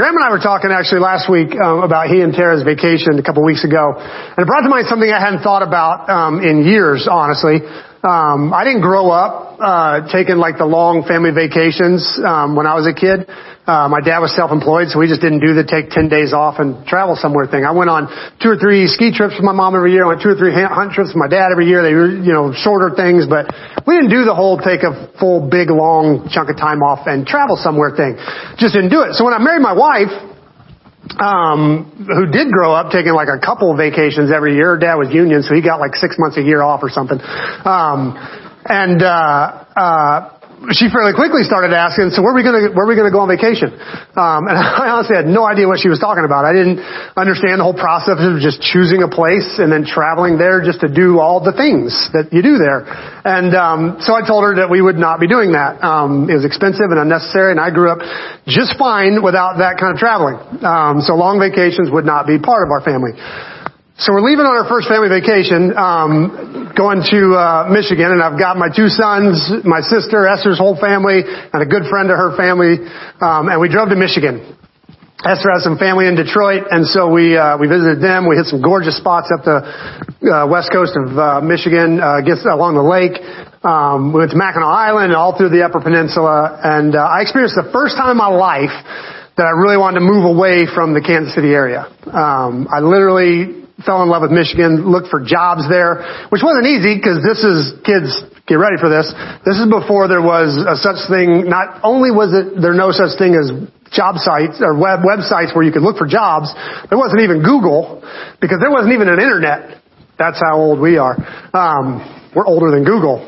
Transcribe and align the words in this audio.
Graham 0.00 0.16
and 0.16 0.24
I 0.24 0.30
were 0.32 0.40
talking 0.40 0.72
actually 0.72 1.04
last 1.04 1.28
week 1.28 1.52
um, 1.60 1.84
about 1.84 2.08
he 2.08 2.24
and 2.24 2.32
Tara's 2.32 2.64
vacation 2.64 3.20
a 3.20 3.22
couple 3.22 3.44
weeks 3.44 3.68
ago, 3.68 4.00
and 4.00 4.38
it 4.40 4.46
brought 4.48 4.64
to 4.64 4.72
mind 4.72 4.88
something 4.88 5.12
I 5.12 5.20
hadn't 5.20 5.44
thought 5.44 5.60
about 5.60 6.08
um, 6.08 6.40
in 6.40 6.64
years, 6.64 7.04
honestly. 7.04 7.60
Um, 8.00 8.56
I 8.56 8.64
didn't 8.64 8.80
grow 8.80 9.12
up 9.12 9.60
uh, 9.60 10.08
taking 10.08 10.40
like 10.40 10.56
the 10.56 10.64
long 10.64 11.04
family 11.04 11.36
vacations 11.36 12.00
um, 12.24 12.56
when 12.56 12.64
I 12.64 12.72
was 12.72 12.88
a 12.88 12.96
kid. 12.96 13.28
Uh, 13.68 13.92
my 13.92 14.00
dad 14.00 14.24
was 14.24 14.32
self-employed, 14.32 14.88
so 14.88 14.96
we 14.96 15.04
just 15.04 15.20
didn't 15.20 15.44
do 15.44 15.52
the 15.52 15.68
take 15.68 15.92
10 15.92 16.08
days 16.08 16.32
off 16.32 16.56
and 16.64 16.80
travel 16.88 17.12
somewhere 17.12 17.44
thing. 17.44 17.68
I 17.68 17.76
went 17.76 17.92
on 17.92 18.08
two 18.40 18.48
or 18.48 18.56
three 18.56 18.88
ski 18.88 19.12
trips 19.12 19.36
with 19.36 19.44
my 19.44 19.52
mom 19.52 19.76
every 19.76 19.92
year. 19.92 20.08
I 20.08 20.16
went 20.16 20.24
two 20.24 20.32
or 20.32 20.38
three 20.40 20.56
hunt 20.56 20.96
trips 20.96 21.12
with 21.12 21.20
my 21.20 21.28
dad 21.28 21.52
every 21.52 21.68
year. 21.68 21.84
They 21.84 21.92
were, 21.92 22.08
you 22.08 22.32
know, 22.32 22.56
shorter 22.56 22.88
things, 22.96 23.28
but 23.28 23.52
we 23.84 24.00
didn't 24.00 24.08
do 24.08 24.24
the 24.24 24.32
whole 24.32 24.56
take 24.56 24.80
a 24.80 25.12
full, 25.20 25.44
big, 25.52 25.68
long 25.68 26.24
chunk 26.32 26.48
of 26.48 26.56
time 26.56 26.80
off 26.80 27.04
and 27.04 27.28
travel 27.28 27.60
somewhere 27.60 27.92
thing. 27.92 28.16
Just 28.56 28.72
didn't 28.72 28.90
do 28.90 29.04
it. 29.04 29.12
So 29.12 29.28
when 29.28 29.36
I 29.36 29.38
married 29.44 29.60
my 29.60 29.76
wife, 29.76 30.29
um, 31.18 32.06
who 32.06 32.30
did 32.30 32.52
grow 32.52 32.72
up 32.72 32.92
taking 32.92 33.12
like 33.12 33.28
a 33.28 33.38
couple 33.38 33.74
vacations 33.76 34.30
every 34.30 34.54
year. 34.54 34.76
Dad 34.78 34.94
was 34.94 35.12
union, 35.12 35.42
so 35.42 35.54
he 35.54 35.62
got 35.62 35.80
like 35.80 35.94
six 35.94 36.16
months 36.18 36.36
a 36.36 36.42
year 36.42 36.62
off 36.62 36.82
or 36.82 36.90
something. 36.90 37.18
Um, 37.20 38.14
and 38.64 39.02
uh, 39.02 39.64
uh, 39.76 40.39
she 40.76 40.92
fairly 40.92 41.16
quickly 41.16 41.40
started 41.40 41.72
asking, 41.72 42.12
so 42.12 42.20
where 42.20 42.36
are 42.36 42.38
we 42.38 42.44
gonna, 42.44 42.68
where 42.76 42.84
are 42.84 42.90
we 42.90 42.92
gonna 42.92 43.10
go 43.10 43.24
on 43.24 43.32
vacation? 43.32 43.72
Um, 44.12 44.44
and 44.44 44.52
I 44.60 44.92
honestly 44.92 45.16
had 45.16 45.24
no 45.24 45.48
idea 45.48 45.64
what 45.64 45.80
she 45.80 45.88
was 45.88 45.96
talking 45.96 46.28
about. 46.28 46.44
I 46.44 46.52
didn't 46.52 46.84
understand 47.16 47.64
the 47.64 47.64
whole 47.64 47.76
process 47.76 48.20
of 48.20 48.44
just 48.44 48.60
choosing 48.60 49.00
a 49.00 49.08
place 49.08 49.56
and 49.56 49.72
then 49.72 49.88
traveling 49.88 50.36
there 50.36 50.60
just 50.60 50.84
to 50.84 50.88
do 50.92 51.16
all 51.16 51.40
the 51.40 51.56
things 51.56 51.96
that 52.12 52.28
you 52.28 52.44
do 52.44 52.60
there. 52.60 52.84
And, 53.24 53.56
um, 53.56 53.80
so 54.04 54.12
I 54.12 54.20
told 54.20 54.44
her 54.44 54.60
that 54.60 54.68
we 54.68 54.84
would 54.84 55.00
not 55.00 55.16
be 55.16 55.26
doing 55.26 55.56
that. 55.56 55.80
Um, 55.80 56.28
it 56.28 56.36
was 56.36 56.44
expensive 56.44 56.92
and 56.92 57.00
unnecessary 57.00 57.56
and 57.56 57.60
I 57.60 57.72
grew 57.72 57.88
up 57.88 58.04
just 58.44 58.76
fine 58.76 59.24
without 59.24 59.64
that 59.64 59.80
kind 59.80 59.96
of 59.96 59.98
traveling. 59.98 60.36
Um, 60.60 61.00
so 61.00 61.16
long 61.16 61.40
vacations 61.40 61.88
would 61.88 62.04
not 62.04 62.28
be 62.28 62.36
part 62.36 62.68
of 62.68 62.70
our 62.70 62.84
family. 62.84 63.16
So 64.00 64.16
we're 64.16 64.24
leaving 64.24 64.48
on 64.48 64.56
our 64.56 64.64
first 64.64 64.88
family 64.88 65.12
vacation, 65.12 65.76
um, 65.76 66.72
going 66.72 67.04
to 67.12 67.20
uh, 67.36 67.68
Michigan, 67.68 68.16
and 68.16 68.24
I've 68.24 68.40
got 68.40 68.56
my 68.56 68.72
two 68.72 68.88
sons, 68.88 69.36
my 69.60 69.84
sister, 69.84 70.24
Esther's 70.24 70.56
whole 70.56 70.72
family, 70.72 71.20
and 71.20 71.60
a 71.60 71.68
good 71.68 71.84
friend 71.84 72.08
of 72.08 72.16
her 72.16 72.32
family, 72.32 72.80
um, 73.20 73.52
and 73.52 73.60
we 73.60 73.68
drove 73.68 73.92
to 73.92 74.00
Michigan. 74.00 74.56
Esther 75.20 75.52
has 75.52 75.60
some 75.60 75.76
family 75.76 76.08
in 76.08 76.16
Detroit, 76.16 76.64
and 76.72 76.88
so 76.88 77.12
we 77.12 77.36
uh, 77.36 77.60
we 77.60 77.68
visited 77.68 78.00
them. 78.00 78.24
We 78.24 78.40
hit 78.40 78.48
some 78.48 78.64
gorgeous 78.64 78.96
spots 78.96 79.28
up 79.36 79.44
the 79.44 79.68
uh, 79.68 80.48
west 80.48 80.72
coast 80.72 80.96
of 80.96 81.12
uh, 81.12 81.44
Michigan, 81.44 82.00
uh, 82.00 82.24
gets 82.24 82.40
along 82.48 82.80
the 82.80 82.88
lake. 82.88 83.20
Um, 83.60 84.16
we 84.16 84.24
went 84.24 84.32
to 84.32 84.40
Mackinac 84.40 84.64
Island, 84.64 85.12
and 85.12 85.18
all 85.20 85.36
through 85.36 85.52
the 85.52 85.60
Upper 85.60 85.84
Peninsula, 85.84 86.56
and 86.64 86.96
uh, 86.96 87.04
I 87.04 87.20
experienced 87.20 87.52
the 87.52 87.68
first 87.68 88.00
time 88.00 88.08
in 88.08 88.16
my 88.16 88.32
life 88.32 88.72
that 89.36 89.44
I 89.44 89.52
really 89.52 89.76
wanted 89.76 90.00
to 90.00 90.08
move 90.08 90.24
away 90.24 90.64
from 90.64 90.96
the 90.96 91.04
Kansas 91.04 91.36
City 91.36 91.52
area. 91.52 91.84
Um, 92.08 92.64
I 92.72 92.80
literally 92.80 93.59
fell 93.84 94.02
in 94.02 94.08
love 94.08 94.22
with 94.22 94.32
Michigan, 94.32 94.88
looked 94.88 95.08
for 95.08 95.20
jobs 95.20 95.68
there, 95.68 96.28
which 96.28 96.42
wasn't 96.44 96.66
easy 96.66 96.96
because 96.96 97.24
this 97.24 97.40
is, 97.44 97.74
kids, 97.84 98.12
get 98.46 98.58
ready 98.58 98.76
for 98.76 98.90
this. 98.90 99.08
This 99.46 99.56
is 99.56 99.66
before 99.70 100.08
there 100.08 100.22
was 100.22 100.56
a 100.58 100.76
such 100.76 101.00
thing, 101.08 101.48
not 101.48 101.80
only 101.82 102.10
was 102.10 102.34
it, 102.34 102.60
there 102.60 102.74
no 102.74 102.90
such 102.92 103.16
thing 103.16 103.38
as 103.38 103.50
job 103.90 104.18
sites 104.18 104.62
or 104.62 104.78
web 104.78 105.00
websites 105.02 105.54
where 105.54 105.64
you 105.64 105.72
could 105.72 105.82
look 105.82 105.98
for 105.98 106.06
jobs, 106.06 106.52
there 106.88 106.98
wasn't 106.98 107.20
even 107.22 107.42
Google 107.42 108.02
because 108.40 108.58
there 108.60 108.70
wasn't 108.70 108.94
even 108.94 109.08
an 109.08 109.18
internet. 109.18 109.82
That's 110.18 110.38
how 110.38 110.58
old 110.58 110.80
we 110.80 110.98
are. 110.98 111.16
Um, 111.54 112.30
we're 112.34 112.46
older 112.46 112.70
than 112.70 112.84
Google. 112.84 113.26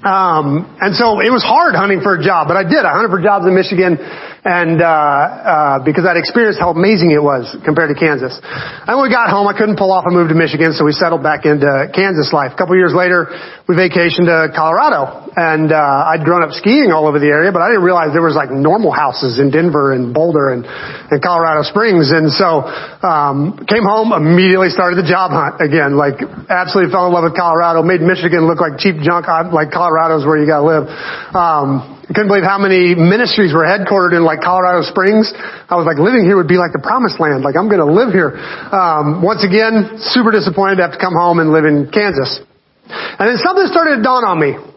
Um, 0.00 0.64
and 0.80 0.96
so 0.96 1.20
it 1.20 1.28
was 1.28 1.44
hard 1.44 1.76
hunting 1.76 2.00
for 2.00 2.16
a 2.16 2.22
job, 2.24 2.48
but 2.48 2.56
I 2.56 2.64
did. 2.64 2.88
I 2.88 2.96
hunted 2.96 3.12
for 3.12 3.20
jobs 3.20 3.44
in 3.44 3.52
Michigan 3.52 4.00
and 4.44 4.80
uh, 4.80 4.88
uh, 4.88 5.76
because 5.84 6.08
I'd 6.08 6.16
experienced 6.16 6.56
how 6.56 6.72
amazing 6.72 7.12
it 7.12 7.20
was 7.20 7.44
compared 7.60 7.92
to 7.92 7.96
Kansas. 7.98 8.32
And 8.40 8.96
when 8.96 9.04
we 9.04 9.12
got 9.12 9.28
home, 9.28 9.44
I 9.44 9.52
couldn't 9.52 9.76
pull 9.76 9.92
off 9.92 10.08
a 10.08 10.12
move 10.12 10.32
to 10.32 10.38
Michigan, 10.38 10.72
so 10.72 10.88
we 10.88 10.96
settled 10.96 11.20
back 11.20 11.44
into 11.44 11.68
Kansas 11.92 12.32
life. 12.32 12.52
A 12.52 12.56
couple 12.56 12.72
years 12.76 12.96
later, 12.96 13.28
we 13.68 13.76
vacationed 13.76 14.32
to 14.32 14.48
Colorado, 14.56 15.28
and 15.36 15.68
uh, 15.68 16.10
I'd 16.16 16.24
grown 16.24 16.40
up 16.40 16.56
skiing 16.56 16.88
all 16.88 17.04
over 17.04 17.20
the 17.20 17.28
area, 17.28 17.52
but 17.52 17.60
I 17.60 17.68
didn't 17.68 17.84
realize 17.84 18.16
there 18.16 18.24
was 18.24 18.36
like 18.36 18.48
normal 18.48 18.96
houses 18.96 19.36
in 19.36 19.52
Denver 19.52 19.92
and 19.92 20.16
Boulder 20.16 20.56
and, 20.56 20.64
and 20.64 21.20
Colorado 21.20 21.60
Springs, 21.68 22.08
and 22.08 22.32
so 22.32 22.64
um, 23.04 23.60
came 23.68 23.84
home, 23.84 24.16
immediately 24.16 24.72
started 24.72 24.96
the 24.96 25.04
job 25.04 25.36
hunt 25.36 25.60
again. 25.60 26.00
Like 26.00 26.16
absolutely 26.48 26.88
fell 26.88 27.04
in 27.06 27.12
love 27.12 27.28
with 27.28 27.36
Colorado, 27.36 27.84
made 27.84 28.00
Michigan 28.00 28.48
look 28.48 28.64
like 28.64 28.80
cheap 28.80 28.96
junk. 29.04 29.28
Like 29.28 29.68
Colorado's 29.90 30.22
where 30.22 30.38
you 30.38 30.46
got 30.46 30.62
to 30.62 30.68
live. 30.70 30.86
Um, 31.34 31.98
I 32.06 32.14
couldn't 32.14 32.30
believe 32.30 32.46
how 32.46 32.62
many 32.62 32.94
ministries 32.94 33.50
were 33.50 33.66
headquartered 33.66 34.14
in 34.14 34.22
like 34.22 34.38
Colorado 34.38 34.86
Springs. 34.86 35.30
I 35.34 35.74
was 35.74 35.82
like, 35.82 35.98
living 35.98 36.22
here 36.22 36.38
would 36.38 36.50
be 36.50 36.62
like 36.62 36.70
the 36.70 36.82
promised 36.82 37.18
land. 37.18 37.42
Like 37.42 37.58
I'm 37.58 37.66
going 37.66 37.82
to 37.82 37.90
live 37.90 38.14
here. 38.14 38.38
Um, 38.70 39.22
once 39.22 39.42
again, 39.42 39.98
super 40.14 40.30
disappointed 40.30 40.78
to 40.78 40.86
have 40.86 40.94
to 40.94 41.02
come 41.02 41.18
home 41.18 41.42
and 41.42 41.50
live 41.50 41.66
in 41.66 41.90
Kansas. 41.90 42.38
And 42.86 43.26
then 43.26 43.38
something 43.42 43.66
started 43.66 43.98
to 43.98 44.02
dawn 44.06 44.22
on 44.22 44.38
me 44.38 44.69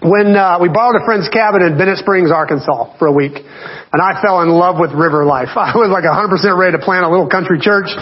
when 0.00 0.32
uh, 0.32 0.56
we 0.56 0.72
borrowed 0.72 0.96
a 0.96 1.04
friend's 1.04 1.28
cabin 1.28 1.60
in 1.60 1.76
Bennett 1.76 2.00
Springs, 2.00 2.32
Arkansas 2.32 2.96
for 2.96 3.04
a 3.04 3.12
week. 3.12 3.36
And 3.36 3.98
I 4.00 4.16
fell 4.24 4.40
in 4.40 4.48
love 4.48 4.80
with 4.80 4.96
river 4.96 5.28
life. 5.28 5.52
I 5.56 5.76
was 5.76 5.92
like 5.92 6.08
100% 6.08 6.32
ready 6.56 6.72
to 6.72 6.82
plant 6.82 7.04
a 7.04 7.10
little 7.12 7.28
country 7.28 7.60
church 7.60 7.92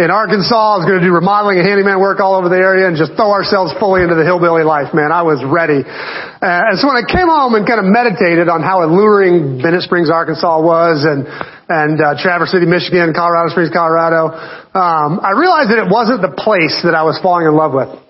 in 0.00 0.08
Arkansas. 0.08 0.56
I 0.56 0.76
was 0.80 0.88
going 0.88 1.04
to 1.04 1.04
do 1.04 1.12
remodeling 1.12 1.60
and 1.60 1.68
handyman 1.68 2.00
work 2.00 2.24
all 2.24 2.40
over 2.40 2.48
the 2.48 2.56
area 2.56 2.88
and 2.88 2.96
just 2.96 3.12
throw 3.20 3.36
ourselves 3.36 3.76
fully 3.76 4.00
into 4.00 4.16
the 4.16 4.24
hillbilly 4.24 4.64
life, 4.64 4.96
man. 4.96 5.12
I 5.12 5.28
was 5.28 5.44
ready. 5.44 5.84
Uh, 5.84 6.72
and 6.72 6.80
so 6.80 6.88
when 6.88 6.96
I 6.96 7.04
came 7.04 7.28
home 7.28 7.52
and 7.52 7.68
kind 7.68 7.84
of 7.84 7.86
meditated 7.90 8.48
on 8.48 8.64
how 8.64 8.80
alluring 8.80 9.60
Bennett 9.60 9.84
Springs, 9.84 10.08
Arkansas 10.08 10.56
was 10.56 11.04
and 11.04 11.28
and 11.72 11.96
uh, 12.02 12.12
Traverse 12.20 12.52
City, 12.52 12.66
Michigan, 12.66 13.14
Colorado 13.16 13.48
Springs, 13.48 13.70
Colorado, 13.72 14.28
um, 14.76 15.24
I 15.24 15.32
realized 15.32 15.72
that 15.72 15.80
it 15.80 15.88
wasn't 15.88 16.20
the 16.20 16.34
place 16.36 16.84
that 16.84 16.92
I 16.92 17.00
was 17.00 17.16
falling 17.22 17.46
in 17.46 17.56
love 17.56 17.72
with. 17.72 18.01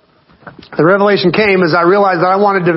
The 0.42 0.82
revelation 0.82 1.30
came 1.30 1.62
as 1.62 1.70
I 1.70 1.86
realized 1.86 2.26
that 2.26 2.32
I 2.34 2.40
wanted 2.40 2.66
to 2.66 2.76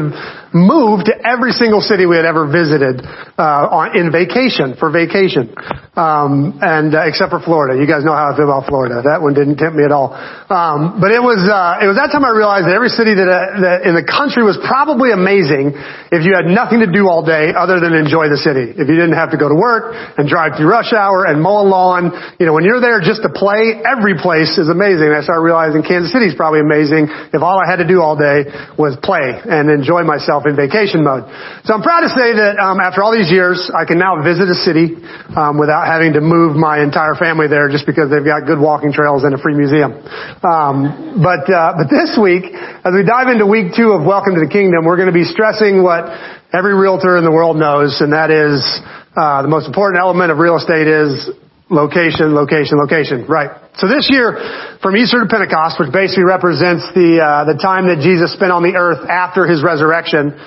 move 0.53 1.03
to 1.09 1.13
every 1.25 1.51
single 1.51 1.81
city 1.81 2.05
we 2.05 2.15
had 2.15 2.23
ever 2.23 2.45
visited 2.47 3.01
uh, 3.35 3.75
on, 3.75 3.97
in 3.97 4.07
vacation 4.13 4.77
for 4.79 4.87
vacation, 4.87 5.51
um, 5.99 6.55
and 6.61 6.95
uh, 6.95 7.09
except 7.09 7.33
for 7.33 7.41
Florida. 7.43 7.75
You 7.75 7.89
guys 7.89 8.07
know 8.07 8.15
how 8.15 8.31
I 8.31 8.33
feel 8.37 8.47
about 8.47 8.69
Florida. 8.69 9.03
That 9.03 9.19
one 9.19 9.35
didn't 9.35 9.57
tempt 9.59 9.75
me 9.75 9.83
at 9.83 9.91
all. 9.91 10.15
Um, 10.15 11.01
but 11.01 11.11
it 11.11 11.19
was 11.19 11.41
uh, 11.43 11.83
it 11.83 11.89
was 11.89 11.97
that 11.99 12.13
time 12.13 12.23
I 12.23 12.31
realized 12.31 12.69
that 12.69 12.75
every 12.77 12.93
city 12.93 13.17
that, 13.17 13.27
uh, 13.27 13.37
that 13.65 13.77
in 13.83 13.97
the 13.97 14.05
country 14.05 14.45
was 14.45 14.55
probably 14.63 15.11
amazing 15.11 15.75
if 16.13 16.23
you 16.23 16.37
had 16.37 16.47
nothing 16.47 16.85
to 16.85 16.87
do 16.87 17.09
all 17.09 17.25
day 17.25 17.51
other 17.51 17.81
than 17.81 17.91
enjoy 17.91 18.31
the 18.31 18.39
city. 18.39 18.71
If 18.71 18.87
you 18.87 18.95
didn't 18.95 19.17
have 19.17 19.35
to 19.35 19.39
go 19.41 19.49
to 19.51 19.57
work 19.57 19.97
and 20.15 20.29
drive 20.29 20.55
through 20.55 20.71
rush 20.71 20.95
hour 20.95 21.25
and 21.27 21.41
mow 21.41 21.59
a 21.59 21.67
lawn, 21.67 22.13
you 22.39 22.45
know, 22.47 22.55
when 22.55 22.63
you're 22.63 22.79
there 22.79 23.01
just 23.03 23.25
to 23.25 23.31
play, 23.33 23.81
every 23.83 24.15
place 24.15 24.55
is 24.55 24.71
amazing. 24.71 25.11
And 25.11 25.19
I 25.19 25.23
started 25.25 25.43
realizing 25.43 25.83
Kansas 25.83 26.13
City 26.15 26.31
is 26.31 26.37
probably 26.37 26.63
amazing 26.63 27.11
if 27.35 27.43
all 27.43 27.54
I 27.57 27.69
had 27.69 27.79
to 27.83 27.87
do 27.87 28.01
all 28.01 28.15
day 28.15 28.47
was 28.77 28.97
play 29.01 29.35
and 29.35 29.69
enjoy 29.69 30.03
myself 30.03 30.43
in 30.45 30.55
vacation 30.55 31.03
mode. 31.03 31.27
So 31.63 31.73
I'm 31.73 31.83
proud 31.83 32.03
to 32.07 32.11
say 32.11 32.35
that 32.35 32.59
um, 32.59 32.79
after 32.79 33.03
all 33.03 33.15
these 33.15 33.31
years, 33.31 33.57
I 33.71 33.83
can 33.83 33.97
now 33.97 34.19
visit 34.21 34.51
a 34.51 34.57
city 34.57 34.95
um, 35.35 35.57
without 35.57 35.87
having 35.87 36.13
to 36.13 36.21
move 36.21 36.55
my 36.55 36.83
entire 36.83 37.15
family 37.15 37.47
there 37.47 37.67
just 37.69 37.85
because 37.85 38.11
they've 38.11 38.25
got 38.25 38.45
good 38.45 38.59
walking 38.59 38.91
trails 38.91 39.23
and 39.23 39.33
a 39.33 39.39
free 39.39 39.55
museum. 39.55 39.95
Um, 40.43 41.19
but 41.21 41.47
uh, 41.47 41.79
but 41.79 41.87
this 41.87 42.17
week, 42.19 42.51
as 42.51 42.91
we 42.91 43.03
dive 43.07 43.31
into 43.31 43.45
week 43.45 43.73
two 43.75 43.95
of 43.95 44.03
Welcome 44.03 44.35
to 44.35 44.43
the 44.43 44.51
Kingdom, 44.51 44.85
we're 44.85 44.99
going 44.99 45.11
to 45.11 45.15
be 45.15 45.25
stressing 45.25 45.81
what 45.81 46.09
every 46.53 46.75
realtor 46.75 47.17
in 47.17 47.23
the 47.23 47.33
world 47.33 47.57
knows, 47.57 48.01
and 48.01 48.13
that 48.13 48.31
is 48.31 48.59
uh, 49.15 49.41
the 49.41 49.47
most 49.47 49.67
important 49.67 49.99
element 49.99 50.31
of 50.31 50.37
real 50.37 50.57
estate 50.57 50.87
is 50.87 51.29
location, 51.69 52.35
location, 52.35 52.77
location. 52.77 53.25
Right. 53.27 53.49
So 53.77 53.87
this 53.87 54.07
year, 54.09 54.37
from 54.81 54.95
Easter 54.95 55.19
to 55.19 55.27
Pentecost, 55.27 55.79
which 55.79 55.91
basically 55.91 56.23
represents 56.23 56.85
the 56.93 57.19
uh, 57.19 57.45
the 57.45 57.57
time 57.57 57.87
that 57.87 57.99
Jesus 57.99 58.33
spent 58.33 58.51
on 58.51 58.63
the 58.63 58.77
earth 58.77 59.03
after 59.09 59.45
his 59.47 59.63
resurrection, 59.63 60.37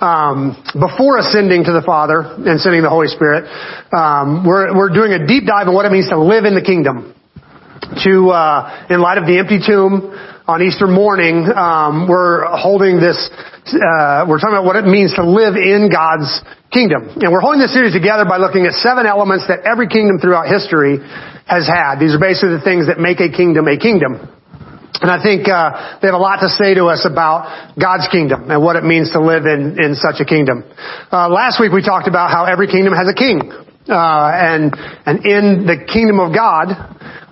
um, 0.00 0.54
before 0.78 1.18
ascending 1.18 1.64
to 1.64 1.72
the 1.74 1.82
Father 1.82 2.22
and 2.22 2.60
sending 2.60 2.82
the 2.82 2.88
Holy 2.88 3.08
Spirit, 3.08 3.50
um, 3.90 4.46
we're 4.46 4.70
we're 4.76 4.94
doing 4.94 5.12
a 5.12 5.26
deep 5.26 5.44
dive 5.44 5.66
on 5.66 5.74
what 5.74 5.84
it 5.84 5.92
means 5.92 6.08
to 6.08 6.18
live 6.18 6.44
in 6.44 6.54
the 6.54 6.62
kingdom. 6.62 7.14
To 8.04 8.30
uh, 8.30 8.86
in 8.90 9.00
light 9.00 9.18
of 9.18 9.26
the 9.26 9.38
empty 9.38 9.58
tomb 9.64 10.14
on 10.48 10.64
Easter 10.64 10.88
morning, 10.88 11.44
um, 11.52 12.08
we're 12.08 12.48
holding 12.56 12.96
this. 12.96 13.20
Uh, 13.68 14.24
we're 14.24 14.40
talking 14.40 14.56
about 14.56 14.64
what 14.64 14.80
it 14.80 14.88
means 14.88 15.12
to 15.12 15.20
live 15.20 15.60
in 15.60 15.92
God's 15.92 16.40
kingdom. 16.72 17.04
And 17.20 17.28
we're 17.28 17.44
holding 17.44 17.60
this 17.60 17.76
series 17.76 17.92
together 17.92 18.24
by 18.24 18.40
looking 18.40 18.64
at 18.64 18.72
seven 18.80 19.04
elements 19.04 19.44
that 19.52 19.68
every 19.68 19.92
kingdom 19.92 20.16
throughout 20.16 20.48
history 20.48 21.04
has 21.44 21.68
had. 21.68 22.00
These 22.00 22.16
are 22.16 22.22
basically 22.22 22.56
the 22.56 22.64
things 22.64 22.88
that 22.88 22.96
make 22.96 23.20
a 23.20 23.28
kingdom 23.28 23.68
a 23.68 23.76
kingdom. 23.76 24.24
And 25.04 25.12
I 25.12 25.20
think 25.20 25.44
uh, 25.52 26.00
they 26.00 26.08
have 26.08 26.16
a 26.16 26.24
lot 26.24 26.40
to 26.40 26.48
say 26.48 26.72
to 26.80 26.88
us 26.88 27.04
about 27.04 27.76
God's 27.76 28.08
kingdom 28.08 28.48
and 28.48 28.64
what 28.64 28.80
it 28.80 28.88
means 28.88 29.12
to 29.12 29.20
live 29.20 29.44
in, 29.44 29.76
in 29.76 30.00
such 30.00 30.16
a 30.16 30.24
kingdom. 30.24 30.64
Uh, 31.12 31.28
last 31.28 31.60
week 31.60 31.76
we 31.76 31.84
talked 31.84 32.08
about 32.08 32.32
how 32.32 32.48
every 32.48 32.72
kingdom 32.72 32.96
has 32.96 33.04
a 33.04 33.12
king. 33.12 33.52
Uh, 33.88 34.30
and, 34.34 34.76
and 35.06 35.24
in 35.24 35.64
the 35.64 35.80
kingdom 35.88 36.20
of 36.20 36.34
God, 36.34 36.76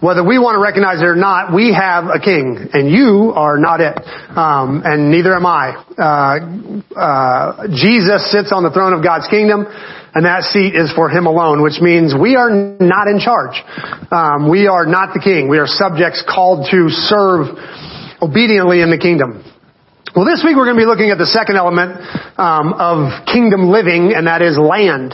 whether 0.01 0.25
we 0.25 0.39
want 0.39 0.57
to 0.57 0.63
recognize 0.63 1.01
it 1.01 1.09
or 1.09 1.17
not, 1.17 1.53
we 1.53 1.73
have 1.73 2.09
a 2.09 2.21
king, 2.21 2.69
and 2.73 2.89
you 2.89 3.33
are 3.37 3.59
not 3.61 3.81
it, 3.81 3.97
um, 4.37 4.81
and 4.85 5.11
neither 5.11 5.37
am 5.37 5.45
I. 5.45 5.77
Uh, 5.97 6.97
uh, 6.97 7.69
Jesus 7.77 8.31
sits 8.33 8.53
on 8.53 8.65
the 8.65 8.73
throne 8.73 8.93
of 8.97 9.05
God's 9.05 9.29
kingdom, 9.29 9.69
and 9.69 10.25
that 10.25 10.49
seat 10.49 10.73
is 10.73 10.93
for 10.97 11.09
Him 11.09 11.25
alone, 11.25 11.61
which 11.61 11.81
means 11.81 12.17
we 12.17 12.37
are 12.37 12.49
not 12.81 13.09
in 13.09 13.21
charge. 13.21 13.61
Um, 14.09 14.49
we 14.49 14.65
are 14.65 14.85
not 14.85 15.13
the 15.13 15.21
king. 15.21 15.49
We 15.49 15.61
are 15.61 15.69
subjects 15.69 16.25
called 16.25 16.69
to 16.73 16.89
serve 16.89 17.53
obediently 18.21 18.81
in 18.81 18.89
the 18.89 18.97
kingdom. 19.01 19.45
Well, 20.17 20.25
this 20.25 20.41
week 20.41 20.57
we're 20.57 20.65
going 20.65 20.81
to 20.81 20.85
be 20.85 20.89
looking 20.89 21.13
at 21.13 21.21
the 21.21 21.29
second 21.29 21.61
element 21.61 22.01
um, 22.41 22.73
of 22.73 23.29
kingdom 23.29 23.69
living, 23.69 24.17
and 24.17 24.25
that 24.25 24.41
is 24.41 24.57
land. 24.57 25.13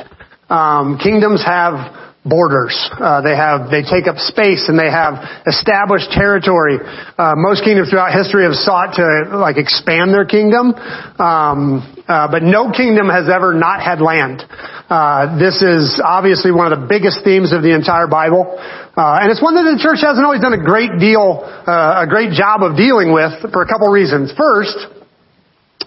Um, 0.52 0.98
kingdoms 1.00 1.40
have 1.40 2.12
borders. 2.24 2.76
Uh, 2.92 3.24
they 3.24 3.34
have 3.34 3.70
they 3.70 3.82
take 3.82 4.06
up 4.06 4.20
space 4.20 4.68
and 4.68 4.78
they 4.78 4.90
have 4.90 5.18
established 5.46 6.12
territory. 6.12 6.78
Uh, 7.18 7.34
most 7.36 7.64
kingdoms 7.64 7.90
throughout 7.90 8.12
history 8.12 8.44
have 8.44 8.54
sought 8.54 8.94
to 8.94 9.38
like 9.38 9.56
expand 9.56 10.14
their 10.14 10.24
kingdom, 10.24 10.74
um, 11.18 11.80
uh, 12.06 12.28
but 12.30 12.42
no 12.44 12.70
kingdom 12.70 13.08
has 13.08 13.32
ever 13.32 13.54
not 13.54 13.82
had 13.82 14.00
land. 14.00 14.44
Uh, 14.92 15.40
this 15.40 15.62
is 15.62 16.00
obviously 16.04 16.52
one 16.52 16.70
of 16.70 16.78
the 16.78 16.86
biggest 16.86 17.24
themes 17.24 17.50
of 17.50 17.62
the 17.62 17.74
entire 17.74 18.06
Bible, 18.06 18.44
uh, 18.52 19.24
and 19.24 19.32
it's 19.32 19.42
one 19.42 19.56
that 19.56 19.64
the 19.64 19.80
church 19.80 20.04
hasn't 20.04 20.22
always 20.22 20.44
done 20.44 20.52
a 20.54 20.62
great 20.62 21.00
deal, 21.00 21.42
uh, 21.42 22.04
a 22.04 22.06
great 22.06 22.30
job 22.36 22.62
of 22.62 22.76
dealing 22.76 23.10
with 23.10 23.32
for 23.56 23.64
a 23.64 23.66
couple 23.66 23.88
reasons. 23.88 24.30
First 24.36 25.01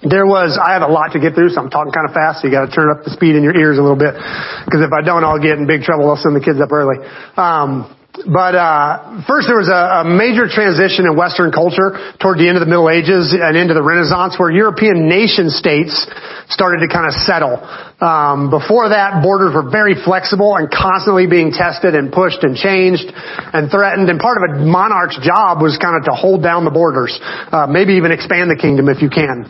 there 0.03 0.25
was, 0.25 0.59
I 0.59 0.73
have 0.73 0.81
a 0.81 0.91
lot 0.91 1.13
to 1.13 1.19
get 1.19 1.35
through, 1.35 1.49
so 1.55 1.61
I'm 1.61 1.69
talking 1.69 1.91
kind 1.91 2.07
of 2.07 2.13
fast, 2.13 2.41
so 2.41 2.47
you 2.47 2.53
gotta 2.53 2.71
turn 2.71 2.91
up 2.91 3.03
the 3.03 3.11
speed 3.11 3.35
in 3.35 3.43
your 3.43 3.55
ears 3.55 3.77
a 3.77 3.83
little 3.83 3.99
bit. 3.99 4.15
Cause 4.67 4.81
if 4.81 4.91
I 4.91 5.05
don't, 5.05 5.23
I'll 5.23 5.41
get 5.41 5.57
in 5.57 5.67
big 5.67 5.81
trouble. 5.81 6.09
I'll 6.09 6.19
send 6.19 6.35
the 6.35 6.43
kids 6.43 6.59
up 6.59 6.71
early. 6.71 6.99
Um, 7.37 7.95
but 8.23 8.55
uh, 8.55 9.27
first, 9.27 9.51
there 9.51 9.59
was 9.59 9.67
a, 9.67 10.01
a, 10.01 10.03
major 10.07 10.47
transition 10.47 11.03
in 11.03 11.19
Western 11.19 11.51
culture 11.51 12.15
toward 12.23 12.39
the 12.39 12.47
end 12.47 12.55
of 12.55 12.63
the 12.63 12.71
Middle 12.71 12.87
Ages 12.87 13.35
and 13.35 13.59
into 13.59 13.75
the 13.75 13.83
Renaissance, 13.83 14.39
where 14.39 14.47
European 14.47 15.11
nation 15.11 15.51
states 15.51 15.91
started 16.47 16.79
to 16.79 16.87
kind 16.87 17.11
of 17.11 17.13
settle. 17.27 17.59
Um, 17.99 18.47
before 18.47 18.87
that, 18.95 19.19
borders 19.19 19.51
were 19.51 19.67
very 19.67 19.99
flexible 19.99 20.55
and 20.55 20.71
constantly 20.71 21.27
being 21.27 21.51
tested 21.51 21.91
and 21.91 22.07
pushed 22.07 22.39
and 22.47 22.55
changed 22.55 23.11
and 23.11 23.67
threatened. 23.67 24.07
And 24.07 24.15
part 24.15 24.39
of 24.39 24.43
a 24.47 24.63
monarch's 24.63 25.19
job 25.19 25.59
was 25.59 25.75
kind 25.75 25.99
of 25.99 26.07
to 26.07 26.15
hold 26.15 26.39
down 26.39 26.63
the 26.63 26.71
borders, 26.71 27.11
uh, 27.21 27.67
maybe 27.67 27.99
even 27.99 28.15
expand 28.15 28.47
the 28.47 28.55
kingdom 28.55 28.87
if 28.87 29.03
you 29.03 29.11
can. 29.11 29.43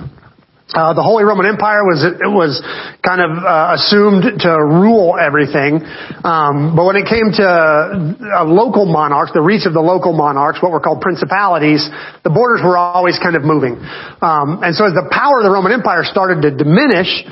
Uh, 0.76 0.92
the 0.92 1.02
Holy 1.02 1.24
Roman 1.24 1.48
Empire 1.48 1.88
was 1.88 2.04
it 2.04 2.28
was 2.28 2.60
kind 3.00 3.24
of 3.24 3.32
uh, 3.40 3.80
assumed 3.80 4.44
to 4.44 4.52
rule 4.60 5.16
everything, 5.16 5.80
um, 6.28 6.76
but 6.76 6.84
when 6.84 7.00
it 7.00 7.08
came 7.08 7.32
to 7.32 7.48
uh, 7.48 8.44
local 8.44 8.84
monarchs, 8.84 9.32
the 9.32 9.40
reach 9.40 9.64
of 9.64 9.72
the 9.72 9.80
local 9.80 10.12
monarchs, 10.12 10.60
what 10.60 10.76
were 10.76 10.84
called 10.84 11.00
principalities, 11.00 11.88
the 12.28 12.30
borders 12.30 12.60
were 12.60 12.76
always 12.76 13.16
kind 13.24 13.40
of 13.40 13.48
moving. 13.48 13.80
Um, 14.20 14.60
and 14.68 14.76
so 14.76 14.84
as 14.84 14.92
the 14.92 15.08
power 15.16 15.40
of 15.40 15.48
the 15.48 15.54
Roman 15.56 15.72
Empire 15.72 16.04
started 16.04 16.44
to 16.44 16.52
diminish, 16.52 17.24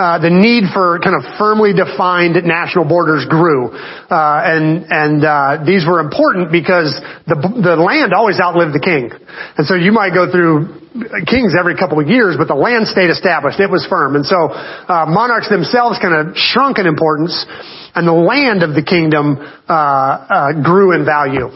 uh, 0.00 0.16
the 0.16 0.32
need 0.32 0.72
for 0.72 0.96
kind 1.04 1.12
of 1.12 1.36
firmly 1.36 1.76
defined 1.76 2.40
national 2.48 2.88
borders 2.88 3.28
grew, 3.28 3.68
uh, 3.68 4.40
and 4.48 4.88
and 4.88 5.20
uh, 5.20 5.60
these 5.60 5.84
were 5.84 6.00
important 6.00 6.48
because 6.48 6.88
the 7.28 7.36
the 7.36 7.76
land 7.76 8.16
always 8.16 8.40
outlived 8.40 8.72
the 8.72 8.80
king, 8.80 9.12
and 9.12 9.68
so 9.68 9.76
you 9.76 9.92
might 9.92 10.16
go 10.16 10.24
through 10.24 10.72
kings 11.28 11.52
every 11.52 11.76
couple 11.76 12.00
of 12.00 12.08
years, 12.08 12.40
but 12.40 12.48
the 12.48 12.56
land 12.56 12.88
stayed 12.88 13.12
established; 13.12 13.60
it 13.60 13.68
was 13.68 13.84
firm, 13.92 14.16
and 14.16 14.24
so 14.24 14.48
uh, 14.48 15.04
monarchs 15.04 15.52
themselves 15.52 16.00
kind 16.00 16.16
of 16.16 16.32
shrunk 16.32 16.80
in 16.80 16.88
importance, 16.88 17.36
and 17.92 18.08
the 18.08 18.16
land 18.16 18.64
of 18.64 18.72
the 18.72 18.82
kingdom 18.82 19.36
uh, 19.68 19.68
uh, 19.68 20.64
grew 20.64 20.96
in 20.96 21.04
value. 21.04 21.52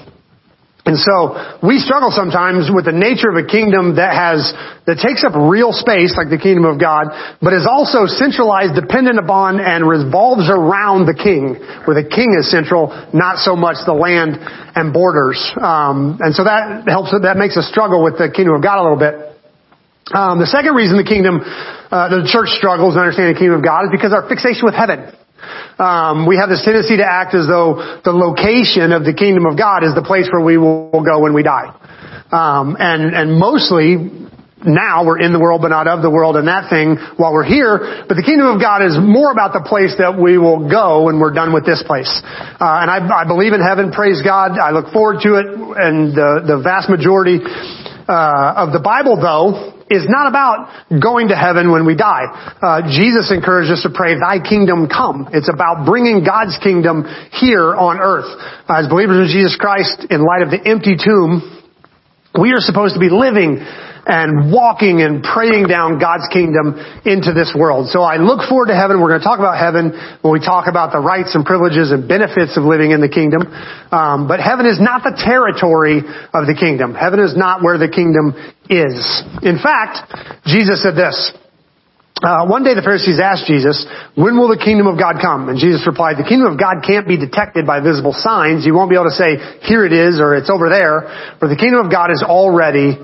And 0.85 1.01
so 1.01 1.33
we 1.65 1.81
struggle 1.81 2.13
sometimes 2.13 2.69
with 2.69 2.85
the 2.85 2.93
nature 2.93 3.33
of 3.33 3.41
a 3.41 3.49
kingdom 3.49 3.97
that 3.97 4.13
has, 4.13 4.53
that 4.85 5.01
takes 5.01 5.25
up 5.25 5.33
real 5.33 5.73
space 5.73 6.13
like 6.13 6.29
the 6.29 6.37
kingdom 6.37 6.69
of 6.69 6.77
God, 6.77 7.09
but 7.41 7.57
is 7.57 7.65
also 7.65 8.05
centralized, 8.05 8.77
dependent 8.77 9.17
upon, 9.17 9.65
and 9.65 9.89
revolves 9.89 10.45
around 10.53 11.09
the 11.09 11.17
king, 11.17 11.57
where 11.89 11.97
the 11.97 12.05
king 12.05 12.37
is 12.37 12.53
central, 12.53 12.93
not 13.17 13.41
so 13.41 13.57
much 13.57 13.81
the 13.89 13.97
land 13.97 14.37
and 14.77 14.93
borders. 14.93 15.41
Um, 15.57 16.21
and 16.21 16.37
so 16.37 16.45
that 16.45 16.85
helps, 16.85 17.17
that 17.17 17.41
makes 17.41 17.57
us 17.57 17.65
struggle 17.65 18.05
with 18.05 18.21
the 18.21 18.29
kingdom 18.29 18.53
of 18.53 18.61
God 18.61 18.77
a 18.77 18.85
little 18.85 19.01
bit. 19.01 19.17
Um, 20.13 20.37
the 20.37 20.53
second 20.53 20.77
reason 20.77 21.01
the 21.01 21.09
kingdom, 21.09 21.41
uh, 21.41 22.13
the 22.13 22.29
church 22.29 22.53
struggles 22.61 22.93
in 22.93 23.01
understanding 23.01 23.33
the 23.33 23.41
kingdom 23.41 23.57
of 23.57 23.65
God 23.65 23.89
is 23.89 23.91
because 23.97 24.13
our 24.13 24.29
fixation 24.29 24.69
with 24.69 24.77
heaven. 24.77 25.17
Um, 25.79 26.27
we 26.27 26.37
have 26.37 26.49
this 26.49 26.63
tendency 26.65 26.97
to 26.99 27.07
act 27.07 27.35
as 27.35 27.47
though 27.47 28.01
the 28.05 28.13
location 28.13 28.93
of 28.93 29.05
the 29.05 29.15
kingdom 29.15 29.47
of 29.47 29.59
God 29.59 29.83
is 29.83 29.95
the 29.95 30.05
place 30.07 30.29
where 30.31 30.45
we 30.45 30.59
will 30.59 31.03
go 31.03 31.21
when 31.21 31.35
we 31.35 31.43
die. 31.43 31.73
Um, 32.31 32.77
and 32.79 33.15
and 33.15 33.39
mostly 33.39 34.25
now 34.65 35.05
we're 35.05 35.21
in 35.21 35.33
the 35.33 35.39
world 35.39 35.61
but 35.61 35.69
not 35.69 35.87
of 35.87 36.01
the 36.01 36.09
world 36.09 36.37
and 36.37 36.49
that 36.49 36.71
thing 36.71 36.97
while 37.21 37.33
we're 37.33 37.45
here. 37.45 38.07
But 38.09 38.17
the 38.17 38.25
kingdom 38.25 38.49
of 38.49 38.61
God 38.61 38.81
is 38.81 38.97
more 38.97 39.31
about 39.31 39.53
the 39.53 39.61
place 39.61 39.95
that 40.01 40.17
we 40.17 40.39
will 40.39 40.71
go 40.71 41.05
when 41.05 41.21
we're 41.21 41.35
done 41.35 41.53
with 41.53 41.67
this 41.67 41.85
place. 41.85 42.09
Uh, 42.25 42.81
and 42.81 42.89
I, 42.89 43.03
I 43.05 43.25
believe 43.29 43.53
in 43.53 43.61
heaven. 43.61 43.93
Praise 43.93 44.23
God. 44.25 44.57
I 44.57 44.73
look 44.73 44.89
forward 44.93 45.21
to 45.29 45.37
it. 45.37 45.47
And 45.47 46.17
the 46.17 46.43
the 46.47 46.59
vast 46.65 46.89
majority 46.89 47.45
uh, 47.45 48.65
of 48.65 48.73
the 48.73 48.81
Bible, 48.81 49.21
though, 49.21 49.74
is 49.91 50.09
not 50.09 50.29
about 50.29 50.69
going 51.01 51.29
to 51.29 51.37
heaven 51.37 51.71
when 51.71 51.85
we 51.85 51.97
die. 51.97 52.25
Uh, 52.63 52.83
Jesus 52.89 53.31
encouraged 53.31 53.71
us 53.71 53.83
to 53.83 53.93
pray, 53.93 54.17
Thy 54.17 54.41
kingdom 54.41 54.89
come. 54.89 55.29
It's 55.33 55.49
about 55.53 55.85
bringing 55.85 56.25
God's 56.25 56.57
kingdom 56.63 57.05
here 57.33 57.75
on 57.75 58.01
earth. 58.01 58.29
As 58.69 58.89
believers 58.89 59.29
in 59.29 59.33
Jesus 59.33 59.57
Christ, 59.57 60.09
in 60.09 60.25
light 60.25 60.43
of 60.43 60.51
the 60.51 60.61
empty 60.65 60.97
tomb, 60.97 61.45
we 62.41 62.53
are 62.53 62.61
supposed 62.61 62.95
to 62.95 63.01
be 63.01 63.11
living 63.11 63.63
and 64.07 64.53
walking 64.53 65.01
and 65.01 65.25
praying 65.25 65.67
down 65.67 65.99
God's 65.99 66.29
kingdom 66.29 66.77
into 67.09 67.33
this 67.33 67.57
world. 67.57 67.89
So 67.89 68.05
I 68.05 68.21
look 68.21 68.45
forward 68.49 68.69
to 68.69 68.77
heaven. 68.77 69.01
We're 69.01 69.17
going 69.17 69.25
to 69.25 69.29
talk 69.29 69.41
about 69.41 69.57
heaven 69.57 69.97
when 70.21 70.33
we 70.33 70.45
talk 70.45 70.69
about 70.69 70.93
the 70.93 71.01
rights 71.01 71.33
and 71.35 71.45
privileges 71.45 71.89
and 71.89 72.05
benefits 72.05 72.57
of 72.61 72.69
living 72.69 72.93
in 72.93 73.01
the 73.01 73.09
kingdom. 73.09 73.49
Um, 73.89 74.29
but 74.29 74.45
heaven 74.45 74.69
is 74.69 74.77
not 74.77 75.03
the 75.03 75.17
territory 75.17 76.05
of 76.05 76.45
the 76.45 76.57
kingdom. 76.57 76.93
Heaven 76.93 77.21
is 77.21 77.33
not 77.33 77.65
where 77.65 77.81
the 77.81 77.89
kingdom 77.89 78.37
is. 78.69 79.01
In 79.41 79.57
fact, 79.57 80.05
Jesus 80.45 80.85
said 80.85 81.01
this. 81.01 81.17
Uh, 82.23 82.47
one 82.47 82.63
day 82.63 82.73
the 82.73 82.85
Pharisees 82.85 83.19
asked 83.19 83.45
Jesus, 83.45 83.85
when 84.15 84.39
will 84.39 84.49
the 84.49 84.61
kingdom 84.61 84.87
of 84.87 84.97
God 84.97 85.19
come? 85.21 85.51
And 85.51 85.59
Jesus 85.59 85.83
replied, 85.85 86.17
the 86.17 86.25
kingdom 86.25 86.47
of 86.47 86.57
God 86.57 86.81
can't 86.87 87.09
be 87.09 87.19
detected 87.19 87.67
by 87.67 87.83
visible 87.83 88.15
signs. 88.15 88.65
You 88.65 88.73
won't 88.73 88.89
be 88.89 88.97
able 88.97 89.11
to 89.11 89.19
say, 89.19 89.37
here 89.67 89.85
it 89.85 89.93
is, 89.93 90.23
or 90.23 90.33
it's 90.39 90.49
over 90.49 90.71
there. 90.71 91.11
For 91.43 91.51
the 91.51 91.59
kingdom 91.59 91.85
of 91.85 91.91
God 91.91 92.15
is 92.15 92.23
already 92.23 92.97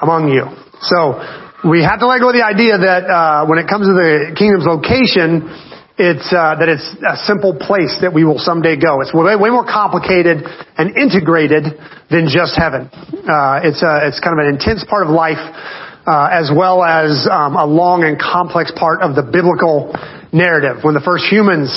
among 0.00 0.28
you. 0.28 0.44
So 0.82 1.18
we 1.64 1.82
have 1.82 1.98
to 2.00 2.06
let 2.06 2.20
go 2.20 2.28
of 2.30 2.36
the 2.36 2.44
idea 2.44 2.76
that 2.78 3.08
uh, 3.08 3.46
when 3.46 3.58
it 3.58 3.66
comes 3.66 3.88
to 3.88 3.94
the 3.96 4.36
kingdom's 4.36 4.68
location, 4.68 5.48
it's 5.96 6.28
uh, 6.28 6.60
that 6.60 6.68
it's 6.68 6.84
a 7.00 7.16
simple 7.24 7.56
place 7.56 7.96
that 8.04 8.12
we 8.12 8.20
will 8.20 8.36
someday 8.36 8.76
go. 8.76 9.00
It's 9.00 9.16
way, 9.16 9.32
way 9.32 9.48
more 9.48 9.64
complicated 9.64 10.44
and 10.76 10.92
integrated 10.92 11.64
than 12.12 12.28
just 12.28 12.52
heaven. 12.52 12.92
Uh, 12.92 13.64
it's 13.64 13.80
a, 13.80 14.04
it's 14.04 14.20
kind 14.20 14.36
of 14.36 14.44
an 14.44 14.52
intense 14.52 14.84
part 14.84 15.08
of 15.08 15.10
life, 15.10 15.40
uh, 16.04 16.28
as 16.28 16.52
well 16.52 16.84
as 16.84 17.24
um, 17.32 17.56
a 17.56 17.64
long 17.64 18.04
and 18.04 18.20
complex 18.20 18.68
part 18.76 19.00
of 19.00 19.16
the 19.16 19.24
biblical 19.24 19.96
narrative. 20.36 20.84
When 20.84 20.92
the 20.92 21.00
first 21.00 21.24
humans 21.32 21.72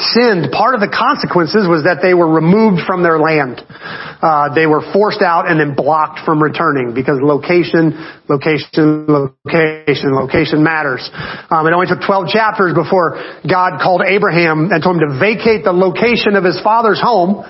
sinned, 0.00 0.50
part 0.52 0.74
of 0.74 0.80
the 0.80 0.90
consequences 0.90 1.68
was 1.68 1.84
that 1.84 2.00
they 2.00 2.12
were 2.12 2.28
removed 2.28 2.82
from 2.88 3.02
their 3.02 3.20
land. 3.20 3.60
Uh, 3.60 4.52
they 4.52 4.66
were 4.66 4.80
forced 4.92 5.22
out 5.22 5.48
and 5.48 5.60
then 5.60 5.74
blocked 5.76 6.24
from 6.24 6.42
returning 6.42 6.92
because 6.92 7.20
location, 7.22 7.96
location, 8.28 9.06
location, 9.08 10.12
location 10.12 10.60
matters. 10.64 11.04
Um, 11.48 11.64
it 11.66 11.72
only 11.72 11.88
took 11.88 12.04
12 12.04 12.28
chapters 12.28 12.72
before 12.72 13.20
God 13.44 13.80
called 13.80 14.02
Abraham 14.04 14.72
and 14.72 14.78
told 14.82 15.00
him 15.00 15.08
to 15.08 15.12
vacate 15.18 15.64
the 15.64 15.72
location 15.72 16.36
of 16.36 16.44
his 16.44 16.60
father's 16.60 17.00
home 17.00 17.44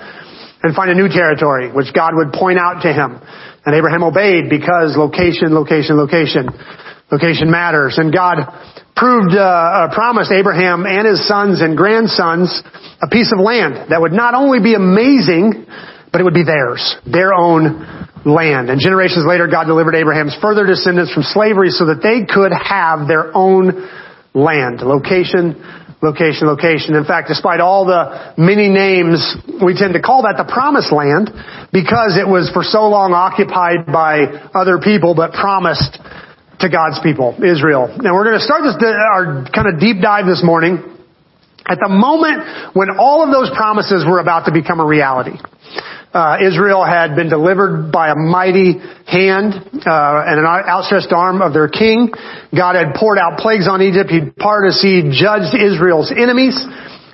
and 0.63 0.75
find 0.75 0.91
a 0.91 0.95
new 0.95 1.09
territory, 1.09 1.71
which 1.71 1.89
God 1.93 2.13
would 2.13 2.31
point 2.31 2.59
out 2.59 2.83
to 2.83 2.93
him. 2.93 3.17
And 3.65 3.75
Abraham 3.75 4.03
obeyed 4.03 4.49
because 4.49 4.97
location, 4.97 5.53
location, 5.53 5.97
location, 5.97 6.49
location 7.11 7.51
matters. 7.51 7.97
And 7.97 8.13
God 8.13 8.39
proved, 8.95 9.35
uh, 9.35 9.89
promised 9.93 10.31
Abraham 10.31 10.85
and 10.85 11.07
his 11.07 11.27
sons 11.27 11.61
and 11.61 11.75
grandsons 11.75 12.63
a 13.01 13.07
piece 13.07 13.31
of 13.31 13.39
land 13.39 13.91
that 13.91 13.99
would 13.99 14.13
not 14.13 14.33
only 14.33 14.59
be 14.59 14.73
amazing, 14.73 15.65
but 16.11 16.21
it 16.21 16.23
would 16.23 16.33
be 16.33 16.43
theirs, 16.43 16.95
their 17.05 17.33
own 17.33 17.85
land. 18.25 18.69
And 18.69 18.79
generations 18.79 19.25
later, 19.25 19.47
God 19.47 19.65
delivered 19.65 19.95
Abraham's 19.95 20.35
further 20.41 20.65
descendants 20.65 21.13
from 21.13 21.23
slavery 21.23 21.69
so 21.69 21.85
that 21.85 22.01
they 22.03 22.25
could 22.25 22.51
have 22.51 23.07
their 23.07 23.35
own 23.35 23.89
land. 24.33 24.81
Location, 24.81 25.57
location, 26.01 26.47
location. 26.47 26.95
In 26.95 27.05
fact, 27.05 27.27
despite 27.27 27.59
all 27.59 27.85
the 27.85 28.33
many 28.37 28.69
names, 28.69 29.21
we 29.63 29.73
tend 29.73 29.93
to 29.93 30.01
call 30.01 30.23
that 30.23 30.37
the 30.37 30.45
promised 30.51 30.91
land 30.93 31.29
because 31.73 32.17
it 32.17 32.27
was 32.27 32.51
for 32.53 32.63
so 32.63 32.87
long 32.89 33.13
occupied 33.13 33.87
by 33.87 34.29
other 34.53 34.77
people 34.77 35.15
but 35.15 35.33
promised 35.33 35.97
to 36.61 36.69
God's 36.69 36.99
people, 37.03 37.35
Israel. 37.43 37.89
Now 37.99 38.13
we're 38.13 38.25
going 38.25 38.39
to 38.39 38.45
start 38.45 38.61
this, 38.63 38.77
our 38.81 39.45
kind 39.49 39.67
of 39.67 39.79
deep 39.79 40.01
dive 40.01 40.25
this 40.25 40.41
morning 40.43 40.91
At 41.67 41.77
the 41.77 41.89
moment 41.89 42.75
when 42.75 42.89
all 42.97 43.23
of 43.23 43.29
those 43.29 43.49
promises 43.55 44.03
were 44.05 44.19
about 44.19 44.45
to 44.45 44.51
become 44.51 44.79
a 44.79 44.85
reality, 44.85 45.37
uh, 46.11 46.37
Israel 46.41 46.83
had 46.83 47.15
been 47.15 47.29
delivered 47.29 47.91
by 47.91 48.09
a 48.09 48.15
mighty 48.15 48.81
hand 49.05 49.53
uh, 49.55 50.27
and 50.27 50.39
an 50.41 50.45
outstretched 50.45 51.13
arm 51.13 51.41
of 51.41 51.53
their 51.53 51.69
king. 51.69 52.11
God 52.51 52.75
had 52.75 52.95
poured 52.95 53.17
out 53.17 53.39
plagues 53.39 53.69
on 53.69 53.81
Egypt. 53.81 54.09
He'd 54.09 54.35
parted 54.35 54.73
sea, 54.73 55.13
judged 55.13 55.55
Israel's 55.55 56.11
enemies. 56.11 56.59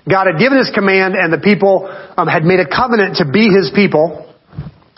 God 0.09 0.25
had 0.25 0.39
given 0.39 0.57
his 0.57 0.71
command, 0.73 1.13
and 1.13 1.31
the 1.31 1.37
people 1.37 1.85
um, 2.17 2.27
had 2.27 2.43
made 2.43 2.59
a 2.59 2.65
covenant 2.65 3.17
to 3.17 3.29
be 3.29 3.51
his 3.51 3.69
people. 3.75 4.26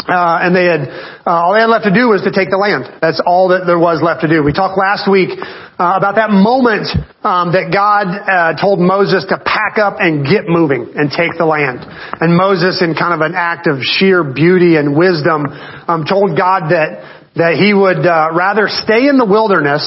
Uh, 0.08 0.40
and 0.42 0.56
they 0.56 0.64
had 0.64 0.88
uh, 1.28 1.44
all 1.44 1.54
they 1.54 1.60
had 1.60 1.68
left 1.68 1.84
to 1.84 1.94
do 1.94 2.08
was 2.08 2.24
to 2.24 2.32
take 2.32 2.48
the 2.48 2.58
land. 2.58 2.88
That's 3.04 3.20
all 3.20 3.52
that 3.52 3.68
there 3.68 3.78
was 3.78 4.00
left 4.00 4.24
to 4.24 4.32
do. 4.32 4.40
We 4.42 4.56
talked 4.56 4.80
last 4.80 5.12
week 5.12 5.36
uh, 5.36 6.00
about 6.00 6.16
that 6.16 6.32
moment 6.32 6.88
um, 7.20 7.52
that 7.52 7.68
God 7.68 8.08
uh, 8.08 8.56
told 8.56 8.80
Moses 8.80 9.28
to 9.28 9.38
pack 9.44 9.76
up 9.76 10.00
and 10.00 10.24
get 10.24 10.48
moving 10.48 10.96
and 10.96 11.12
take 11.12 11.36
the 11.36 11.44
land. 11.44 11.84
And 11.84 12.32
Moses, 12.32 12.80
in 12.80 12.96
kind 12.96 13.12
of 13.12 13.20
an 13.20 13.36
act 13.36 13.68
of 13.68 13.84
sheer 13.84 14.24
beauty 14.24 14.80
and 14.80 14.96
wisdom, 14.96 15.46
um, 15.52 16.08
told 16.08 16.40
God 16.40 16.72
that 16.72 17.20
that 17.36 17.60
he 17.60 17.76
would 17.76 18.02
uh, 18.08 18.32
rather 18.34 18.72
stay 18.72 19.08
in 19.08 19.20
the 19.20 19.28
wilderness 19.28 19.84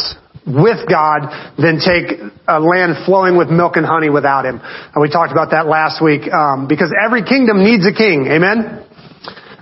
with 0.47 0.89
God 0.91 1.55
than 1.59 1.79
take 1.79 2.19
a 2.49 2.59
land 2.59 3.07
flowing 3.07 3.37
with 3.37 3.49
milk 3.49 3.77
and 3.77 3.87
honey 3.87 4.11
without 4.11 4.45
him. 4.45 4.59
And 4.59 4.99
we 5.01 5.09
talked 5.09 5.33
about 5.33 5.51
that 5.51 5.67
last 5.67 6.03
week 6.03 6.27
um, 6.33 6.67
because 6.67 6.91
every 6.93 7.23
kingdom 7.23 7.63
needs 7.63 7.87
a 7.87 7.95
king. 7.95 8.27
Amen. 8.27 8.82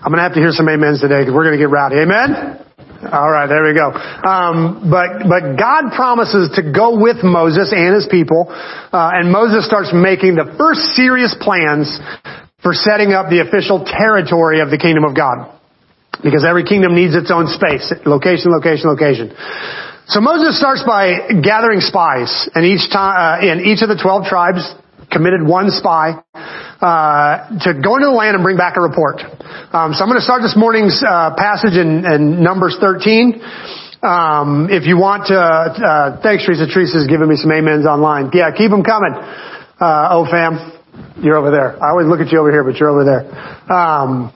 I'm 0.00 0.09
going 0.09 0.16
to 0.16 0.25
have 0.25 0.33
to 0.33 0.40
hear 0.40 0.52
some 0.57 0.64
amens 0.64 1.04
today 1.04 1.21
because 1.21 1.37
we're 1.37 1.45
going 1.45 1.61
to 1.61 1.62
get 1.62 1.69
rowdy. 1.69 2.00
Amen? 2.00 2.57
All 3.04 3.28
right, 3.28 3.45
there 3.45 3.64
we 3.64 3.76
go. 3.76 3.92
Um, 3.92 4.88
but 4.88 5.28
but 5.28 5.61
God 5.61 5.92
promises 5.92 6.52
to 6.57 6.62
go 6.64 6.97
with 6.97 7.21
Moses 7.21 7.73
and 7.73 7.97
his 7.97 8.09
people, 8.09 8.49
uh, 8.49 9.16
and 9.16 9.28
Moses 9.28 9.64
starts 9.69 9.92
making 9.92 10.40
the 10.40 10.57
first 10.57 10.97
serious 10.97 11.37
plans 11.37 12.00
for 12.64 12.73
setting 12.73 13.12
up 13.12 13.28
the 13.28 13.40
official 13.40 13.85
territory 13.85 14.61
of 14.61 14.69
the 14.69 14.76
kingdom 14.76 15.04
of 15.04 15.16
God, 15.16 15.49
because 16.25 16.45
every 16.45 16.64
kingdom 16.64 16.92
needs 16.97 17.16
its 17.16 17.33
own 17.33 17.49
space, 17.49 17.88
location, 18.04 18.52
location, 18.52 18.88
location. 18.88 19.33
So 20.09 20.21
Moses 20.21 20.57
starts 20.61 20.85
by 20.85 21.40
gathering 21.40 21.80
spies, 21.80 22.28
and 22.52 22.64
each 22.64 22.88
time 22.92 23.16
uh, 23.16 23.45
in 23.45 23.64
each 23.64 23.80
of 23.80 23.88
the 23.88 23.97
twelve 23.97 24.28
tribes 24.28 24.64
committed 25.11 25.43
one 25.43 25.71
spy 25.71 26.23
uh, 26.35 27.49
to 27.61 27.75
go 27.76 27.99
into 27.99 28.07
the 28.07 28.17
land 28.17 28.35
and 28.35 28.43
bring 28.43 28.57
back 28.57 28.76
a 28.76 28.81
report. 28.81 29.21
Um, 29.75 29.93
so 29.93 30.00
I'm 30.02 30.09
going 30.09 30.23
to 30.23 30.25
start 30.25 30.43
this 30.43 30.57
morning's 30.57 31.02
uh, 31.02 31.35
passage 31.37 31.76
in, 31.76 32.07
in 32.07 32.43
Numbers 32.43 32.79
13. 32.81 33.43
Um, 34.00 34.73
if 34.73 34.88
you 34.88 34.97
want 34.97 35.29
to, 35.29 35.37
uh, 35.37 36.23
thanks 36.25 36.47
Teresa. 36.47 36.64
Teresa's 36.64 37.05
giving 37.05 37.29
me 37.29 37.37
some 37.37 37.52
amens 37.52 37.85
online. 37.85 38.33
Yeah, 38.33 38.49
keep 38.57 38.73
them 38.73 38.81
coming. 38.81 39.12
Uh, 39.12 40.17
oh 40.17 40.25
fam, 40.25 40.57
you're 41.21 41.37
over 41.37 41.52
there. 41.52 41.76
I 41.76 41.93
always 41.93 42.09
look 42.09 42.21
at 42.21 42.33
you 42.33 42.40
over 42.40 42.49
here, 42.49 42.64
but 42.64 42.81
you're 42.81 42.88
over 42.88 43.05
there. 43.05 43.29
Um, 43.69 44.33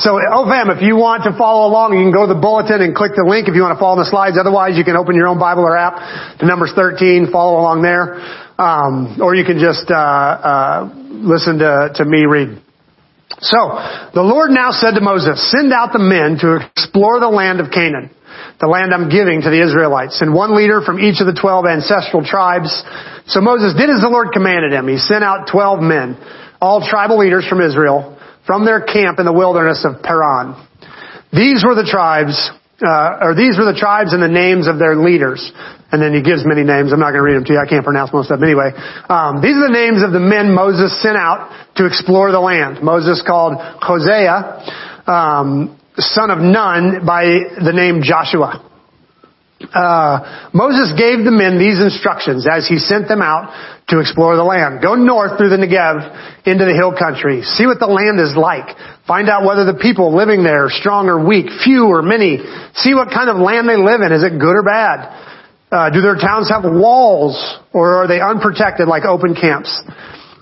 so, 0.00 0.16
oh 0.16 0.48
fam, 0.48 0.72
if 0.72 0.80
you 0.80 0.96
want 0.96 1.24
to 1.28 1.36
follow 1.36 1.68
along, 1.68 1.92
you 1.92 2.08
can 2.08 2.12
go 2.12 2.24
to 2.24 2.32
the 2.32 2.40
bulletin 2.40 2.80
and 2.80 2.96
click 2.96 3.12
the 3.16 3.24
link 3.24 3.48
if 3.48 3.54
you 3.56 3.60
want 3.60 3.76
to 3.76 3.82
follow 3.82 4.00
the 4.00 4.08
slides. 4.08 4.40
Otherwise, 4.40 4.80
you 4.80 4.84
can 4.84 4.96
open 4.96 5.12
your 5.12 5.28
own 5.28 5.40
Bible 5.40 5.64
or 5.64 5.76
app 5.76 6.38
to 6.40 6.46
Numbers 6.46 6.72
13, 6.72 7.28
follow 7.28 7.60
along 7.60 7.82
there. 7.84 8.45
Um, 8.58 9.20
or 9.20 9.34
you 9.34 9.44
can 9.44 9.58
just 9.60 9.84
uh, 9.90 9.94
uh, 9.94 10.88
listen 11.12 11.58
to, 11.58 11.92
to 11.96 12.04
me 12.04 12.24
read. 12.24 12.62
So, 13.36 13.60
the 14.16 14.24
Lord 14.24 14.48
now 14.50 14.72
said 14.72 14.96
to 14.96 15.04
Moses, 15.04 15.36
send 15.52 15.72
out 15.72 15.92
the 15.92 16.00
men 16.00 16.40
to 16.40 16.56
explore 16.72 17.20
the 17.20 17.28
land 17.28 17.60
of 17.60 17.68
Canaan, 17.68 18.08
the 18.56 18.66
land 18.66 18.96
I'm 18.96 19.12
giving 19.12 19.44
to 19.44 19.50
the 19.52 19.60
Israelites, 19.60 20.24
and 20.24 20.32
one 20.32 20.56
leader 20.56 20.80
from 20.80 21.04
each 21.04 21.20
of 21.20 21.28
the 21.28 21.36
twelve 21.36 21.68
ancestral 21.68 22.24
tribes. 22.24 22.72
So 23.28 23.44
Moses 23.44 23.76
did 23.76 23.92
as 23.92 24.00
the 24.00 24.08
Lord 24.08 24.32
commanded 24.32 24.72
him. 24.72 24.88
He 24.88 24.96
sent 24.96 25.20
out 25.20 25.52
twelve 25.52 25.84
men, 25.84 26.16
all 26.56 26.80
tribal 26.80 27.20
leaders 27.20 27.44
from 27.44 27.60
Israel, 27.60 28.16
from 28.46 28.64
their 28.64 28.80
camp 28.80 29.20
in 29.20 29.28
the 29.28 29.36
wilderness 29.36 29.84
of 29.84 30.00
Paran. 30.00 30.56
These 31.28 31.60
were 31.60 31.76
the 31.76 31.84
tribes 31.84 32.40
uh, 32.82 33.18
or 33.20 33.34
these 33.34 33.56
were 33.56 33.64
the 33.64 33.78
tribes 33.78 34.12
and 34.12 34.22
the 34.22 34.28
names 34.28 34.68
of 34.68 34.78
their 34.78 34.96
leaders. 34.96 35.40
And 35.92 36.02
then 36.02 36.12
he 36.12 36.22
gives 36.22 36.42
many 36.44 36.64
names. 36.66 36.92
I'm 36.92 36.98
not 36.98 37.14
going 37.14 37.22
to 37.22 37.28
read 37.28 37.36
them 37.36 37.44
to 37.46 37.52
you. 37.54 37.60
I 37.62 37.68
can't 37.68 37.84
pronounce 37.84 38.12
most 38.12 38.30
of 38.30 38.40
them 38.40 38.48
anyway. 38.48 38.74
Um, 39.08 39.38
these 39.38 39.54
are 39.54 39.70
the 39.70 39.76
names 39.76 40.02
of 40.02 40.10
the 40.10 40.22
men 40.22 40.50
Moses 40.50 40.90
sent 41.00 41.16
out 41.16 41.52
to 41.76 41.86
explore 41.86 42.32
the 42.32 42.40
land. 42.42 42.82
Moses 42.82 43.22
called 43.22 43.54
Hosea, 43.56 45.06
um, 45.06 45.78
son 45.96 46.30
of 46.30 46.38
Nun, 46.38 47.06
by 47.06 47.54
the 47.62 47.72
name 47.72 48.02
Joshua. 48.02 48.66
Uh, 49.56 50.50
Moses 50.52 50.92
gave 50.98 51.24
the 51.24 51.32
men 51.32 51.56
these 51.56 51.80
instructions 51.80 52.44
as 52.44 52.68
he 52.68 52.76
sent 52.76 53.08
them 53.08 53.22
out 53.22 53.48
to 53.88 54.00
explore 54.00 54.36
the 54.36 54.44
land. 54.44 54.82
Go 54.82 54.94
north 54.94 55.38
through 55.38 55.48
the 55.48 55.56
Negev 55.56 56.44
into 56.44 56.66
the 56.66 56.74
hill 56.74 56.92
country. 56.92 57.40
See 57.40 57.64
what 57.64 57.78
the 57.78 57.88
land 57.88 58.20
is 58.20 58.36
like. 58.36 58.74
Find 59.06 59.30
out 59.30 59.46
whether 59.46 59.64
the 59.64 59.78
people 59.78 60.12
living 60.12 60.42
there 60.42 60.66
are 60.66 60.74
strong 60.74 61.06
or 61.08 61.24
weak, 61.24 61.46
few 61.64 61.86
or 61.86 62.02
many. 62.02 62.42
See 62.74 62.92
what 62.92 63.08
kind 63.14 63.30
of 63.30 63.38
land 63.38 63.64
they 63.64 63.78
live 63.78 64.02
in. 64.02 64.12
Is 64.12 64.26
it 64.26 64.36
good 64.36 64.58
or 64.58 64.66
bad? 64.66 65.25
Uh, 65.70 65.90
do 65.90 66.00
their 66.00 66.14
towns 66.14 66.48
have 66.48 66.62
walls 66.62 67.58
or 67.72 68.04
are 68.04 68.08
they 68.08 68.20
unprotected 68.20 68.86
like 68.86 69.04
open 69.04 69.34
camps? 69.34 69.70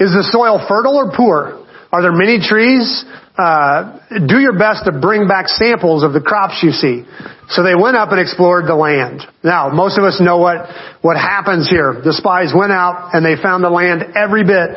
Is 0.01 0.13
the 0.13 0.27
soil 0.31 0.61
fertile 0.69 0.97
or 0.97 1.13
poor? 1.17 1.65
Are 1.93 2.03
there 2.03 2.13
many 2.13 2.41
trees? 2.43 3.05
Uh, 3.39 3.99
do 4.27 4.39
your 4.39 4.59
best 4.59 4.85
to 4.85 4.93
bring 4.93 5.27
back 5.27 5.49
samples 5.49 6.05
of 6.05 6.13
the 6.13 6.21
crops 6.21 6.61
you 6.63 6.71
see. 6.71 7.03
So 7.49 7.63
they 7.63 7.75
went 7.75 7.97
up 7.97 8.11
and 8.11 8.21
explored 8.21 8.67
the 8.67 8.75
land. 8.75 9.23
Now, 9.43 9.71
most 9.71 9.99
of 9.99 10.05
us 10.05 10.21
know 10.21 10.39
what, 10.39 10.69
what 11.03 11.17
happens 11.17 11.69
here. 11.69 12.01
The 12.05 12.13
spies 12.13 12.53
went 12.55 12.73
out 12.73 13.11
and 13.13 13.25
they 13.25 13.41
found 13.41 13.65
the 13.65 13.71
land 13.71 14.03
every 14.15 14.45
bit 14.45 14.71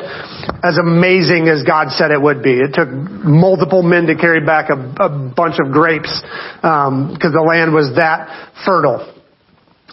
as 0.62 0.78
amazing 0.78 1.48
as 1.48 1.62
God 1.62 1.90
said 1.90 2.10
it 2.10 2.20
would 2.20 2.42
be. 2.42 2.58
It 2.58 2.74
took 2.74 2.88
multiple 2.88 3.82
men 3.82 4.06
to 4.06 4.16
carry 4.16 4.44
back 4.44 4.70
a, 4.70 4.78
a 5.02 5.08
bunch 5.08 5.58
of 5.58 5.72
grapes, 5.72 6.10
um, 6.62 7.14
because 7.14 7.32
the 7.32 7.42
land 7.42 7.72
was 7.72 7.94
that 7.96 8.26
fertile. 8.64 9.17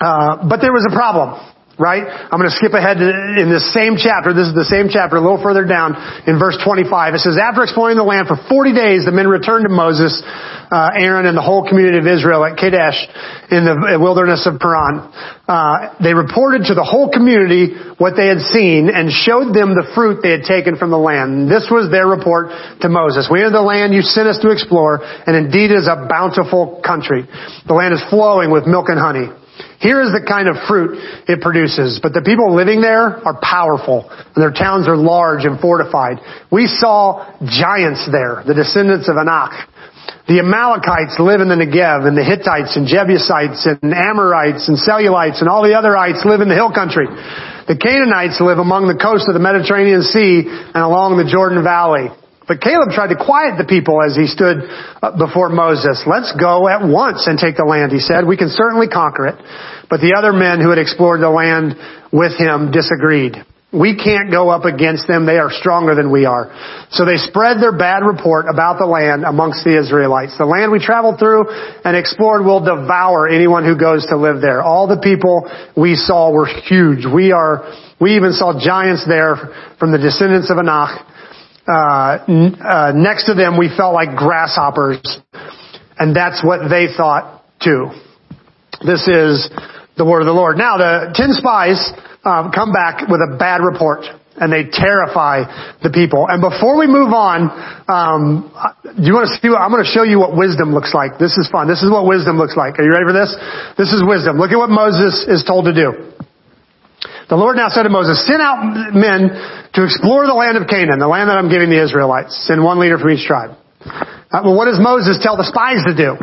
Uh, 0.02 0.48
but 0.48 0.60
there 0.62 0.74
was 0.74 0.86
a 0.90 0.94
problem 0.96 1.40
right? 1.80 2.04
I'm 2.08 2.40
going 2.40 2.50
to 2.50 2.56
skip 2.56 2.72
ahead 2.72 2.98
in 3.00 3.52
this 3.52 3.68
same 3.76 4.00
chapter. 4.00 4.32
This 4.32 4.48
is 4.48 4.56
the 4.56 4.68
same 4.68 4.88
chapter, 4.88 5.20
a 5.20 5.24
little 5.24 5.42
further 5.42 5.68
down 5.68 5.96
in 6.24 6.40
verse 6.40 6.56
25. 6.64 7.16
It 7.16 7.22
says, 7.24 7.36
after 7.36 7.64
exploring 7.64 8.00
the 8.00 8.08
land 8.08 8.28
for 8.32 8.40
40 8.48 8.72
days, 8.72 9.04
the 9.04 9.12
men 9.12 9.28
returned 9.28 9.68
to 9.68 9.74
Moses, 9.74 10.24
uh, 10.24 10.96
Aaron, 10.96 11.28
and 11.28 11.36
the 11.36 11.44
whole 11.44 11.68
community 11.68 12.00
of 12.00 12.08
Israel 12.08 12.48
at 12.48 12.56
Kadesh 12.56 12.96
in 13.52 13.68
the 13.68 14.00
wilderness 14.00 14.48
of 14.48 14.60
Paran. 14.60 15.12
Uh, 15.46 16.00
they 16.00 16.16
reported 16.16 16.72
to 16.72 16.74
the 16.74 16.84
whole 16.84 17.12
community 17.12 17.76
what 18.00 18.16
they 18.16 18.32
had 18.32 18.42
seen 18.56 18.88
and 18.90 19.12
showed 19.12 19.52
them 19.52 19.76
the 19.76 19.86
fruit 19.94 20.24
they 20.24 20.32
had 20.32 20.48
taken 20.48 20.80
from 20.80 20.90
the 20.90 21.00
land. 21.00 21.46
And 21.46 21.52
this 21.52 21.68
was 21.70 21.92
their 21.92 22.08
report 22.08 22.56
to 22.82 22.88
Moses. 22.90 23.28
We 23.28 23.44
entered 23.44 23.54
the 23.54 23.68
land 23.68 23.94
you 23.94 24.02
sent 24.02 24.32
us 24.32 24.40
to 24.42 24.50
explore, 24.50 25.04
and 25.04 25.36
indeed 25.36 25.76
is 25.76 25.92
a 25.92 26.08
bountiful 26.08 26.82
country. 26.82 27.28
The 27.68 27.76
land 27.76 27.94
is 27.94 28.02
flowing 28.10 28.50
with 28.50 28.64
milk 28.66 28.88
and 28.88 28.98
honey. 28.98 29.28
Here 29.80 30.02
is 30.02 30.12
the 30.12 30.24
kind 30.26 30.50
of 30.50 30.56
fruit 30.68 30.98
it 31.28 31.42
produces. 31.42 32.00
But 32.02 32.14
the 32.14 32.24
people 32.26 32.56
living 32.56 32.82
there 32.82 33.22
are 33.22 33.38
powerful, 33.40 34.10
and 34.10 34.40
their 34.40 34.52
towns 34.52 34.88
are 34.88 34.98
large 34.98 35.46
and 35.46 35.60
fortified. 35.60 36.20
We 36.52 36.68
saw 36.68 37.24
giants 37.46 38.08
there, 38.12 38.44
the 38.46 38.56
descendants 38.56 39.08
of 39.08 39.16
Anak. 39.16 39.70
The 40.28 40.42
Amalekites 40.42 41.22
live 41.22 41.42
in 41.42 41.50
the 41.50 41.58
Negev, 41.58 42.10
and 42.10 42.18
the 42.18 42.26
Hittites 42.26 42.74
and 42.78 42.90
Jebusites 42.90 43.66
and 43.70 43.94
Amorites 43.94 44.66
and 44.70 44.78
Cellulites 44.78 45.42
and 45.42 45.50
all 45.50 45.62
the 45.62 45.78
other 45.78 45.94
ites 45.98 46.26
live 46.26 46.42
in 46.42 46.50
the 46.50 46.58
hill 46.58 46.74
country. 46.74 47.06
The 47.70 47.78
Canaanites 47.78 48.42
live 48.42 48.58
among 48.58 48.90
the 48.90 48.98
coast 48.98 49.30
of 49.30 49.34
the 49.34 49.42
Mediterranean 49.42 50.02
Sea 50.02 50.46
and 50.50 50.82
along 50.82 51.18
the 51.18 51.30
Jordan 51.30 51.64
Valley. 51.64 52.10
But 52.48 52.62
Caleb 52.62 52.94
tried 52.94 53.10
to 53.10 53.18
quiet 53.18 53.58
the 53.58 53.66
people 53.66 54.02
as 54.06 54.16
he 54.16 54.30
stood 54.30 54.62
uh, 55.02 55.18
before 55.18 55.50
Moses. 55.50 56.06
Let's 56.06 56.30
go 56.38 56.70
at 56.70 56.86
once 56.86 57.26
and 57.26 57.42
take 57.42 57.58
the 57.58 57.66
land, 57.66 57.92
he 57.92 58.00
said. 58.00 58.26
We 58.26 58.38
can 58.38 58.54
certainly 58.54 58.88
conquer 58.88 59.34
it. 59.34 59.38
But 59.90 60.02
the 60.02 60.14
other 60.14 60.34
men 60.34 60.62
who 60.62 60.70
had 60.70 60.78
explored 60.78 61.22
the 61.22 61.30
land 61.34 61.74
with 62.14 62.38
him 62.38 62.70
disagreed. 62.70 63.42
We 63.74 63.98
can't 63.98 64.32
go 64.32 64.50
up 64.50 64.64
against 64.64 65.04
them. 65.08 65.26
They 65.26 65.42
are 65.42 65.52
stronger 65.52 65.96
than 65.96 66.10
we 66.10 66.24
are. 66.24 66.48
So 66.92 67.04
they 67.04 67.18
spread 67.18 67.60
their 67.60 67.76
bad 67.76 68.08
report 68.08 68.46
about 68.48 68.80
the 68.80 68.86
land 68.86 69.26
amongst 69.26 69.66
the 69.66 69.76
Israelites. 69.76 70.38
The 70.38 70.46
land 70.46 70.72
we 70.72 70.80
traveled 70.80 71.20
through 71.20 71.50
and 71.84 71.98
explored 71.98 72.46
will 72.46 72.64
devour 72.64 73.28
anyone 73.28 73.66
who 73.66 73.76
goes 73.76 74.06
to 74.08 74.16
live 74.16 74.40
there. 74.40 74.64
All 74.64 74.88
the 74.88 75.02
people 75.02 75.50
we 75.76 75.96
saw 75.96 76.32
were 76.32 76.46
huge. 76.48 77.04
We 77.04 77.34
are, 77.34 77.68
we 78.00 78.16
even 78.16 78.32
saw 78.32 78.56
giants 78.56 79.04
there 79.04 79.36
from 79.76 79.92
the 79.92 80.00
descendants 80.00 80.50
of 80.50 80.58
Anak 80.58 81.15
uh, 81.68 82.26
uh, 82.26 82.92
next 82.94 83.26
to 83.26 83.34
them, 83.34 83.58
we 83.58 83.70
felt 83.76 83.94
like 83.94 84.16
grasshoppers, 84.16 85.02
and 85.98 86.16
that's 86.16 86.44
what 86.44 86.70
they 86.70 86.88
thought 86.96 87.44
too. 87.64 87.90
This 88.86 89.08
is 89.08 89.50
the 89.98 90.06
word 90.06 90.22
of 90.22 90.28
the 90.28 90.36
Lord. 90.36 90.58
Now, 90.58 90.78
the 90.78 91.12
ten 91.16 91.34
spies 91.34 91.80
um, 92.24 92.52
come 92.52 92.74
back 92.74 93.08
with 93.08 93.22
a 93.22 93.38
bad 93.40 93.62
report, 93.64 94.06
and 94.36 94.52
they 94.52 94.68
terrify 94.70 95.48
the 95.82 95.90
people. 95.90 96.28
And 96.30 96.44
before 96.44 96.78
we 96.78 96.86
move 96.86 97.16
on, 97.16 97.50
um, 97.88 98.52
do 98.84 99.06
you 99.08 99.16
want 99.16 99.32
to 99.32 99.34
see? 99.40 99.50
What, 99.50 99.64
I'm 99.64 99.72
going 99.72 99.86
to 99.86 99.90
show 99.90 100.04
you 100.04 100.20
what 100.20 100.36
wisdom 100.36 100.74
looks 100.74 100.94
like. 100.94 101.18
This 101.18 101.34
is 101.40 101.48
fun. 101.50 101.66
This 101.72 101.82
is 101.82 101.90
what 101.90 102.06
wisdom 102.06 102.38
looks 102.38 102.54
like. 102.54 102.78
Are 102.78 102.84
you 102.84 102.92
ready 102.92 103.08
for 103.08 103.16
this? 103.16 103.34
This 103.80 103.90
is 103.90 104.04
wisdom. 104.06 104.38
Look 104.38 104.52
at 104.52 104.60
what 104.60 104.70
Moses 104.70 105.26
is 105.26 105.42
told 105.48 105.66
to 105.66 105.74
do. 105.74 106.14
The 107.30 107.36
Lord 107.36 107.58
now 107.58 107.70
said 107.70 107.84
to 107.84 107.90
Moses, 107.90 108.22
send 108.28 108.42
out 108.42 108.94
men 108.94 109.34
to 109.74 109.84
explore 109.84 110.28
the 110.28 110.38
land 110.38 110.58
of 110.58 110.68
Canaan, 110.70 111.00
the 111.00 111.10
land 111.10 111.30
that 111.30 111.38
I'm 111.38 111.50
giving 111.50 111.70
the 111.70 111.82
Israelites. 111.82 112.38
Send 112.46 112.64
one 112.64 112.80
leader 112.80 112.98
from 112.98 113.10
each 113.12 113.26
tribe. 113.26 113.58
Uh, 113.82 114.42
well, 114.46 114.56
what 114.56 114.66
does 114.66 114.78
Moses 114.78 115.18
tell 115.22 115.38
the 115.38 115.46
spies 115.46 115.82
to 115.90 115.94
do? 115.98 116.18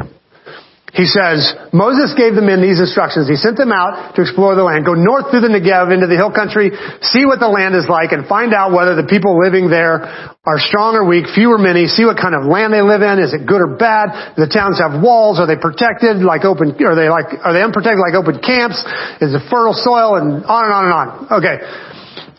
He 0.93 1.09
says, 1.09 1.57
Moses 1.73 2.13
gave 2.13 2.37
the 2.37 2.45
men 2.45 2.61
these 2.61 2.77
instructions. 2.77 3.25
He 3.25 3.41
sent 3.41 3.57
them 3.57 3.73
out 3.73 4.13
to 4.13 4.21
explore 4.21 4.53
the 4.53 4.61
land. 4.61 4.85
Go 4.85 4.93
north 4.93 5.33
through 5.33 5.41
the 5.41 5.49
Negev 5.49 5.89
into 5.89 6.05
the 6.05 6.21
hill 6.21 6.29
country, 6.29 6.69
see 7.01 7.25
what 7.25 7.41
the 7.41 7.49
land 7.49 7.73
is 7.73 7.89
like, 7.89 8.13
and 8.13 8.29
find 8.29 8.53
out 8.53 8.77
whether 8.77 8.93
the 8.93 9.09
people 9.09 9.41
living 9.41 9.73
there 9.73 10.05
are 10.45 10.61
strong 10.61 10.93
or 10.93 11.09
weak, 11.09 11.33
few 11.33 11.49
or 11.49 11.57
many. 11.57 11.89
See 11.89 12.05
what 12.05 12.21
kind 12.21 12.37
of 12.37 12.45
land 12.45 12.77
they 12.77 12.85
live 12.85 13.01
in. 13.01 13.25
Is 13.25 13.33
it 13.33 13.49
good 13.49 13.65
or 13.65 13.81
bad? 13.81 14.37
Do 14.37 14.45
the 14.45 14.53
towns 14.53 14.85
have 14.85 15.01
walls? 15.01 15.41
Are 15.41 15.49
they 15.49 15.57
protected 15.57 16.21
like 16.21 16.45
open, 16.45 16.77
are 16.85 16.93
they 16.93 17.09
like, 17.09 17.41
are 17.41 17.57
they 17.57 17.65
unprotected 17.65 17.97
like 17.97 18.13
open 18.13 18.45
camps? 18.45 18.77
Is 19.25 19.33
it 19.33 19.41
fertile 19.49 19.73
soil? 19.73 20.21
And 20.21 20.45
on 20.45 20.61
and 20.69 20.75
on 20.77 20.83
and 20.85 20.93
on. 20.93 21.09
Okay. 21.41 21.57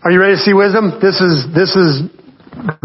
Are 0.06 0.14
you 0.14 0.22
ready 0.22 0.38
to 0.38 0.44
see 0.46 0.54
wisdom? 0.54 1.02
This 1.02 1.18
is, 1.18 1.50
this 1.58 1.74
is 1.74 2.06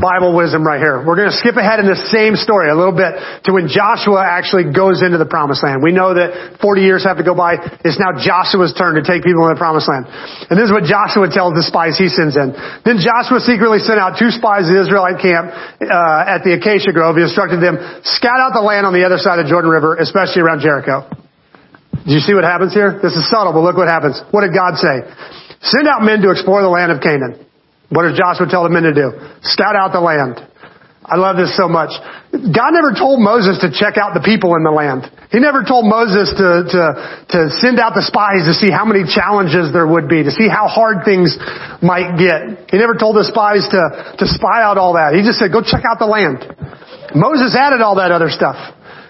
Bible 0.01 0.33
wisdom 0.33 0.65
right 0.65 0.81
here. 0.81 1.05
We're 1.05 1.21
going 1.21 1.29
to 1.29 1.37
skip 1.37 1.61
ahead 1.61 1.77
in 1.77 1.85
the 1.85 2.01
same 2.09 2.41
story 2.41 2.73
a 2.73 2.77
little 2.77 2.97
bit 2.97 3.13
to 3.45 3.53
when 3.53 3.69
Joshua 3.69 4.25
actually 4.25 4.73
goes 4.73 5.05
into 5.05 5.21
the 5.21 5.29
promised 5.29 5.61
land. 5.61 5.85
We 5.85 5.93
know 5.93 6.17
that 6.17 6.57
40 6.65 6.81
years 6.81 7.05
have 7.05 7.21
to 7.21 7.27
go 7.27 7.37
by. 7.37 7.61
It's 7.85 8.01
now 8.01 8.17
Joshua's 8.17 8.73
turn 8.73 8.97
to 8.97 9.05
take 9.05 9.21
people 9.21 9.45
in 9.45 9.53
the 9.53 9.61
promised 9.61 9.85
land. 9.85 10.09
And 10.49 10.57
this 10.57 10.73
is 10.73 10.73
what 10.73 10.89
Joshua 10.89 11.29
tells 11.29 11.53
the 11.53 11.67
spies 11.67 12.01
he 12.01 12.09
sends 12.09 12.33
in. 12.33 12.57
Then 12.89 12.97
Joshua 12.97 13.45
secretly 13.45 13.85
sent 13.85 14.01
out 14.01 14.17
two 14.17 14.33
spies 14.33 14.67
to 14.67 14.73
the 14.73 14.81
Israelite 14.81 15.21
camp 15.21 15.53
uh, 15.53 16.25
at 16.25 16.49
the 16.49 16.57
Acacia 16.57 16.97
Grove. 16.97 17.21
He 17.21 17.25
instructed 17.29 17.61
them, 17.61 17.77
scout 18.09 18.41
out 18.41 18.57
the 18.57 18.65
land 18.65 18.89
on 18.89 18.97
the 18.97 19.05
other 19.05 19.21
side 19.21 19.37
of 19.37 19.45
the 19.45 19.51
Jordan 19.53 19.69
River, 19.69 20.01
especially 20.01 20.41
around 20.41 20.65
Jericho. 20.65 21.05
Do 22.09 22.11
you 22.17 22.25
see 22.25 22.33
what 22.33 22.49
happens 22.49 22.73
here? 22.73 22.97
This 23.05 23.13
is 23.13 23.29
subtle, 23.29 23.53
but 23.53 23.61
look 23.61 23.77
what 23.77 23.91
happens. 23.93 24.17
What 24.33 24.41
did 24.41 24.57
God 24.57 24.81
say? 24.81 25.05
Send 25.61 25.85
out 25.91 26.01
men 26.01 26.25
to 26.25 26.33
explore 26.33 26.65
the 26.65 26.73
land 26.73 26.89
of 26.89 27.05
Canaan. 27.05 27.48
What 27.89 28.05
does 28.05 28.19
Joshua 28.19 28.47
tell 28.49 28.65
the 28.65 28.73
men 28.73 28.85
to 28.85 28.93
do? 28.93 29.17
Scout 29.43 29.77
out 29.77 29.93
the 29.93 30.01
land. 30.01 30.45
I 31.09 31.17
love 31.17 31.41
this 31.41 31.57
so 31.57 31.73
much. 31.73 31.89
God 32.29 32.77
never 32.77 32.93
told 32.93 33.17
Moses 33.17 33.57
to 33.65 33.73
check 33.73 33.97
out 33.97 34.13
the 34.13 34.21
people 34.21 34.53
in 34.61 34.63
the 34.63 34.71
land. 34.71 35.09
He 35.33 35.41
never 35.41 35.65
told 35.65 35.89
Moses 35.89 36.29
to, 36.37 36.69
to, 36.69 36.83
to 37.33 37.39
send 37.65 37.81
out 37.81 37.97
the 37.97 38.05
spies 38.05 38.45
to 38.45 38.53
see 38.53 38.69
how 38.69 38.85
many 38.85 39.09
challenges 39.09 39.73
there 39.73 39.89
would 39.89 40.05
be, 40.05 40.21
to 40.21 40.29
see 40.29 40.53
how 40.53 40.69
hard 40.69 41.09
things 41.09 41.33
might 41.81 42.21
get. 42.21 42.69
He 42.69 42.77
never 42.77 42.93
told 42.93 43.17
the 43.17 43.25
spies 43.25 43.65
to, 43.73 43.81
to 44.21 44.25
spy 44.29 44.61
out 44.61 44.77
all 44.77 45.01
that. 45.01 45.17
He 45.17 45.25
just 45.25 45.41
said, 45.41 45.49
go 45.49 45.65
check 45.65 45.81
out 45.89 45.97
the 45.97 46.09
land. 46.09 46.45
Moses 47.17 47.57
added 47.57 47.81
all 47.81 47.97
that 47.97 48.13
other 48.13 48.29
stuff. 48.29 48.61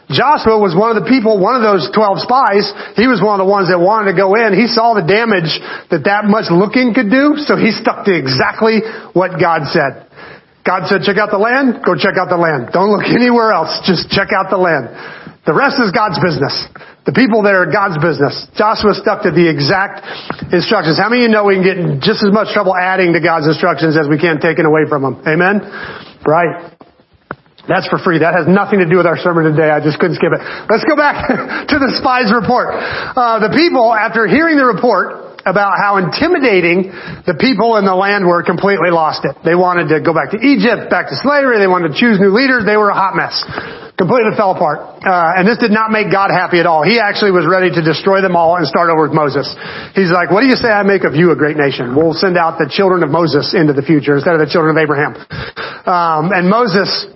Joshua 0.09 0.57
was 0.57 0.73
one 0.73 0.97
of 0.97 0.99
the 1.05 1.09
people, 1.09 1.37
one 1.37 1.53
of 1.53 1.61
those 1.61 1.85
12 1.93 2.25
spies. 2.25 2.65
He 2.97 3.05
was 3.05 3.21
one 3.21 3.37
of 3.37 3.45
the 3.45 3.51
ones 3.51 3.69
that 3.69 3.77
wanted 3.77 4.13
to 4.13 4.17
go 4.17 4.33
in. 4.41 4.57
He 4.57 4.65
saw 4.65 4.97
the 4.97 5.05
damage 5.05 5.53
that 5.93 6.09
that 6.09 6.25
much 6.25 6.49
looking 6.49 6.97
could 6.97 7.13
do, 7.13 7.37
so 7.45 7.61
he 7.61 7.77
stuck 7.77 8.09
to 8.09 8.13
exactly 8.17 8.81
what 9.13 9.37
God 9.37 9.69
said. 9.69 10.09
God 10.65 10.89
said, 10.89 11.05
check 11.05 11.17
out 11.17 11.33
the 11.33 11.41
land, 11.41 11.81
go 11.85 11.97
check 11.97 12.17
out 12.17 12.29
the 12.33 12.41
land. 12.41 12.73
Don't 12.73 12.93
look 12.93 13.05
anywhere 13.21 13.53
else, 13.53 13.73
just 13.85 14.09
check 14.09 14.33
out 14.33 14.49
the 14.49 14.61
land. 14.61 14.93
The 15.45 15.57
rest 15.57 15.81
is 15.81 15.93
God's 15.93 16.21
business. 16.21 16.53
The 17.09 17.17
people 17.17 17.41
there 17.41 17.65
are 17.65 17.71
God's 17.73 17.97
business. 17.97 18.37
Joshua 18.53 18.93
stuck 18.93 19.25
to 19.25 19.33
the 19.33 19.49
exact 19.49 20.05
instructions. 20.53 21.01
How 21.01 21.09
many 21.09 21.25
of 21.25 21.29
you 21.29 21.33
know 21.33 21.49
we 21.49 21.57
can 21.57 21.65
get 21.65 21.79
just 22.05 22.21
as 22.21 22.29
much 22.29 22.53
trouble 22.53 22.77
adding 22.77 23.17
to 23.17 23.21
God's 23.25 23.49
instructions 23.49 23.97
as 23.97 24.13
we 24.13 24.21
can 24.21 24.45
taking 24.45 24.69
away 24.69 24.85
from 24.85 25.09
them? 25.09 25.17
Amen? 25.25 25.65
Right. 26.21 26.78
That's 27.69 27.87
for 27.87 28.01
free. 28.01 28.25
That 28.25 28.33
has 28.33 28.49
nothing 28.49 28.81
to 28.81 28.89
do 28.89 28.97
with 28.97 29.05
our 29.05 29.21
sermon 29.21 29.45
today. 29.45 29.69
I 29.69 29.85
just 29.85 30.01
couldn't 30.01 30.17
skip 30.17 30.33
it. 30.33 30.41
Let's 30.73 30.89
go 30.89 30.97
back 30.97 31.29
to 31.73 31.77
the 31.77 31.93
spies' 32.01 32.33
report. 32.33 32.73
Uh, 32.73 33.45
the 33.45 33.53
people, 33.53 33.93
after 33.93 34.25
hearing 34.25 34.57
the 34.57 34.65
report 34.65 35.29
about 35.45 35.77
how 35.81 36.01
intimidating 36.01 36.89
the 37.29 37.37
people 37.37 37.77
in 37.77 37.85
the 37.85 37.95
land 37.95 38.25
were, 38.25 38.41
completely 38.41 38.89
lost 38.89 39.29
it. 39.29 39.37
They 39.45 39.55
wanted 39.55 39.93
to 39.93 40.01
go 40.01 40.17
back 40.17 40.33
to 40.33 40.41
Egypt, 40.41 40.89
back 40.89 41.13
to 41.13 41.17
slavery. 41.21 41.61
They 41.61 41.69
wanted 41.69 41.93
to 41.93 41.97
choose 41.97 42.17
new 42.17 42.33
leaders. 42.33 42.65
They 42.65 42.77
were 42.77 42.89
a 42.89 42.97
hot 42.97 43.17
mess. 43.17 43.37
Completely 44.01 44.31
fell 44.39 44.55
apart. 44.55 45.03
Uh, 45.03 45.37
and 45.37 45.45
this 45.45 45.59
did 45.59 45.75
not 45.75 45.91
make 45.91 46.09
God 46.09 46.31
happy 46.31 46.63
at 46.63 46.71
all. 46.71 46.87
He 46.87 47.03
actually 47.03 47.35
was 47.35 47.45
ready 47.45 47.67
to 47.69 47.83
destroy 47.83 48.23
them 48.23 48.39
all 48.39 48.55
and 48.55 48.63
start 48.65 48.95
over 48.95 49.11
with 49.11 49.17
Moses. 49.17 49.45
He's 49.93 50.15
like, 50.15 50.31
what 50.31 50.41
do 50.41 50.49
you 50.49 50.55
say 50.55 50.71
I 50.71 50.87
make 50.87 51.03
of 51.03 51.19
you 51.19 51.35
a 51.35 51.39
great 51.39 51.59
nation? 51.59 51.99
We'll 51.99 52.15
send 52.15 52.39
out 52.39 52.63
the 52.63 52.71
children 52.71 53.03
of 53.03 53.11
Moses 53.11 53.59
into 53.59 53.75
the 53.75 53.83
future 53.83 54.15
instead 54.15 54.39
of 54.39 54.41
the 54.41 54.47
children 54.47 54.77
of 54.77 54.79
Abraham. 54.79 55.19
Um, 55.83 56.31
and 56.31 56.47
Moses 56.47 57.11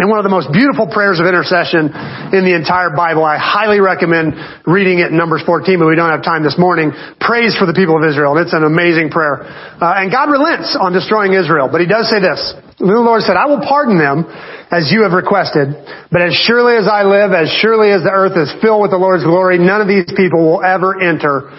and 0.00 0.08
one 0.08 0.16
of 0.16 0.24
the 0.24 0.32
most 0.32 0.48
beautiful 0.48 0.88
prayers 0.88 1.20
of 1.20 1.28
intercession 1.28 1.92
in 2.32 2.48
the 2.48 2.56
entire 2.56 2.88
Bible. 2.88 3.20
I 3.20 3.36
highly 3.36 3.84
recommend 3.84 4.32
reading 4.64 5.04
it 5.04 5.12
in 5.12 5.20
Numbers 5.20 5.44
14, 5.44 5.76
but 5.76 5.84
we 5.84 5.92
don't 5.92 6.08
have 6.08 6.24
time 6.24 6.40
this 6.40 6.56
morning. 6.56 6.88
Praise 7.20 7.52
for 7.52 7.68
the 7.68 7.76
people 7.76 8.00
of 8.00 8.08
Israel. 8.08 8.32
And 8.32 8.48
it's 8.48 8.56
an 8.56 8.64
amazing 8.64 9.12
prayer. 9.12 9.44
Uh, 9.44 10.00
and 10.00 10.08
God 10.08 10.32
relents 10.32 10.72
on 10.72 10.96
destroying 10.96 11.36
Israel, 11.36 11.68
but 11.68 11.84
he 11.84 11.88
does 11.88 12.08
say 12.08 12.16
this. 12.16 12.40
The 12.80 12.88
Lord 12.96 13.20
said, 13.28 13.36
I 13.36 13.44
will 13.44 13.60
pardon 13.60 14.00
them 14.00 14.24
as 14.72 14.88
you 14.88 15.04
have 15.04 15.12
requested, 15.12 15.68
but 16.08 16.24
as 16.24 16.32
surely 16.48 16.80
as 16.80 16.88
I 16.88 17.04
live, 17.04 17.36
as 17.36 17.52
surely 17.60 17.92
as 17.92 18.00
the 18.00 18.08
earth 18.08 18.40
is 18.40 18.48
filled 18.64 18.80
with 18.80 18.96
the 18.96 19.02
Lord's 19.02 19.28
glory, 19.28 19.60
none 19.60 19.84
of 19.84 19.88
these 19.88 20.08
people 20.16 20.40
will 20.40 20.64
ever 20.64 20.96
enter 20.96 21.52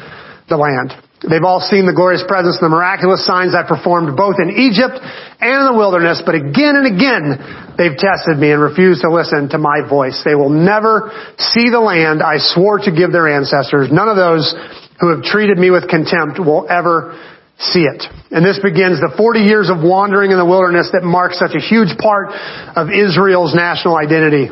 the 0.49 0.57
land. 0.57 0.97
They've 1.21 1.45
all 1.45 1.61
seen 1.61 1.85
the 1.85 1.93
glorious 1.93 2.25
presence 2.25 2.57
and 2.57 2.65
the 2.65 2.73
miraculous 2.73 3.21
signs 3.29 3.53
I 3.53 3.61
performed 3.61 4.17
both 4.17 4.41
in 4.41 4.49
Egypt 4.57 4.97
and 4.97 5.53
in 5.53 5.65
the 5.69 5.77
wilderness, 5.77 6.17
but 6.25 6.33
again 6.33 6.81
and 6.81 6.89
again 6.89 7.37
they've 7.77 7.93
tested 7.93 8.41
me 8.41 8.49
and 8.49 8.57
refused 8.57 9.05
to 9.05 9.09
listen 9.13 9.45
to 9.53 9.61
my 9.61 9.85
voice. 9.85 10.17
They 10.25 10.33
will 10.33 10.49
never 10.49 11.13
see 11.37 11.69
the 11.69 11.79
land 11.79 12.25
I 12.25 12.41
swore 12.41 12.81
to 12.81 12.91
give 12.91 13.13
their 13.13 13.29
ancestors. 13.29 13.93
None 13.93 14.09
of 14.09 14.17
those 14.17 14.49
who 14.97 15.13
have 15.13 15.21
treated 15.21 15.61
me 15.61 15.69
with 15.69 15.85
contempt 15.85 16.41
will 16.41 16.65
ever 16.65 17.13
see 17.61 17.85
it. 17.85 18.01
And 18.33 18.41
this 18.41 18.57
begins 18.57 18.97
the 18.97 19.13
40 19.13 19.45
years 19.45 19.69
of 19.69 19.85
wandering 19.85 20.33
in 20.33 20.41
the 20.41 20.45
wilderness 20.45 20.89
that 20.93 21.05
marks 21.05 21.37
such 21.37 21.53
a 21.53 21.61
huge 21.61 21.93
part 22.01 22.33
of 22.73 22.89
Israel's 22.89 23.53
national 23.53 23.93
identity. 23.93 24.49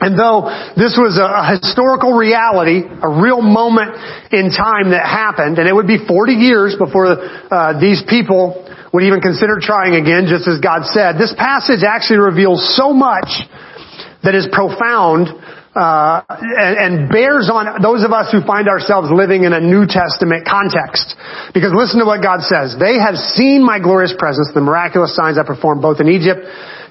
And 0.00 0.14
though 0.14 0.46
this 0.78 0.94
was 0.94 1.18
a, 1.18 1.58
historical 1.58 2.14
reality, 2.14 2.86
a 2.86 3.10
real 3.10 3.42
moment 3.42 3.98
in 4.30 4.54
time 4.54 4.94
that 4.94 5.02
happened, 5.02 5.58
and 5.58 5.66
it 5.66 5.74
would 5.74 5.90
be 5.90 5.98
40 5.98 6.38
years 6.38 6.78
before 6.78 7.18
uh, 7.18 7.80
these 7.80 8.02
people 8.06 8.62
would 8.94 9.02
even 9.02 9.20
consider 9.20 9.58
trying 9.60 9.98
again, 9.98 10.30
just 10.30 10.46
as 10.46 10.62
God 10.62 10.86
said, 10.86 11.18
this 11.18 11.34
passage 11.36 11.82
actually 11.82 12.22
reveals 12.22 12.62
so 12.76 12.94
much 12.94 13.28
that 14.22 14.34
is 14.34 14.46
profound 14.50 15.28
uh, 15.74 16.22
and, 16.30 16.74
and 16.78 16.92
bears 17.10 17.50
on 17.52 17.82
those 17.82 18.02
of 18.02 18.10
us 18.10 18.32
who 18.32 18.42
find 18.42 18.66
ourselves 18.66 19.10
living 19.12 19.44
in 19.44 19.52
a 19.52 19.60
New 19.60 19.86
Testament 19.86 20.42
context. 20.46 21.14
Because 21.54 21.70
listen 21.74 22.00
to 22.00 22.06
what 22.08 22.22
God 22.22 22.42
says. 22.42 22.74
They 22.78 22.98
have 22.98 23.14
seen 23.14 23.62
my 23.62 23.78
glorious 23.78 24.14
presence, 24.16 24.50
the 24.54 24.64
miraculous 24.64 25.14
signs 25.14 25.38
I 25.38 25.44
performed 25.46 25.82
both 25.82 26.00
in 26.00 26.08
Egypt 26.08 26.46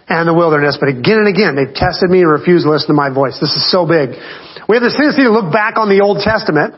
and 0.07 0.27
the 0.27 0.33
wilderness. 0.33 0.77
But 0.79 0.89
again 0.89 1.19
and 1.19 1.27
again, 1.27 1.55
they've 1.55 1.73
tested 1.73 2.09
me 2.09 2.23
and 2.23 2.31
refused 2.31 2.63
to 2.63 2.71
listen 2.71 2.87
to 2.87 2.97
my 2.97 3.11
voice. 3.11 3.37
This 3.39 3.51
is 3.51 3.67
so 3.71 3.83
big. 3.83 4.15
We 4.67 4.75
have 4.75 4.83
this 4.83 4.95
tendency 4.95 5.23
to 5.23 5.31
look 5.31 5.51
back 5.51 5.75
on 5.75 5.91
the 5.91 6.03
Old 6.03 6.23
Testament, 6.23 6.75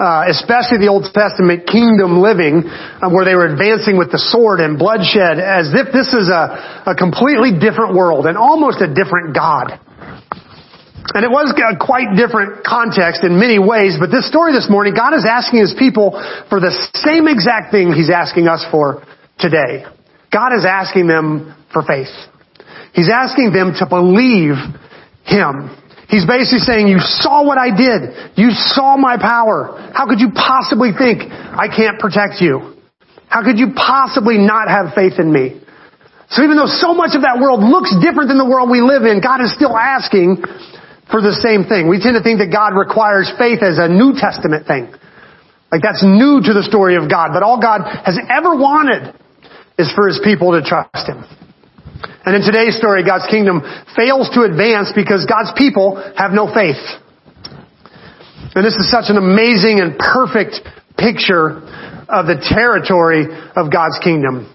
uh, 0.00 0.28
especially 0.28 0.80
the 0.80 0.92
Old 0.92 1.08
Testament 1.12 1.68
kingdom 1.68 2.20
living, 2.20 2.64
uh, 2.64 3.08
where 3.12 3.24
they 3.24 3.36
were 3.36 3.48
advancing 3.48 3.96
with 3.96 4.12
the 4.12 4.20
sword 4.20 4.60
and 4.60 4.80
bloodshed, 4.80 5.40
as 5.40 5.72
if 5.72 5.92
this 5.92 6.12
is 6.12 6.28
a, 6.32 6.88
a 6.88 6.94
completely 6.96 7.56
different 7.56 7.96
world 7.96 8.28
and 8.28 8.36
almost 8.36 8.80
a 8.80 8.88
different 8.88 9.36
God. 9.36 9.76
And 11.12 11.26
it 11.26 11.32
was 11.32 11.52
a 11.52 11.76
quite 11.76 12.16
different 12.16 12.64
context 12.64 13.24
in 13.24 13.36
many 13.36 13.58
ways, 13.58 14.00
but 14.00 14.08
this 14.08 14.24
story 14.24 14.56
this 14.56 14.70
morning, 14.70 14.94
God 14.96 15.12
is 15.12 15.28
asking 15.28 15.60
His 15.60 15.74
people 15.76 16.16
for 16.48 16.60
the 16.60 16.72
same 17.04 17.28
exact 17.28 17.72
thing 17.72 17.92
He's 17.92 18.08
asking 18.08 18.48
us 18.48 18.64
for 18.70 19.04
today. 19.36 19.84
God 20.32 20.56
is 20.56 20.64
asking 20.64 21.08
them 21.08 21.52
for 21.72 21.82
faith. 21.82 22.08
He's 22.92 23.10
asking 23.12 23.52
them 23.52 23.72
to 23.78 23.86
believe 23.86 24.56
Him. 25.24 25.72
He's 26.12 26.28
basically 26.28 26.60
saying, 26.60 26.88
you 26.88 27.00
saw 27.00 27.40
what 27.40 27.56
I 27.56 27.72
did. 27.72 28.36
You 28.36 28.52
saw 28.52 29.00
my 29.00 29.16
power. 29.16 29.72
How 29.96 30.04
could 30.04 30.20
you 30.20 30.28
possibly 30.36 30.92
think 30.92 31.24
I 31.24 31.72
can't 31.72 31.96
protect 31.98 32.44
you? 32.44 32.76
How 33.32 33.40
could 33.40 33.56
you 33.56 33.72
possibly 33.72 34.36
not 34.36 34.68
have 34.68 34.92
faith 34.92 35.16
in 35.16 35.32
me? 35.32 35.64
So 36.28 36.44
even 36.44 36.56
though 36.56 36.68
so 36.68 36.92
much 36.92 37.16
of 37.16 37.24
that 37.24 37.40
world 37.40 37.64
looks 37.64 37.96
different 38.04 38.28
than 38.28 38.36
the 38.36 38.48
world 38.48 38.68
we 38.68 38.84
live 38.84 39.08
in, 39.08 39.24
God 39.24 39.40
is 39.40 39.52
still 39.56 39.72
asking 39.72 40.44
for 41.08 41.20
the 41.20 41.32
same 41.32 41.64
thing. 41.64 41.88
We 41.88 42.00
tend 42.00 42.16
to 42.16 42.24
think 42.24 42.40
that 42.40 42.52
God 42.52 42.76
requires 42.76 43.32
faith 43.40 43.60
as 43.64 43.80
a 43.80 43.88
New 43.88 44.16
Testament 44.16 44.68
thing. 44.68 44.92
Like 45.72 45.80
that's 45.80 46.04
new 46.04 46.44
to 46.44 46.52
the 46.52 46.64
story 46.64 46.96
of 46.96 47.08
God. 47.08 47.32
But 47.32 47.40
all 47.40 47.56
God 47.56 47.84
has 47.84 48.20
ever 48.28 48.52
wanted 48.56 49.16
is 49.80 49.88
for 49.96 50.08
His 50.08 50.20
people 50.24 50.52
to 50.52 50.60
trust 50.60 51.08
Him. 51.08 51.24
And 52.24 52.36
in 52.36 52.42
today's 52.42 52.76
story, 52.76 53.02
God's 53.02 53.26
kingdom 53.26 53.62
fails 53.96 54.30
to 54.34 54.42
advance 54.42 54.92
because 54.94 55.26
God's 55.26 55.50
people 55.58 55.98
have 56.16 56.30
no 56.30 56.46
faith. 56.46 56.78
And 58.54 58.64
this 58.64 58.74
is 58.74 58.90
such 58.90 59.10
an 59.10 59.16
amazing 59.16 59.80
and 59.80 59.98
perfect 59.98 60.60
picture 60.94 61.66
of 62.06 62.30
the 62.30 62.38
territory 62.38 63.26
of 63.56 63.72
God's 63.72 63.98
kingdom. 64.04 64.54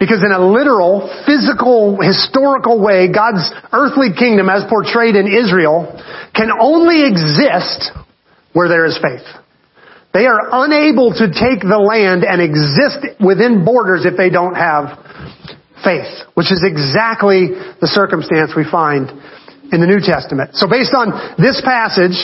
Because 0.00 0.22
in 0.24 0.30
a 0.30 0.38
literal, 0.38 1.06
physical, 1.26 1.98
historical 2.00 2.82
way, 2.82 3.10
God's 3.12 3.46
earthly 3.72 4.14
kingdom 4.16 4.48
as 4.48 4.64
portrayed 4.70 5.14
in 5.14 5.26
Israel 5.26 5.90
can 6.34 6.50
only 6.50 7.06
exist 7.06 7.90
where 8.54 8.68
there 8.68 8.86
is 8.86 8.98
faith. 8.98 9.26
They 10.14 10.26
are 10.26 10.64
unable 10.64 11.12
to 11.14 11.26
take 11.28 11.60
the 11.60 11.78
land 11.78 12.24
and 12.24 12.40
exist 12.40 13.22
within 13.22 13.64
borders 13.64 14.06
if 14.06 14.16
they 14.16 14.30
don't 14.30 14.54
have 14.54 14.98
faith, 15.84 16.10
which 16.34 16.50
is 16.50 16.64
exactly 16.64 17.54
the 17.80 17.90
circumstance 17.90 18.52
we 18.56 18.64
find 18.64 19.10
in 19.72 19.80
the 19.80 19.88
New 19.88 20.00
Testament. 20.00 20.56
So 20.56 20.68
based 20.68 20.94
on 20.96 21.12
this 21.36 21.60
passage, 21.60 22.16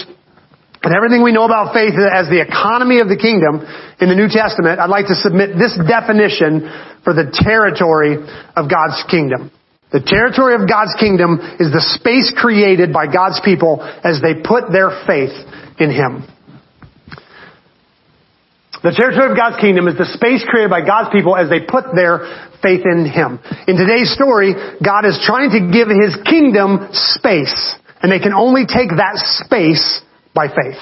and 0.85 0.93
everything 0.93 1.25
we 1.25 1.33
know 1.33 1.49
about 1.49 1.73
faith 1.73 1.97
as 1.97 2.29
the 2.29 2.45
economy 2.45 3.01
of 3.01 3.09
the 3.09 3.17
kingdom 3.17 3.64
in 4.01 4.12
the 4.12 4.19
New 4.19 4.29
Testament, 4.29 4.77
I'd 4.77 4.93
like 4.93 5.09
to 5.09 5.17
submit 5.17 5.57
this 5.57 5.73
definition 5.81 6.69
for 7.01 7.17
the 7.17 7.33
territory 7.33 8.21
of 8.21 8.69
God's 8.69 9.01
kingdom. 9.09 9.49
The 9.93 10.05
territory 10.05 10.59
of 10.59 10.69
God's 10.69 10.93
kingdom 11.01 11.40
is 11.57 11.73
the 11.73 11.81
space 11.81 12.35
created 12.37 12.93
by 12.93 13.07
God's 13.09 13.40
people 13.40 13.81
as 13.81 14.21
they 14.21 14.45
put 14.45 14.69
their 14.69 14.90
faith 15.09 15.33
in 15.81 15.88
Him. 15.88 16.29
The 18.85 18.92
territory 18.92 19.33
of 19.33 19.37
God's 19.37 19.57
kingdom 19.64 19.88
is 19.88 19.97
the 19.97 20.05
space 20.05 20.44
created 20.44 20.68
by 20.68 20.85
God's 20.85 21.09
people 21.09 21.40
as 21.40 21.49
they 21.49 21.64
put 21.64 21.97
their 21.97 22.20
faith 22.61 22.85
in 22.85 23.09
Him. 23.09 23.40
In 23.64 23.81
today's 23.81 24.12
story, 24.12 24.53
God 24.77 25.09
is 25.09 25.16
trying 25.25 25.57
to 25.57 25.73
give 25.73 25.88
His 25.88 26.12
kingdom 26.29 26.92
space, 26.92 27.57
and 28.05 28.12
they 28.12 28.20
can 28.20 28.37
only 28.37 28.68
take 28.68 28.92
that 29.01 29.16
space 29.40 30.05
by 30.37 30.53
faith. 30.53 30.77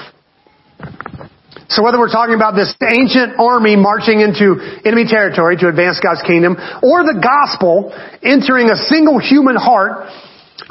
So 1.70 1.86
whether 1.86 1.94
we're 1.94 2.10
talking 2.10 2.34
about 2.34 2.58
this 2.58 2.74
ancient 2.82 3.38
army 3.38 3.78
marching 3.78 4.18
into 4.18 4.58
enemy 4.82 5.06
territory 5.06 5.54
to 5.62 5.70
advance 5.70 6.02
God's 6.02 6.26
kingdom, 6.26 6.58
or 6.82 7.06
the 7.06 7.22
gospel 7.22 7.94
entering 8.18 8.66
a 8.66 8.76
single 8.90 9.22
human 9.22 9.54
heart 9.54 10.10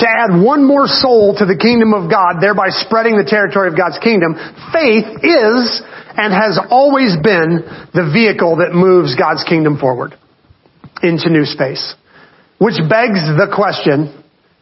to 0.01 0.07
add 0.09 0.33
one 0.33 0.65
more 0.65 0.89
soul 0.89 1.37
to 1.37 1.45
the 1.45 1.55
kingdom 1.57 1.93
of 1.93 2.09
God, 2.09 2.41
thereby 2.41 2.73
spreading 2.73 3.17
the 3.17 3.27
territory 3.27 3.69
of 3.69 3.77
God's 3.77 4.01
kingdom, 4.01 4.33
faith 4.73 5.05
is 5.21 5.81
and 6.17 6.33
has 6.33 6.57
always 6.69 7.15
been 7.21 7.61
the 7.93 8.09
vehicle 8.09 8.57
that 8.65 8.73
moves 8.73 9.15
God's 9.15 9.45
kingdom 9.45 9.77
forward 9.77 10.17
into 11.05 11.29
new 11.29 11.45
space. 11.45 11.95
Which 12.57 12.77
begs 12.89 13.21
the 13.25 13.49
question, 13.49 14.09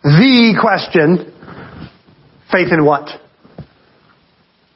the 0.04 0.56
question, 0.60 1.32
faith 2.52 2.72
in 2.72 2.84
what? 2.86 3.08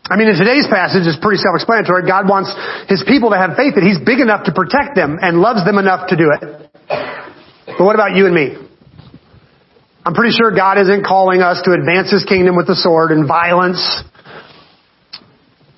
I 0.10 0.19
mean, 0.19 0.28
in 0.28 0.36
today's 0.36 0.67
passage, 0.67 1.08
it's 1.08 1.19
pretty 1.19 1.39
self-explanatory. 1.39 2.04
God 2.04 2.28
wants 2.28 2.52
His 2.91 3.04
people 3.08 3.32
to 3.32 3.39
have 3.39 3.56
faith 3.56 3.76
that 3.76 3.84
He's 3.84 3.99
big 4.04 4.19
enough 4.19 4.43
to 4.47 4.52
protect 4.52 4.95
them 4.95 5.15
and 5.21 5.39
loves 5.39 5.63
them 5.63 5.80
enough 5.80 6.12
to 6.12 6.15
do 6.19 6.28
it. 6.28 6.43
But 7.67 7.84
what 7.84 7.95
about 7.95 8.15
you 8.15 8.28
and 8.28 8.36
me? 8.36 8.60
I'm 10.05 10.13
pretty 10.13 10.35
sure 10.35 10.51
God 10.51 10.77
isn't 10.79 11.05
calling 11.05 11.41
us 11.41 11.61
to 11.63 11.71
advance 11.71 12.11
His 12.11 12.25
kingdom 12.25 12.55
with 12.55 12.67
the 12.67 12.75
sword 12.75 13.11
and 13.11 13.27
violence. 13.27 13.79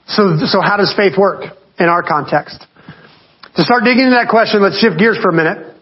So, 0.07 0.38
so 0.45 0.61
how 0.61 0.77
does 0.77 0.93
faith 0.97 1.13
work 1.17 1.53
in 1.77 1.85
our 1.85 2.01
context? 2.01 2.65
To 3.55 3.61
start 3.63 3.83
digging 3.83 4.09
into 4.09 4.17
that 4.17 4.29
question, 4.29 4.61
let's 4.61 4.81
shift 4.81 4.97
gears 4.97 5.17
for 5.21 5.29
a 5.29 5.33
minute. 5.33 5.75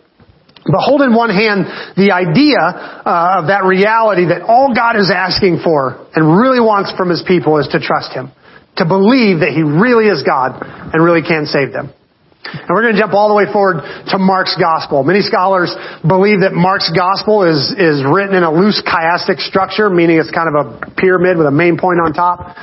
But 0.65 0.79
hold 0.79 1.01
in 1.01 1.13
one 1.15 1.29
hand 1.29 1.67
the 1.95 2.11
idea 2.15 2.59
uh, 2.59 3.43
of 3.43 3.47
that 3.47 3.63
reality 3.67 4.27
that 4.31 4.43
all 4.43 4.71
God 4.75 4.95
is 4.95 5.11
asking 5.11 5.59
for 5.63 6.07
and 6.15 6.39
really 6.39 6.59
wants 6.59 6.91
from 6.95 7.09
His 7.09 7.23
people 7.27 7.59
is 7.59 7.67
to 7.71 7.79
trust 7.79 8.11
Him, 8.11 8.31
to 8.77 8.85
believe 8.85 9.39
that 9.39 9.51
He 9.51 9.63
really 9.63 10.07
is 10.07 10.23
God 10.23 10.59
and 10.63 11.03
really 11.03 11.23
can 11.23 11.47
save 11.47 11.71
them. 11.71 11.91
And 12.43 12.69
we're 12.69 12.83
going 12.83 12.93
to 12.93 12.99
jump 12.99 13.13
all 13.13 13.31
the 13.31 13.39
way 13.39 13.47
forward 13.47 13.81
to 14.11 14.17
Mark's 14.19 14.55
gospel. 14.59 15.03
Many 15.03 15.21
scholars 15.21 15.71
believe 16.03 16.43
that 16.43 16.51
Mark's 16.51 16.91
gospel 16.91 17.47
is, 17.47 17.71
is 17.79 18.03
written 18.03 18.35
in 18.35 18.43
a 18.43 18.51
loose 18.51 18.83
chiastic 18.83 19.39
structure, 19.39 19.89
meaning 19.89 20.19
it's 20.19 20.31
kind 20.31 20.51
of 20.51 20.55
a 20.59 20.91
pyramid 20.99 21.37
with 21.37 21.47
a 21.47 21.55
main 21.55 21.79
point 21.79 22.03
on 22.03 22.11
top. 22.11 22.55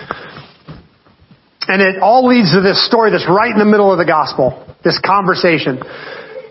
And 1.66 1.80
it 1.80 2.02
all 2.02 2.26
leads 2.26 2.52
to 2.52 2.60
this 2.60 2.84
story 2.84 3.10
that's 3.10 3.26
right 3.28 3.50
in 3.50 3.58
the 3.58 3.68
middle 3.68 3.90
of 3.90 3.96
the 3.96 4.04
gospel, 4.04 4.58
this 4.84 5.00
conversation. 5.00 5.80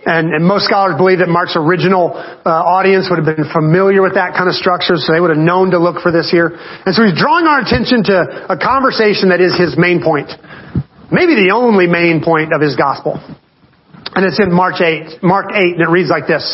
And, 0.05 0.33
and, 0.33 0.47
most 0.47 0.65
scholars 0.65 0.95
believe 0.95 1.19
that 1.19 1.27
Mark's 1.27 1.59
original 1.59 2.15
uh, 2.15 2.49
audience 2.49 3.11
would 3.11 3.19
have 3.19 3.27
been 3.27 3.51
familiar 3.51 4.01
with 4.01 4.15
that 4.15 4.31
kind 4.31 4.47
of 4.47 4.55
structure, 4.55 4.95
so 4.95 5.11
they 5.11 5.19
would 5.19 5.29
have 5.29 5.43
known 5.43 5.75
to 5.75 5.77
look 5.77 6.01
for 6.01 6.09
this 6.09 6.31
here. 6.31 6.55
And 6.55 6.95
so 6.95 7.03
he's 7.03 7.19
drawing 7.19 7.45
our 7.45 7.59
attention 7.59 8.07
to 8.07 8.47
a 8.47 8.55
conversation 8.55 9.29
that 9.29 9.43
is 9.43 9.59
his 9.59 9.75
main 9.77 9.99
point. 9.99 10.31
Maybe 11.11 11.33
the 11.33 11.51
only 11.53 11.87
main 11.87 12.21
point 12.23 12.53
of 12.53 12.61
his 12.61 12.75
gospel. 12.75 13.17
And 14.13 14.25
it's 14.25 14.39
in 14.39 14.53
Mark 14.53 14.81
8, 14.81 15.21
Mark 15.23 15.49
8, 15.53 15.77
and 15.77 15.81
it 15.81 15.89
reads 15.89 16.09
like 16.09 16.27
this. 16.27 16.45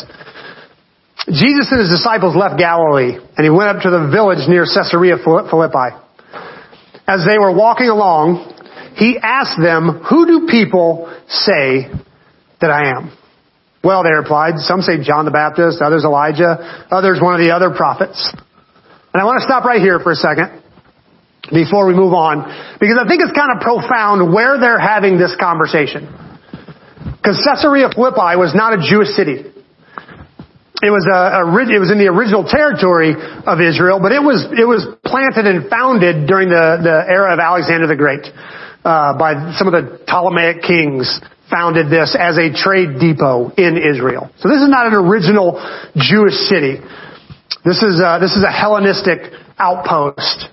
Jesus 1.27 1.67
and 1.71 1.79
his 1.79 1.89
disciples 1.89 2.35
left 2.35 2.59
Galilee, 2.59 3.17
and 3.19 3.41
he 3.43 3.49
went 3.49 3.75
up 3.75 3.83
to 3.83 3.89
the 3.89 4.07
village 4.11 4.47
near 4.47 4.63
Caesarea 4.63 5.17
Philippi. 5.19 5.95
As 7.07 7.25
they 7.27 7.37
were 7.37 7.51
walking 7.51 7.87
along, 7.87 8.51
he 8.95 9.17
asked 9.21 9.59
them, 9.59 10.03
who 10.07 10.25
do 10.25 10.47
people 10.47 11.11
say 11.27 11.91
that 12.61 12.71
I 12.71 12.95
am? 12.95 13.11
Well, 13.83 14.03
they 14.03 14.11
replied, 14.11 14.57
some 14.59 14.81
say 14.81 15.03
John 15.03 15.25
the 15.25 15.35
Baptist, 15.35 15.81
others 15.81 16.03
Elijah, 16.05 16.87
others 16.89 17.19
one 17.21 17.35
of 17.35 17.45
the 17.45 17.53
other 17.53 17.69
prophets. 17.75 18.17
And 19.13 19.21
I 19.21 19.25
want 19.25 19.39
to 19.39 19.45
stop 19.45 19.63
right 19.63 19.81
here 19.81 19.99
for 19.99 20.11
a 20.11 20.15
second 20.15 20.64
before 21.51 21.85
we 21.87 21.93
move 21.93 22.13
on, 22.13 22.45
because 22.79 22.97
I 22.97 23.05
think 23.07 23.21
it's 23.21 23.35
kind 23.35 23.53
of 23.53 23.61
profound 23.61 24.33
where 24.33 24.57
they're 24.57 24.81
having 24.81 25.17
this 25.17 25.35
conversation. 25.39 26.09
Because 27.21 27.37
Caesarea 27.45 27.89
Philippi 27.93 28.37
was 28.37 28.53
not 28.53 28.73
a 28.73 28.81
Jewish 28.81 29.13
city. 29.13 29.45
It 30.83 30.91
was 30.91 31.07
a, 31.07 31.41
a, 31.41 31.43
it 31.71 31.79
was 31.79 31.89
in 31.89 31.97
the 31.97 32.11
original 32.11 32.43
territory 32.45 33.15
of 33.15 33.57
Israel, 33.61 33.97
but 34.01 34.11
it 34.11 34.21
was 34.21 34.43
it 34.53 34.67
was 34.67 34.85
planted 35.05 35.47
and 35.47 35.69
founded 35.69 36.27
during 36.27 36.49
the 36.49 36.77
the 36.83 36.97
era 37.07 37.33
of 37.33 37.39
Alexander 37.39 37.87
the 37.87 37.95
Great 37.95 38.27
uh, 38.85 39.17
by 39.17 39.55
some 39.57 39.65
of 39.65 39.73
the 39.73 40.03
Ptolemaic 40.05 40.61
kings 40.61 41.07
founded 41.49 41.89
this 41.89 42.15
as 42.17 42.37
a 42.37 42.53
trade 42.53 42.99
depot 42.99 43.49
in 43.57 43.77
Israel. 43.77 44.29
So 44.37 44.49
this 44.49 44.61
is 44.61 44.69
not 44.69 44.85
an 44.85 44.93
original 44.93 45.57
Jewish 45.95 46.35
city. 46.49 46.81
This 47.65 47.81
is 47.81 48.01
a, 48.01 48.17
this 48.21 48.35
is 48.37 48.43
a 48.43 48.51
Hellenistic 48.51 49.33
outpost. 49.57 50.49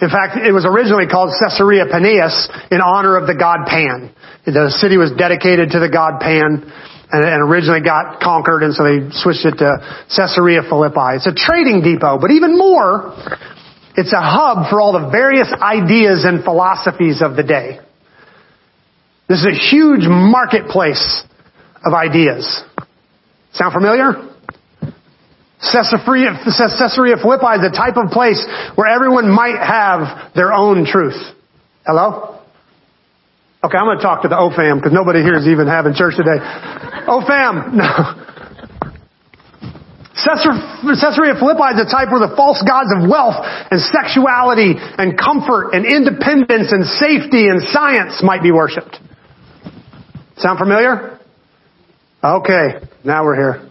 In 0.00 0.10
fact, 0.10 0.36
it 0.36 0.52
was 0.52 0.68
originally 0.68 1.06
called 1.08 1.32
Caesarea 1.40 1.86
Paneas 1.86 2.48
in 2.70 2.80
honor 2.80 3.16
of 3.16 3.26
the 3.26 3.34
god 3.34 3.64
Pan. 3.64 4.12
The 4.44 4.68
city 4.76 4.96
was 4.96 5.10
dedicated 5.16 5.72
to 5.72 5.80
the 5.80 5.88
god 5.88 6.20
Pan 6.20 6.68
and, 7.12 7.24
and 7.24 7.40
originally 7.40 7.80
got 7.80 8.20
conquered 8.20 8.62
and 8.62 8.74
so 8.74 8.84
they 8.84 9.08
switched 9.16 9.48
it 9.48 9.56
to 9.64 9.80
Caesarea 10.12 10.62
Philippi. 10.68 11.16
It's 11.16 11.26
a 11.26 11.34
trading 11.34 11.80
depot, 11.80 12.20
but 12.20 12.30
even 12.30 12.58
more, 12.58 13.16
it's 13.96 14.12
a 14.12 14.20
hub 14.20 14.68
for 14.68 14.80
all 14.80 14.92
the 14.92 15.08
various 15.08 15.48
ideas 15.56 16.28
and 16.28 16.44
philosophies 16.44 17.22
of 17.22 17.36
the 17.36 17.42
day. 17.42 17.80
This 19.28 19.40
is 19.40 19.46
a 19.48 19.56
huge 19.56 20.04
marketplace 20.04 21.24
of 21.84 21.94
ideas. 21.94 22.44
Sound 23.52 23.72
familiar? 23.72 24.35
Caesarea, 25.60 26.36
Philippi 27.16 27.52
is 27.56 27.64
a 27.64 27.72
type 27.72 27.96
of 27.96 28.10
place 28.12 28.44
where 28.74 28.88
everyone 28.88 29.30
might 29.30 29.56
have 29.56 30.34
their 30.34 30.52
own 30.52 30.84
truth. 30.84 31.16
Hello? 31.86 32.40
Okay, 33.64 33.78
I'm 33.78 33.86
going 33.86 33.96
to 33.96 34.02
talk 34.02 34.22
to 34.22 34.28
the 34.28 34.36
OFAM 34.36 34.78
because 34.78 34.92
nobody 34.92 35.22
here 35.22 35.34
is 35.34 35.48
even 35.48 35.66
having 35.66 35.94
church 35.94 36.14
today. 36.16 36.38
OFAM, 37.08 37.72
no. 37.80 37.88
Caesarea 40.16 41.34
Philippi 41.38 41.68
is 41.76 41.80
a 41.80 41.88
type 41.88 42.10
where 42.10 42.26
the 42.26 42.34
false 42.36 42.62
gods 42.66 42.88
of 42.92 43.08
wealth 43.08 43.36
and 43.70 43.80
sexuality 43.80 44.74
and 44.76 45.16
comfort 45.18 45.72
and 45.72 45.84
independence 45.84 46.72
and 46.72 46.84
safety 46.84 47.48
and 47.48 47.62
science 47.72 48.22
might 48.22 48.42
be 48.42 48.52
worshipped. 48.52 48.96
Sound 50.36 50.58
familiar? 50.58 51.18
Okay, 52.22 52.86
now 53.04 53.24
we're 53.24 53.36
here. 53.36 53.65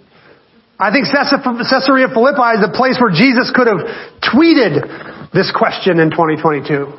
I 0.77 0.91
think 0.91 1.07
Caesarea 1.07 2.07
Philippi 2.11 2.59
is 2.59 2.63
a 2.67 2.71
place 2.75 2.99
where 2.99 3.11
Jesus 3.11 3.51
could 3.55 3.67
have 3.67 3.79
tweeted 4.19 5.31
this 5.31 5.51
question 5.55 5.99
in 5.99 6.11
2022. 6.11 6.91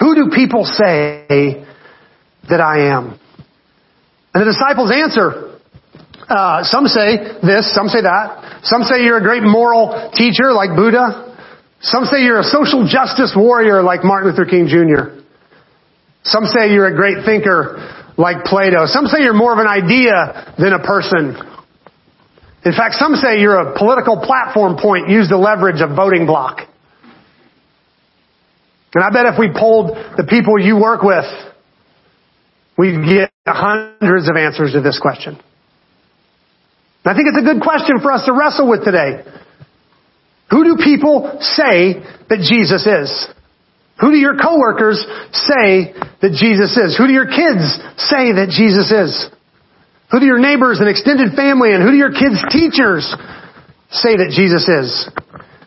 Who 0.00 0.14
do 0.14 0.30
people 0.34 0.64
say 0.64 1.64
that 2.48 2.60
I 2.60 2.90
am? 2.90 3.20
And 4.34 4.42
the 4.42 4.50
disciples 4.50 4.90
answer, 4.90 5.58
uh, 6.28 6.62
some 6.64 6.86
say 6.86 7.38
this, 7.42 7.72
some 7.74 7.88
say 7.88 8.02
that. 8.02 8.62
Some 8.62 8.82
say 8.82 9.02
you're 9.02 9.18
a 9.18 9.22
great 9.22 9.42
moral 9.42 10.10
teacher 10.14 10.52
like 10.52 10.74
Buddha. 10.74 11.30
Some 11.80 12.04
say 12.04 12.22
you're 12.22 12.40
a 12.40 12.44
social 12.44 12.86
justice 12.86 13.32
warrior 13.34 13.82
like 13.82 14.02
Martin 14.02 14.30
Luther 14.30 14.44
King 14.44 14.66
Jr. 14.66 15.22
Some 16.24 16.44
say 16.44 16.72
you're 16.72 16.86
a 16.86 16.94
great 16.94 17.24
thinker 17.24 17.78
like 18.18 18.44
Plato. 18.44 18.86
Some 18.86 19.06
say 19.06 19.22
you're 19.22 19.34
more 19.34 19.52
of 19.52 19.58
an 19.58 19.66
idea 19.66 20.54
than 20.58 20.74
a 20.74 20.82
person. 20.82 21.34
In 22.64 22.72
fact, 22.72 22.94
some 22.94 23.14
say 23.14 23.40
you're 23.40 23.58
a 23.58 23.78
political 23.78 24.20
platform 24.20 24.76
point 24.76 25.08
used 25.08 25.30
to 25.30 25.38
leverage 25.38 25.80
a 25.80 25.88
voting 25.88 26.26
block. 26.26 26.60
And 28.94 29.04
I 29.04 29.10
bet 29.10 29.26
if 29.26 29.38
we 29.38 29.48
polled 29.54 29.96
the 30.16 30.26
people 30.28 30.58
you 30.60 30.76
work 30.76 31.02
with, 31.02 31.24
we'd 32.76 33.00
get 33.08 33.30
hundreds 33.46 34.28
of 34.28 34.36
answers 34.36 34.72
to 34.72 34.80
this 34.80 34.98
question. 35.00 35.40
And 37.04 37.06
I 37.06 37.14
think 37.14 37.28
it's 37.28 37.40
a 37.40 37.54
good 37.54 37.62
question 37.62 38.00
for 38.00 38.12
us 38.12 38.26
to 38.26 38.32
wrestle 38.32 38.68
with 38.68 38.84
today. 38.84 39.24
Who 40.50 40.64
do 40.64 40.82
people 40.82 41.38
say 41.40 41.94
that 42.28 42.44
Jesus 42.44 42.84
is? 42.84 43.28
Who 44.00 44.10
do 44.10 44.16
your 44.16 44.36
coworkers 44.36 45.00
say 45.32 45.94
that 46.20 46.32
Jesus 46.36 46.76
is? 46.76 46.96
Who 46.98 47.06
do 47.06 47.12
your 47.12 47.28
kids 47.28 47.78
say 47.96 48.32
that 48.36 48.48
Jesus 48.50 48.90
is? 48.90 49.30
Who 50.10 50.18
do 50.18 50.26
your 50.26 50.42
neighbors 50.42 50.80
and 50.80 50.88
extended 50.88 51.34
family 51.34 51.72
and 51.72 51.82
who 51.82 51.90
do 51.90 51.96
your 51.96 52.10
kids' 52.10 52.42
teachers 52.50 53.06
say 53.90 54.18
that 54.18 54.34
Jesus 54.34 54.66
is? 54.66 55.06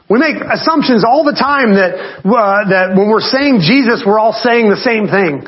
We 0.09 0.19
make 0.19 0.35
assumptions 0.43 1.07
all 1.07 1.23
the 1.23 1.33
time 1.33 1.79
that, 1.79 1.95
uh, 2.27 2.69
that 2.69 2.93
when 2.93 3.07
we're 3.07 3.23
saying 3.23 3.63
Jesus, 3.63 4.03
we're 4.05 4.19
all 4.19 4.35
saying 4.35 4.67
the 4.69 4.83
same 4.83 5.07
thing. 5.07 5.47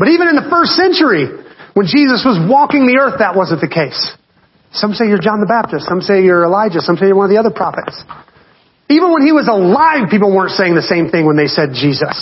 But 0.00 0.08
even 0.08 0.32
in 0.32 0.36
the 0.40 0.48
first 0.48 0.72
century, 0.72 1.28
when 1.76 1.84
Jesus 1.84 2.24
was 2.24 2.40
walking 2.48 2.88
the 2.88 2.96
earth, 2.96 3.20
that 3.20 3.36
wasn't 3.36 3.60
the 3.60 3.68
case. 3.68 4.00
Some 4.72 4.96
say 4.96 5.06
you're 5.06 5.20
John 5.20 5.44
the 5.44 5.50
Baptist. 5.50 5.84
Some 5.84 6.00
say 6.00 6.24
you're 6.24 6.44
Elijah. 6.44 6.80
Some 6.80 6.96
say 6.96 7.12
you're 7.12 7.20
one 7.20 7.28
of 7.28 7.34
the 7.34 7.38
other 7.38 7.52
prophets. 7.52 8.00
Even 8.88 9.12
when 9.12 9.22
he 9.22 9.30
was 9.30 9.46
alive, 9.46 10.08
people 10.08 10.34
weren't 10.34 10.56
saying 10.56 10.74
the 10.74 10.82
same 10.82 11.10
thing 11.12 11.26
when 11.26 11.36
they 11.36 11.46
said 11.46 11.76
Jesus. 11.76 12.16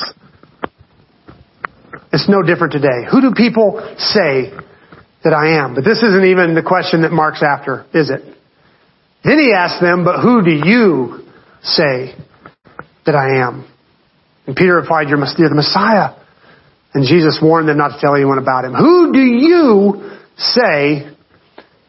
It's 2.12 2.29
no 2.29 2.42
different 2.42 2.72
today. 2.72 3.07
Who 3.07 3.22
do 3.22 3.33
people 3.33 3.79
say 3.96 4.53
that 5.24 5.33
I 5.33 5.64
am? 5.64 5.74
But 5.74 5.85
this 5.85 6.02
isn't 6.02 6.24
even 6.24 6.54
the 6.54 6.62
question 6.62 7.02
that 7.02 7.12
Mark's 7.12 7.42
after, 7.42 7.87
is 7.92 8.11
it? 8.11 8.22
Then 9.24 9.38
he 9.38 9.52
asked 9.52 9.81
them, 9.81 10.04
but 10.04 10.20
who 10.22 10.42
do 10.44 10.52
you 10.52 11.26
say 11.62 12.14
that 13.04 13.14
I 13.14 13.42
am? 13.46 13.68
And 14.46 14.57
Peter 14.57 14.76
replied, 14.76 15.09
you're 15.09 15.18
the 15.18 15.54
Messiah. 15.54 16.16
And 16.94 17.04
Jesus 17.07 17.38
warned 17.42 17.68
them 17.68 17.76
not 17.76 17.88
to 17.88 18.00
tell 18.00 18.14
anyone 18.14 18.38
about 18.38 18.64
him. 18.64 18.72
Who 18.72 19.12
do 19.12 19.20
you 19.20 20.16
say 20.38 21.11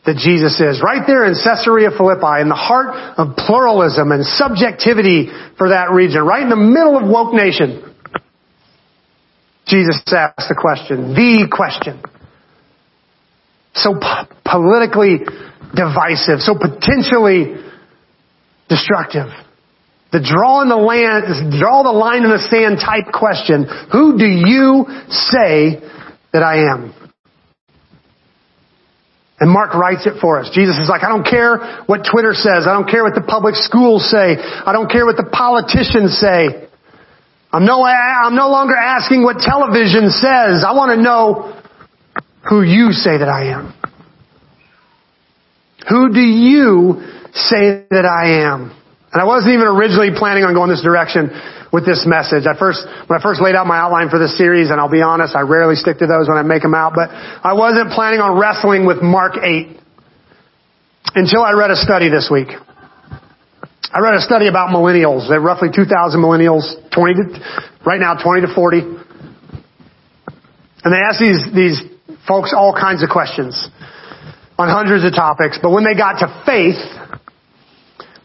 that 0.06 0.18
Jesus 0.18 0.60
is? 0.60 0.82
Right 0.84 1.04
there 1.08 1.24
in 1.24 1.36
Caesarea 1.36 1.90
Philippi, 1.96 2.42
in 2.42 2.50
the 2.50 2.60
heart 2.60 2.96
of 3.18 3.38
pluralism 3.38 4.12
and 4.12 4.26
subjectivity 4.26 5.30
for 5.58 5.70
that 5.70 5.92
region, 5.92 6.26
right 6.26 6.44
in 6.44 6.50
the 6.50 6.58
middle 6.58 6.98
of 6.98 7.08
woke 7.08 7.34
nation, 7.34 7.86
Jesus 9.68 10.02
asked 10.12 10.50
the 10.50 10.58
question, 10.60 11.14
the 11.14 11.48
question. 11.48 12.02
So 13.76 13.94
po- 13.94 14.28
politically 14.44 15.20
divisive, 15.76 16.40
so 16.40 16.56
potentially 16.56 17.56
destructive. 18.68 19.28
The 20.12 20.22
draw 20.26 20.62
in 20.62 20.70
the 20.70 20.76
land, 20.76 21.54
draw 21.60 21.84
the 21.84 21.94
line 21.94 22.24
in 22.24 22.32
the 22.34 22.42
sand 22.50 22.82
type 22.82 23.14
question. 23.14 23.70
Who 23.92 24.18
do 24.18 24.26
you 24.26 24.86
say 25.10 25.78
that 26.34 26.42
I 26.42 26.74
am? 26.74 26.94
And 29.40 29.50
Mark 29.50 29.74
writes 29.74 30.06
it 30.06 30.20
for 30.20 30.40
us. 30.40 30.50
Jesus 30.52 30.76
is 30.80 30.90
like, 30.90 31.04
I 31.04 31.10
don't 31.10 31.24
care 31.24 31.86
what 31.86 32.04
Twitter 32.04 32.34
says. 32.34 32.68
I 32.68 32.74
don't 32.74 32.90
care 32.90 33.04
what 33.04 33.16
the 33.16 33.24
public 33.24 33.56
schools 33.56 34.10
say. 34.10 34.36
I 34.36 34.74
don't 34.74 34.92
care 34.92 35.06
what 35.06 35.16
the 35.16 35.30
politicians 35.32 36.18
say. 36.18 36.68
I'm 37.54 37.66
no, 37.66 37.86
I'm 37.86 38.36
no 38.36 38.50
longer 38.50 38.76
asking 38.76 39.24
what 39.24 39.38
television 39.40 40.10
says. 40.10 40.66
I 40.66 40.74
want 40.74 40.98
to 40.98 41.02
know 41.02 41.59
who 42.48 42.62
you 42.62 42.92
say 42.92 43.18
that 43.18 43.28
I 43.28 43.52
am. 43.52 43.74
Who 45.90 46.14
do 46.14 46.22
you 46.22 47.02
say 47.34 47.86
that 47.90 48.06
I 48.06 48.46
am? 48.46 48.76
And 49.12 49.22
I 49.22 49.26
wasn't 49.26 49.54
even 49.58 49.66
originally 49.66 50.14
planning 50.14 50.44
on 50.44 50.54
going 50.54 50.70
this 50.70 50.84
direction 50.84 51.34
with 51.74 51.86
this 51.86 52.06
message. 52.06 52.46
I 52.46 52.58
first, 52.58 52.86
when 53.10 53.18
I 53.18 53.22
first 53.22 53.42
laid 53.42 53.56
out 53.56 53.66
my 53.66 53.78
outline 53.78 54.10
for 54.10 54.20
this 54.20 54.38
series, 54.38 54.70
and 54.70 54.80
I'll 54.80 54.90
be 54.92 55.02
honest, 55.02 55.36
I 55.36 55.42
rarely 55.42 55.76
stick 55.76 55.98
to 56.00 56.08
those 56.08 56.30
when 56.30 56.38
I 56.38 56.44
make 56.44 56.62
them 56.62 56.78
out, 56.78 56.94
but 56.94 57.10
I 57.10 57.54
wasn't 57.54 57.90
planning 57.92 58.22
on 58.22 58.38
wrestling 58.38 58.86
with 58.86 59.02
Mark 59.02 59.34
8 59.42 59.82
until 61.16 61.42
I 61.42 61.54
read 61.54 61.72
a 61.72 61.76
study 61.76 62.10
this 62.10 62.30
week. 62.30 62.50
I 63.90 64.00
read 64.02 64.14
a 64.14 64.22
study 64.22 64.48
about 64.48 64.70
millennials. 64.70 65.28
There 65.28 65.40
are 65.40 65.42
roughly 65.42 65.70
2,000 65.74 65.90
millennials, 66.22 66.70
20 66.94 67.14
to, 67.14 67.24
right 67.86 68.00
now 68.00 68.14
20 68.22 68.46
to 68.46 68.54
40. 68.54 68.78
And 70.86 70.94
they 70.94 71.02
asked 71.02 71.20
these, 71.20 71.42
these 71.54 71.82
folks 72.30 72.54
all 72.54 72.72
kinds 72.72 73.02
of 73.02 73.10
questions 73.10 73.58
on 74.62 74.70
hundreds 74.70 75.04
of 75.04 75.12
topics, 75.18 75.58
but 75.58 75.72
when 75.72 75.84
they 75.84 75.98
got 75.98 76.22
to 76.22 76.30
faith, 76.46 76.78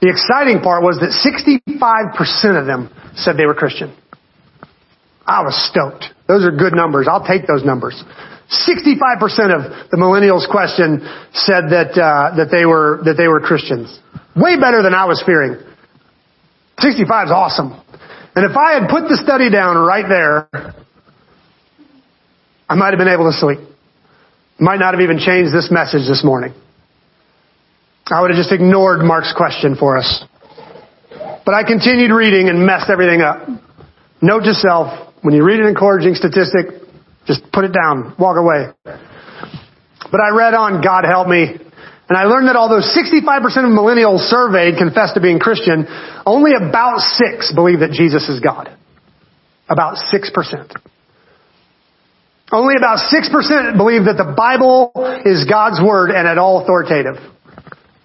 the 0.05 0.13
exciting 0.13 0.61
part 0.61 0.85
was 0.85 1.01
that 1.01 1.17
65% 1.17 2.61
of 2.61 2.67
them 2.67 2.93
said 3.17 3.41
they 3.41 3.47
were 3.47 3.57
Christian. 3.57 3.97
I 5.25 5.41
was 5.41 5.57
stoked. 5.73 6.13
Those 6.29 6.45
are 6.45 6.53
good 6.53 6.77
numbers. 6.77 7.09
I'll 7.09 7.25
take 7.25 7.49
those 7.49 7.65
numbers. 7.65 7.97
65% 8.53 8.85
of 9.57 9.89
the 9.89 9.97
millennials 9.97 10.45
question 10.51 11.01
said 11.33 11.73
that 11.73 11.97
uh, 11.97 12.37
that 12.37 12.53
they 12.53 12.67
were 12.67 13.01
that 13.09 13.17
they 13.17 13.27
were 13.27 13.41
Christians. 13.41 13.89
Way 14.37 14.61
better 14.61 14.83
than 14.83 14.93
I 14.93 15.07
was 15.07 15.23
fearing. 15.25 15.57
65 16.79 17.29
is 17.29 17.33
awesome. 17.33 17.73
And 18.37 18.45
if 18.45 18.55
I 18.55 18.79
had 18.79 18.91
put 18.91 19.09
the 19.09 19.17
study 19.17 19.49
down 19.49 19.79
right 19.79 20.05
there, 20.05 20.49
I 22.69 22.75
might 22.75 22.91
have 22.91 22.99
been 22.99 23.09
able 23.09 23.31
to 23.31 23.37
sleep. 23.37 23.74
Might 24.59 24.79
not 24.79 24.95
have 24.95 25.01
even 25.01 25.19
changed 25.19 25.53
this 25.53 25.69
message 25.71 26.07
this 26.07 26.23
morning. 26.25 26.55
I 28.07 28.21
would 28.21 28.31
have 28.31 28.39
just 28.39 28.53
ignored 28.53 29.01
Mark's 29.01 29.33
question 29.37 29.77
for 29.77 29.97
us. 29.97 30.25
But 31.45 31.55
I 31.55 31.65
continued 31.65 32.11
reading 32.11 32.49
and 32.49 32.65
messed 32.65 32.91
everything 32.91 33.21
up. 33.21 33.49
Note 34.23 34.45
to 34.45 34.55
self, 34.55 35.15
when 35.23 35.35
you 35.35 35.45
read 35.45 35.61
an 35.61 35.67
encouraging 35.67 36.15
statistic, 36.15 36.67
just 37.27 37.43
put 37.53 37.65
it 37.65 37.73
down, 37.73 38.15
walk 38.19 38.37
away. 38.37 38.73
But 38.85 40.21
I 40.21 40.31
read 40.37 40.55
on 40.55 40.83
God 40.83 41.05
help 41.05 41.29
me, 41.29 41.45
and 42.09 42.19
I 42.19 42.25
learned 42.25 42.49
that 42.49 42.57
although 42.57 42.81
65% 42.81 43.25
of 43.65 43.73
millennials 43.73 44.21
surveyed 44.29 44.77
confess 44.77 45.15
to 45.15 45.21
being 45.21 45.39
Christian, 45.39 45.87
only 46.27 46.53
about 46.55 47.01
six 47.01 47.53
believe 47.53 47.81
that 47.81 47.91
Jesus 47.91 48.29
is 48.29 48.41
God. 48.41 48.77
About 49.69 49.97
6%. 49.97 50.77
Only 52.53 52.75
about 52.77 53.01
6% 53.09 53.77
believe 53.77 54.05
that 54.05 54.21
the 54.21 54.35
Bible 54.37 54.93
is 55.25 55.45
God's 55.49 55.81
Word 55.81 56.11
and 56.11 56.29
at 56.29 56.37
all 56.37 56.63
authoritative. 56.63 57.17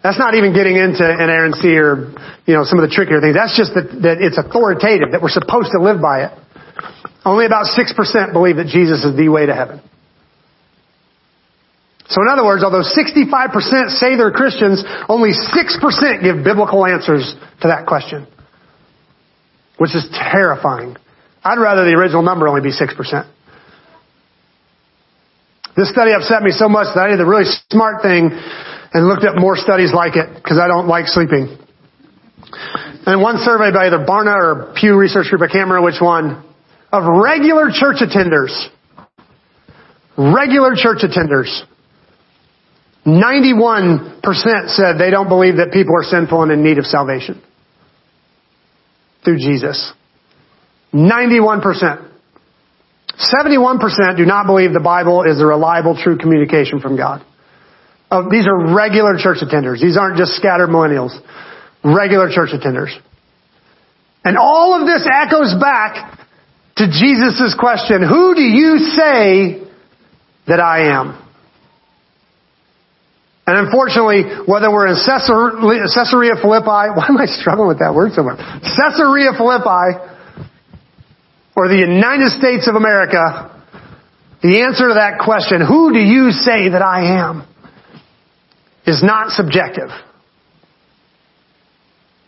That's 0.01 0.17
not 0.17 0.33
even 0.35 0.55
getting 0.55 0.79
into 0.79 1.03
inerrancy 1.03 1.75
or, 1.75 2.15
you 2.47 2.55
know, 2.55 2.63
some 2.63 2.79
of 2.79 2.87
the 2.87 2.93
trickier 2.93 3.19
things. 3.19 3.35
That's 3.35 3.55
just 3.57 3.75
that, 3.75 3.91
that 4.07 4.23
it's 4.23 4.39
authoritative, 4.39 5.11
that 5.11 5.19
we're 5.19 5.33
supposed 5.33 5.75
to 5.75 5.83
live 5.83 5.99
by 5.99 6.31
it. 6.31 6.31
Only 7.27 7.45
about 7.45 7.67
6% 7.67 7.83
believe 8.31 8.55
that 8.55 8.71
Jesus 8.71 9.03
is 9.03 9.11
the 9.19 9.27
way 9.27 9.45
to 9.45 9.53
heaven. 9.53 9.83
So 12.07 12.23
in 12.23 12.27
other 12.31 12.43
words, 12.47 12.63
although 12.63 12.81
65% 12.81 13.99
say 13.99 14.15
they're 14.15 14.31
Christians, 14.31 14.83
only 15.07 15.29
6% 15.35 16.23
give 16.23 16.43
biblical 16.43 16.87
answers 16.87 17.35
to 17.61 17.67
that 17.67 17.85
question. 17.85 18.25
Which 19.77 19.93
is 19.93 20.07
terrifying. 20.11 20.95
I'd 21.43 21.59
rather 21.59 21.85
the 21.85 21.93
original 21.93 22.23
number 22.23 22.47
only 22.47 22.61
be 22.61 22.71
6%. 22.71 23.29
This 25.79 25.87
study 25.91 26.11
upset 26.11 26.43
me 26.43 26.51
so 26.51 26.67
much 26.67 26.91
that 26.91 27.07
I 27.07 27.15
did 27.15 27.19
the 27.19 27.25
really 27.25 27.47
smart 27.71 28.03
thing 28.03 28.35
and 28.35 29.07
looked 29.07 29.23
up 29.23 29.39
more 29.39 29.55
studies 29.55 29.95
like 29.95 30.19
it 30.19 30.27
because 30.35 30.59
I 30.59 30.67
don't 30.67 30.91
like 30.91 31.07
sleeping. 31.07 31.55
And 33.07 33.21
one 33.21 33.37
survey 33.39 33.71
by 33.71 33.87
either 33.87 34.03
Barna 34.03 34.35
or 34.35 34.73
Pew 34.75 34.99
Research 34.99 35.31
Group, 35.31 35.39
I 35.39 35.47
can't 35.47 35.71
remember 35.71 35.87
which 35.87 36.01
one, 36.01 36.43
of 36.91 37.07
regular 37.07 37.71
church 37.71 38.03
attenders, 38.03 38.51
regular 40.17 40.75
church 40.75 40.99
attenders, 41.07 41.47
91% 43.07 44.19
said 44.75 44.99
they 44.99 45.11
don't 45.11 45.29
believe 45.29 45.63
that 45.63 45.71
people 45.71 45.95
are 45.95 46.03
sinful 46.03 46.43
and 46.43 46.51
in 46.51 46.61
need 46.61 46.77
of 46.77 46.83
salvation 46.83 47.41
through 49.23 49.37
Jesus. 49.37 49.93
91%. 50.93 52.08
71% 53.19 54.15
do 54.15 54.25
not 54.25 54.45
believe 54.45 54.71
the 54.71 54.79
Bible 54.79 55.23
is 55.23 55.41
a 55.41 55.45
reliable, 55.45 55.99
true 56.01 56.17
communication 56.17 56.79
from 56.79 56.95
God. 56.95 57.25
Oh, 58.09 58.29
these 58.31 58.47
are 58.47 58.73
regular 58.73 59.17
church 59.17 59.39
attenders. 59.43 59.81
These 59.81 59.97
aren't 59.97 60.17
just 60.17 60.33
scattered 60.33 60.69
millennials. 60.69 61.11
Regular 61.83 62.29
church 62.31 62.49
attenders. 62.55 62.95
And 64.23 64.37
all 64.37 64.79
of 64.79 64.87
this 64.87 65.07
echoes 65.07 65.53
back 65.59 66.17
to 66.77 66.87
Jesus' 66.87 67.55
question, 67.59 68.01
who 68.01 68.35
do 68.35 68.41
you 68.41 68.79
say 68.95 69.67
that 70.47 70.59
I 70.59 70.95
am? 70.95 71.25
And 73.49 73.65
unfortunately, 73.65 74.23
whether 74.45 74.71
we're 74.71 74.87
in 74.87 74.95
Caesarea 74.95 76.37
Philippi, 76.39 76.85
why 76.95 77.05
am 77.09 77.17
I 77.17 77.25
struggling 77.25 77.67
with 77.67 77.79
that 77.79 77.93
word 77.93 78.13
so 78.13 78.23
much? 78.23 78.37
Caesarea 78.61 79.33
Philippi, 79.35 79.97
or 81.59 81.67
the 81.67 81.75
United 81.75 82.31
States 82.39 82.71
of 82.71 82.75
America, 82.75 83.51
the 84.41 84.63
answer 84.63 84.87
to 84.87 84.95
that 84.95 85.19
question, 85.19 85.59
who 85.59 85.91
do 85.91 85.99
you 85.99 86.31
say 86.31 86.71
that 86.71 86.81
I 86.81 87.19
am? 87.19 87.43
is 88.89 89.03
not 89.03 89.29
subjective. 89.29 89.89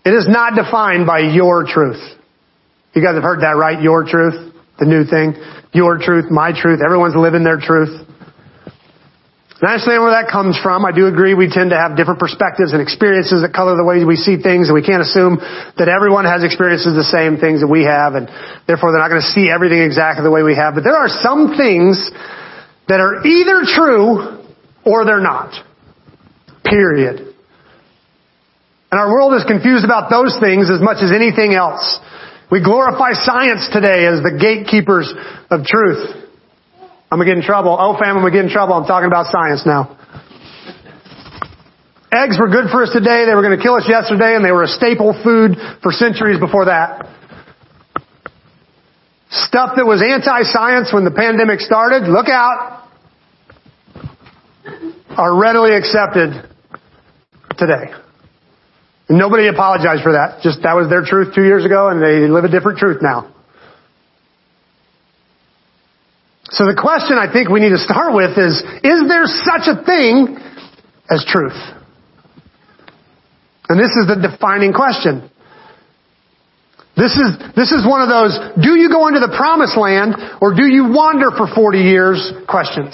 It 0.06 0.12
is 0.14 0.28
not 0.30 0.56
defined 0.56 1.06
by 1.06 1.20
your 1.20 1.66
truth. 1.66 2.02
You 2.94 3.02
guys 3.02 3.16
have 3.16 3.24
heard 3.24 3.42
that, 3.42 3.56
right? 3.58 3.82
Your 3.82 4.04
truth, 4.04 4.54
the 4.80 4.86
new 4.86 5.06
thing. 5.06 5.34
Your 5.74 5.98
truth, 5.98 6.30
my 6.30 6.52
truth. 6.52 6.82
Everyone's 6.84 7.16
living 7.16 7.44
their 7.44 7.60
truth. 7.60 8.08
I 9.62 9.78
understand 9.78 10.02
where 10.02 10.18
that 10.18 10.26
comes 10.34 10.58
from. 10.58 10.90
I 10.90 10.92
do 10.92 11.06
agree 11.06 11.38
we 11.38 11.46
tend 11.46 11.70
to 11.70 11.78
have 11.78 11.94
different 11.94 12.18
perspectives 12.18 12.74
and 12.74 12.82
experiences 12.82 13.46
that 13.46 13.54
color 13.54 13.78
the 13.78 13.86
way 13.86 14.02
we 14.02 14.18
see 14.18 14.42
things, 14.42 14.74
and 14.74 14.74
we 14.74 14.82
can't 14.82 15.06
assume 15.06 15.38
that 15.78 15.86
everyone 15.86 16.26
has 16.26 16.42
experiences 16.42 16.98
the 16.98 17.06
same 17.06 17.38
things 17.38 17.62
that 17.62 17.70
we 17.70 17.86
have, 17.86 18.18
and 18.18 18.26
therefore 18.66 18.90
they're 18.90 19.06
not 19.06 19.14
going 19.14 19.22
to 19.22 19.34
see 19.38 19.54
everything 19.54 19.86
exactly 19.86 20.26
the 20.26 20.34
way 20.34 20.42
we 20.42 20.58
have. 20.58 20.74
But 20.74 20.82
there 20.82 20.98
are 20.98 21.14
some 21.22 21.54
things 21.54 22.10
that 22.90 22.98
are 22.98 23.22
either 23.22 23.62
true 23.70 24.42
or 24.82 25.06
they're 25.06 25.22
not. 25.22 25.54
Period. 26.66 27.30
And 28.90 28.98
our 28.98 29.14
world 29.14 29.38
is 29.38 29.46
confused 29.46 29.86
about 29.86 30.10
those 30.10 30.36
things 30.42 30.74
as 30.74 30.82
much 30.82 31.06
as 31.06 31.14
anything 31.14 31.54
else. 31.54 31.86
We 32.50 32.66
glorify 32.66 33.14
science 33.14 33.70
today 33.70 34.10
as 34.10 34.26
the 34.26 34.36
gatekeepers 34.36 35.08
of 35.54 35.64
truth. 35.70 36.31
I'm 37.12 37.20
gonna 37.20 37.26
get 37.26 37.38
in 37.38 37.44
trouble. 37.44 37.76
Oh, 37.78 37.98
fam, 38.00 38.16
I'm 38.16 38.24
gonna 38.24 38.32
get 38.32 38.46
in 38.46 38.50
trouble. 38.50 38.74
I'm 38.74 38.88
talking 38.88 39.08
about 39.08 39.28
science 39.28 39.66
now. 39.66 39.98
Eggs 42.14 42.40
were 42.40 42.48
good 42.48 42.72
for 42.72 42.84
us 42.84 42.90
today. 42.94 43.26
They 43.28 43.36
were 43.36 43.44
gonna 43.44 43.62
kill 43.62 43.76
us 43.76 43.84
yesterday 43.88 44.36
and 44.36 44.46
they 44.46 44.52
were 44.52 44.64
a 44.64 44.72
staple 44.72 45.12
food 45.22 45.58
for 45.84 45.92
centuries 45.92 46.40
before 46.40 46.66
that. 46.66 47.10
Stuff 49.30 49.76
that 49.76 49.86
was 49.86 50.02
anti-science 50.02 50.94
when 50.94 51.04
the 51.04 51.12
pandemic 51.12 51.60
started, 51.60 52.08
look 52.08 52.28
out, 52.28 52.88
are 55.18 55.36
readily 55.36 55.76
accepted 55.76 56.48
today. 57.58 57.92
And 59.10 59.18
nobody 59.18 59.48
apologized 59.48 60.04
for 60.04 60.14
that. 60.14 60.40
Just 60.44 60.64
that 60.64 60.76
was 60.76 60.88
their 60.88 61.04
truth 61.04 61.36
two 61.36 61.44
years 61.44 61.66
ago 61.66 61.90
and 61.90 62.02
they 62.02 62.32
live 62.32 62.46
a 62.46 62.50
different 62.50 62.80
truth 62.80 63.02
now. 63.02 63.34
So 66.52 66.68
the 66.68 66.76
question 66.76 67.16
I 67.16 67.32
think 67.32 67.48
we 67.48 67.64
need 67.64 67.72
to 67.72 67.80
start 67.80 68.12
with 68.12 68.36
is, 68.36 68.60
is 68.84 69.08
there 69.08 69.24
such 69.24 69.72
a 69.72 69.80
thing 69.88 70.36
as 71.08 71.24
truth? 71.24 71.56
And 73.72 73.80
this 73.80 73.96
is 73.96 74.04
the 74.12 74.20
defining 74.20 74.76
question. 74.76 75.32
This 77.00 77.16
is, 77.16 77.40
this 77.56 77.72
is 77.72 77.88
one 77.88 78.04
of 78.04 78.12
those, 78.12 78.36
do 78.60 78.76
you 78.76 78.92
go 78.92 79.08
into 79.08 79.24
the 79.24 79.32
promised 79.32 79.80
land 79.80 80.20
or 80.44 80.52
do 80.52 80.68
you 80.68 80.92
wander 80.92 81.32
for 81.32 81.48
40 81.48 81.80
years 81.80 82.20
questions? 82.52 82.92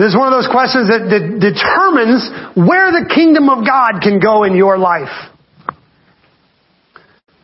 This 0.00 0.08
is 0.08 0.16
one 0.16 0.32
of 0.32 0.40
those 0.40 0.48
questions 0.48 0.88
that, 0.88 1.04
determines 1.36 2.24
where 2.56 2.96
the 2.96 3.12
kingdom 3.12 3.52
of 3.52 3.64
God 3.64 4.00
can 4.00 4.20
go 4.20 4.44
in 4.44 4.56
your 4.56 4.78
life. 4.78 5.12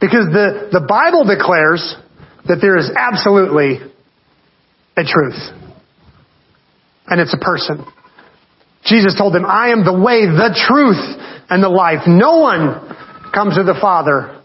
Because 0.00 0.33
the, 0.33 0.72
the 0.72 0.81
Bible 0.81 1.28
declares 1.28 1.94
that 2.48 2.59
there 2.61 2.76
is 2.76 2.90
absolutely 2.96 3.78
a 4.96 5.05
truth. 5.05 5.38
And 7.07 7.20
it's 7.20 7.35
a 7.35 7.38
person. 7.38 7.85
Jesus 8.85 9.16
told 9.16 9.35
them, 9.35 9.44
I 9.46 9.68
am 9.70 9.85
the 9.85 9.92
way, 9.92 10.26
the 10.26 10.55
truth, 10.66 11.00
and 11.48 11.62
the 11.62 11.68
life. 11.68 12.02
No 12.07 12.38
one 12.38 12.96
comes 13.33 13.57
to 13.57 13.62
the 13.62 13.76
Father 13.81 14.40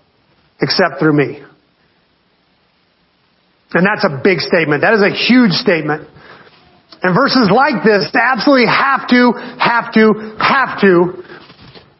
except 0.61 0.99
through 0.99 1.13
me. 1.13 1.41
And 3.73 3.85
that's 3.85 4.05
a 4.05 4.21
big 4.23 4.39
statement. 4.39 4.81
That 4.81 4.93
is 4.93 5.03
a 5.03 5.11
huge 5.11 5.51
statement. 5.51 6.07
And 7.03 7.13
verses 7.13 7.51
like 7.53 7.83
this 7.83 8.09
absolutely 8.13 8.67
have 8.67 9.07
to, 9.09 9.33
have 9.59 9.93
to, 9.93 10.35
have 10.39 10.81
to 10.81 11.23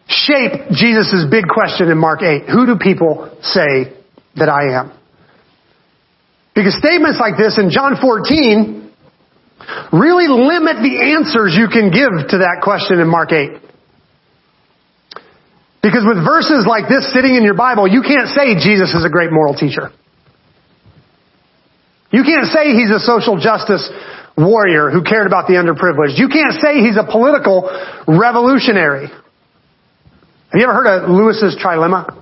shape 0.07 0.71
Jesus' 0.71 1.25
big 1.29 1.45
question 1.47 1.89
in 1.89 1.97
Mark 1.97 2.23
8. 2.23 2.49
Who 2.49 2.65
do 2.65 2.77
people 2.79 3.29
say 3.41 3.93
that 4.36 4.49
I 4.49 4.79
am? 4.79 4.96
Because 6.58 6.74
statements 6.82 7.22
like 7.22 7.38
this 7.38 7.62
in 7.62 7.70
John 7.70 8.02
14 8.02 8.89
really 9.93 10.26
limit 10.26 10.82
the 10.82 11.13
answers 11.13 11.54
you 11.54 11.70
can 11.70 11.93
give 11.93 12.10
to 12.34 12.41
that 12.41 12.65
question 12.65 12.98
in 12.98 13.06
Mark 13.06 13.30
8. 13.30 13.62
Because 15.86 16.02
with 16.02 16.17
verses 16.26 16.65
like 16.65 16.89
this 16.89 17.13
sitting 17.13 17.38
in 17.38 17.46
your 17.46 17.54
Bible, 17.54 17.86
you 17.86 18.02
can't 18.02 18.26
say 18.34 18.58
Jesus 18.58 18.89
is 18.89 19.06
a 19.06 19.10
great 19.13 19.30
moral 19.30 19.54
teacher. 19.54 19.93
You 22.10 22.26
can't 22.26 22.50
say 22.50 22.74
he's 22.74 22.89
a 22.89 23.06
social 23.06 23.38
justice 23.38 23.86
warrior 24.34 24.89
who 24.89 25.06
cared 25.06 25.28
about 25.30 25.46
the 25.46 25.62
underprivileged. 25.62 26.17
You 26.17 26.26
can't 26.26 26.58
say 26.58 26.82
he's 26.82 26.98
a 26.98 27.06
political 27.06 27.70
revolutionary. 28.10 29.13
Have 29.13 30.58
you 30.58 30.63
ever 30.63 30.74
heard 30.74 30.89
of 30.89 31.10
Lewis's 31.12 31.54
trilemma? 31.62 32.17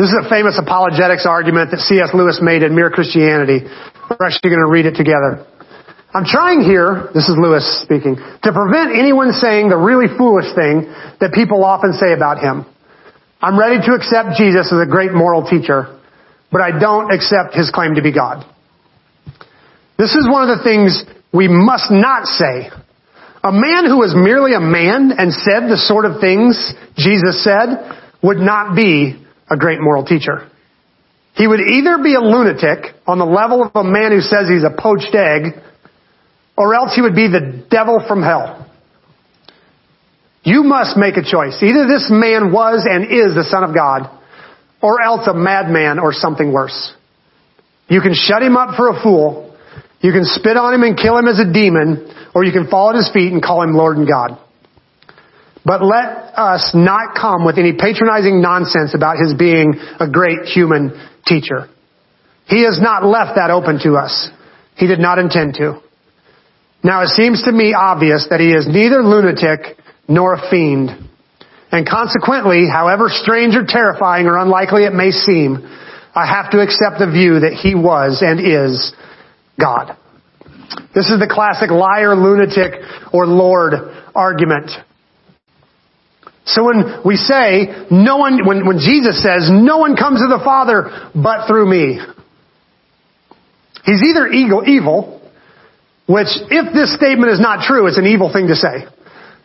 This 0.00 0.16
is 0.16 0.24
a 0.24 0.30
famous 0.32 0.56
apologetics 0.56 1.28
argument 1.28 1.76
that 1.76 1.84
C.S. 1.84 2.16
Lewis 2.16 2.40
made 2.40 2.64
in 2.64 2.72
Mere 2.72 2.88
Christianity. 2.88 3.68
We're 4.08 4.24
actually 4.24 4.48
going 4.48 4.64
to 4.64 4.72
read 4.72 4.88
it 4.88 4.96
together. 4.96 5.44
I'm 6.16 6.24
trying 6.24 6.64
here, 6.64 7.12
this 7.12 7.28
is 7.28 7.36
Lewis 7.36 7.68
speaking, 7.84 8.16
to 8.16 8.48
prevent 8.48 8.96
anyone 8.96 9.36
saying 9.36 9.68
the 9.68 9.76
really 9.76 10.08
foolish 10.08 10.48
thing 10.56 10.88
that 11.20 11.36
people 11.36 11.60
often 11.68 11.92
say 11.92 12.16
about 12.16 12.40
him. 12.40 12.64
I'm 13.44 13.60
ready 13.60 13.76
to 13.76 13.92
accept 13.92 14.40
Jesus 14.40 14.72
as 14.72 14.80
a 14.80 14.88
great 14.88 15.12
moral 15.12 15.44
teacher, 15.44 16.00
but 16.48 16.64
I 16.64 16.80
don't 16.80 17.12
accept 17.12 17.52
his 17.52 17.68
claim 17.68 18.00
to 18.00 18.02
be 18.02 18.08
God. 18.08 18.48
This 20.00 20.16
is 20.16 20.24
one 20.24 20.48
of 20.48 20.56
the 20.56 20.64
things 20.64 21.04
we 21.28 21.44
must 21.44 21.92
not 21.92 22.24
say. 22.24 22.72
A 23.44 23.52
man 23.52 23.84
who 23.84 24.00
was 24.00 24.16
merely 24.16 24.56
a 24.56 24.64
man 24.64 25.12
and 25.12 25.28
said 25.28 25.68
the 25.68 25.76
sort 25.76 26.08
of 26.08 26.24
things 26.24 26.56
Jesus 26.96 27.44
said 27.44 27.84
would 28.24 28.40
not 28.40 28.74
be 28.74 29.20
a 29.50 29.56
great 29.56 29.80
moral 29.80 30.04
teacher. 30.04 30.48
He 31.34 31.46
would 31.46 31.60
either 31.60 31.98
be 32.02 32.14
a 32.14 32.20
lunatic 32.20 32.94
on 33.06 33.18
the 33.18 33.26
level 33.26 33.64
of 33.64 33.72
a 33.74 33.84
man 33.84 34.12
who 34.12 34.20
says 34.20 34.48
he's 34.48 34.64
a 34.64 34.74
poached 34.76 35.14
egg, 35.14 35.60
or 36.56 36.74
else 36.74 36.94
he 36.94 37.02
would 37.02 37.14
be 37.14 37.28
the 37.28 37.64
devil 37.70 38.04
from 38.06 38.22
hell. 38.22 38.66
You 40.42 40.62
must 40.62 40.96
make 40.96 41.16
a 41.16 41.22
choice. 41.22 41.62
Either 41.62 41.86
this 41.86 42.08
man 42.10 42.52
was 42.52 42.86
and 42.88 43.04
is 43.04 43.34
the 43.34 43.44
son 43.44 43.64
of 43.64 43.74
God, 43.74 44.08
or 44.82 45.02
else 45.02 45.26
a 45.26 45.34
madman 45.34 45.98
or 45.98 46.12
something 46.12 46.52
worse. 46.52 46.94
You 47.88 48.00
can 48.00 48.14
shut 48.14 48.42
him 48.42 48.56
up 48.56 48.76
for 48.76 48.88
a 48.88 49.02
fool, 49.02 49.56
you 50.00 50.12
can 50.12 50.24
spit 50.24 50.56
on 50.56 50.72
him 50.72 50.82
and 50.82 50.96
kill 50.96 51.18
him 51.18 51.28
as 51.28 51.38
a 51.38 51.52
demon, 51.52 52.10
or 52.34 52.44
you 52.44 52.52
can 52.52 52.68
fall 52.68 52.90
at 52.90 52.96
his 52.96 53.10
feet 53.12 53.32
and 53.32 53.42
call 53.42 53.62
him 53.62 53.74
Lord 53.74 53.98
and 53.98 54.08
God. 54.08 54.38
But 55.64 55.84
let 55.84 56.32
us 56.36 56.72
not 56.74 57.14
come 57.14 57.44
with 57.44 57.58
any 57.58 57.72
patronizing 57.72 58.40
nonsense 58.40 58.94
about 58.94 59.18
his 59.18 59.34
being 59.34 59.74
a 60.00 60.08
great 60.08 60.46
human 60.46 60.92
teacher. 61.26 61.68
He 62.46 62.64
has 62.64 62.80
not 62.80 63.04
left 63.04 63.36
that 63.36 63.50
open 63.50 63.78
to 63.84 63.94
us. 63.94 64.30
He 64.76 64.86
did 64.86 64.98
not 64.98 65.18
intend 65.18 65.54
to. 65.54 65.80
Now 66.82 67.02
it 67.02 67.08
seems 67.08 67.42
to 67.44 67.52
me 67.52 67.74
obvious 67.74 68.26
that 68.30 68.40
he 68.40 68.52
is 68.52 68.66
neither 68.66 69.02
lunatic 69.02 69.76
nor 70.08 70.34
a 70.34 70.50
fiend. 70.50 70.90
And 71.70 71.86
consequently, 71.86 72.66
however 72.66 73.08
strange 73.08 73.54
or 73.54 73.64
terrifying 73.66 74.26
or 74.26 74.38
unlikely 74.38 74.84
it 74.84 74.92
may 74.92 75.10
seem, 75.10 75.58
I 76.14 76.26
have 76.26 76.50
to 76.50 76.60
accept 76.60 76.98
the 76.98 77.06
view 77.06 77.40
that 77.40 77.52
he 77.52 77.74
was 77.74 78.22
and 78.22 78.40
is 78.40 78.92
God. 79.60 79.96
This 80.94 81.06
is 81.06 81.20
the 81.20 81.30
classic 81.30 81.70
liar, 81.70 82.16
lunatic, 82.16 82.80
or 83.12 83.26
Lord 83.26 83.74
argument. 84.14 84.70
So 86.50 86.66
when 86.66 87.02
we 87.04 87.16
say, 87.16 87.86
no 87.90 88.16
one, 88.18 88.46
when, 88.46 88.66
when 88.66 88.78
Jesus 88.78 89.22
says, 89.22 89.46
no 89.50 89.78
one 89.78 89.94
comes 89.94 90.18
to 90.18 90.26
the 90.26 90.42
Father 90.42 91.10
but 91.14 91.46
through 91.46 91.70
me, 91.70 91.98
he's 93.84 94.02
either 94.02 94.26
evil, 94.26 94.62
evil, 94.66 95.22
which 96.06 96.26
if 96.50 96.74
this 96.74 96.94
statement 96.94 97.30
is 97.30 97.38
not 97.38 97.62
true, 97.66 97.86
it's 97.86 97.98
an 97.98 98.06
evil 98.06 98.32
thing 98.32 98.48
to 98.48 98.56
say. 98.56 98.82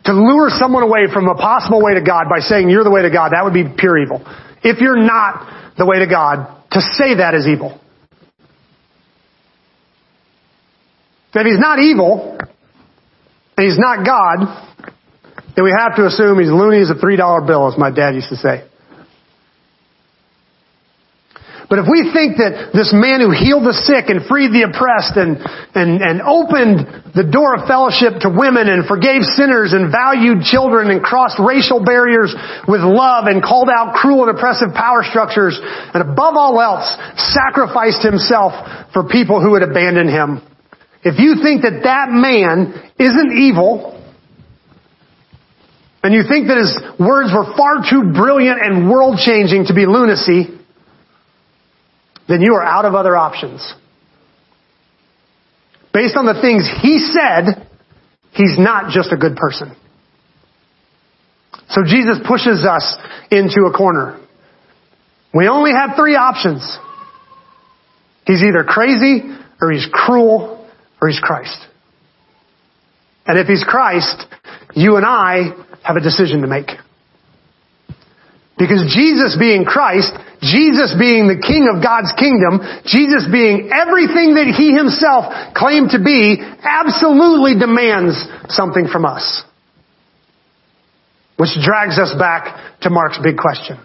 To 0.06 0.12
lure 0.12 0.50
someone 0.50 0.82
away 0.82 1.06
from 1.12 1.28
a 1.28 1.34
possible 1.34 1.82
way 1.82 1.94
to 1.94 2.02
God 2.02 2.26
by 2.28 2.40
saying 2.40 2.70
you're 2.70 2.84
the 2.84 2.90
way 2.90 3.02
to 3.02 3.10
God, 3.10 3.30
that 3.30 3.44
would 3.44 3.54
be 3.54 3.64
pure 3.78 3.98
evil. 3.98 4.22
If 4.62 4.80
you're 4.80 4.98
not 4.98 5.74
the 5.78 5.86
way 5.86 6.00
to 6.00 6.06
God, 6.06 6.62
to 6.72 6.80
say 6.80 7.16
that 7.18 7.34
is 7.34 7.46
evil. 7.46 7.80
If 11.34 11.46
he's 11.46 11.58
not 11.58 11.78
evil, 11.78 12.38
and 13.56 13.66
he's 13.66 13.78
not 13.78 14.06
God, 14.06 14.65
then 15.56 15.64
we 15.64 15.72
have 15.72 15.96
to 15.96 16.04
assume 16.04 16.38
he's 16.38 16.52
loony 16.52 16.82
as 16.84 16.90
a 16.90 17.00
$3 17.00 17.46
bill, 17.46 17.66
as 17.66 17.78
my 17.78 17.90
dad 17.90 18.14
used 18.14 18.28
to 18.28 18.36
say. 18.36 18.62
But 21.66 21.82
if 21.82 21.90
we 21.90 22.14
think 22.14 22.38
that 22.38 22.70
this 22.70 22.94
man 22.94 23.18
who 23.18 23.34
healed 23.34 23.66
the 23.66 23.74
sick 23.74 24.06
and 24.06 24.22
freed 24.30 24.54
the 24.54 24.70
oppressed 24.70 25.18
and, 25.18 25.42
and, 25.74 25.98
and 25.98 26.22
opened 26.22 27.10
the 27.10 27.26
door 27.26 27.58
of 27.58 27.66
fellowship 27.66 28.22
to 28.22 28.30
women 28.30 28.70
and 28.70 28.86
forgave 28.86 29.26
sinners 29.34 29.74
and 29.74 29.90
valued 29.90 30.46
children 30.46 30.94
and 30.94 31.02
crossed 31.02 31.42
racial 31.42 31.82
barriers 31.82 32.30
with 32.70 32.86
love 32.86 33.26
and 33.26 33.42
called 33.42 33.66
out 33.66 33.98
cruel 33.98 34.30
and 34.30 34.38
oppressive 34.38 34.78
power 34.78 35.02
structures 35.02 35.58
and 35.58 36.06
above 36.06 36.38
all 36.38 36.54
else 36.62 36.86
sacrificed 37.34 38.06
himself 38.06 38.54
for 38.94 39.10
people 39.10 39.42
who 39.42 39.58
had 39.58 39.66
abandoned 39.66 40.12
him. 40.12 40.38
If 41.02 41.18
you 41.18 41.42
think 41.42 41.66
that 41.66 41.82
that 41.82 42.14
man 42.14 42.78
isn't 42.94 43.30
evil, 43.34 43.95
and 46.06 46.14
you 46.14 46.22
think 46.22 46.46
that 46.46 46.56
his 46.56 46.70
words 47.02 47.34
were 47.34 47.50
far 47.56 47.82
too 47.82 48.14
brilliant 48.14 48.62
and 48.62 48.88
world 48.88 49.18
changing 49.18 49.66
to 49.66 49.74
be 49.74 49.86
lunacy, 49.86 50.46
then 52.28 52.40
you 52.42 52.54
are 52.54 52.62
out 52.62 52.84
of 52.84 52.94
other 52.94 53.16
options. 53.16 53.74
based 55.96 56.14
on 56.14 56.26
the 56.26 56.38
things 56.42 56.68
he 56.82 56.98
said, 56.98 57.66
he's 58.32 58.58
not 58.58 58.92
just 58.92 59.12
a 59.12 59.16
good 59.16 59.34
person. 59.34 59.74
So 61.70 61.82
Jesus 61.82 62.18
pushes 62.28 62.66
us 62.68 62.96
into 63.30 63.62
a 63.62 63.72
corner. 63.76 64.20
We 65.34 65.48
only 65.48 65.72
have 65.72 65.96
three 65.96 66.14
options. 66.14 66.60
He's 68.26 68.42
either 68.42 68.62
crazy, 68.62 69.22
or 69.58 69.72
he's 69.72 69.88
cruel, 69.90 70.70
or 71.00 71.08
he's 71.08 71.18
Christ. 71.18 71.66
And 73.26 73.38
if 73.38 73.46
he's 73.46 73.64
Christ, 73.66 74.26
you 74.74 74.96
and 74.96 75.06
I 75.06 75.50
have 75.86 75.96
a 75.96 76.00
decision 76.00 76.42
to 76.42 76.48
make. 76.48 76.70
Because 78.58 78.90
Jesus 78.90 79.36
being 79.38 79.64
Christ, 79.64 80.10
Jesus 80.40 80.96
being 80.98 81.28
the 81.28 81.38
King 81.38 81.68
of 81.70 81.84
God's 81.84 82.10
kingdom, 82.18 82.58
Jesus 82.88 83.28
being 83.30 83.70
everything 83.70 84.34
that 84.34 84.50
He 84.50 84.72
Himself 84.72 85.30
claimed 85.54 85.90
to 85.92 86.02
be, 86.02 86.40
absolutely 86.64 87.54
demands 87.54 88.16
something 88.48 88.88
from 88.90 89.04
us. 89.04 89.44
Which 91.36 91.52
drags 91.62 91.98
us 92.00 92.16
back 92.18 92.80
to 92.80 92.90
Mark's 92.90 93.20
big 93.22 93.36
question. 93.36 93.76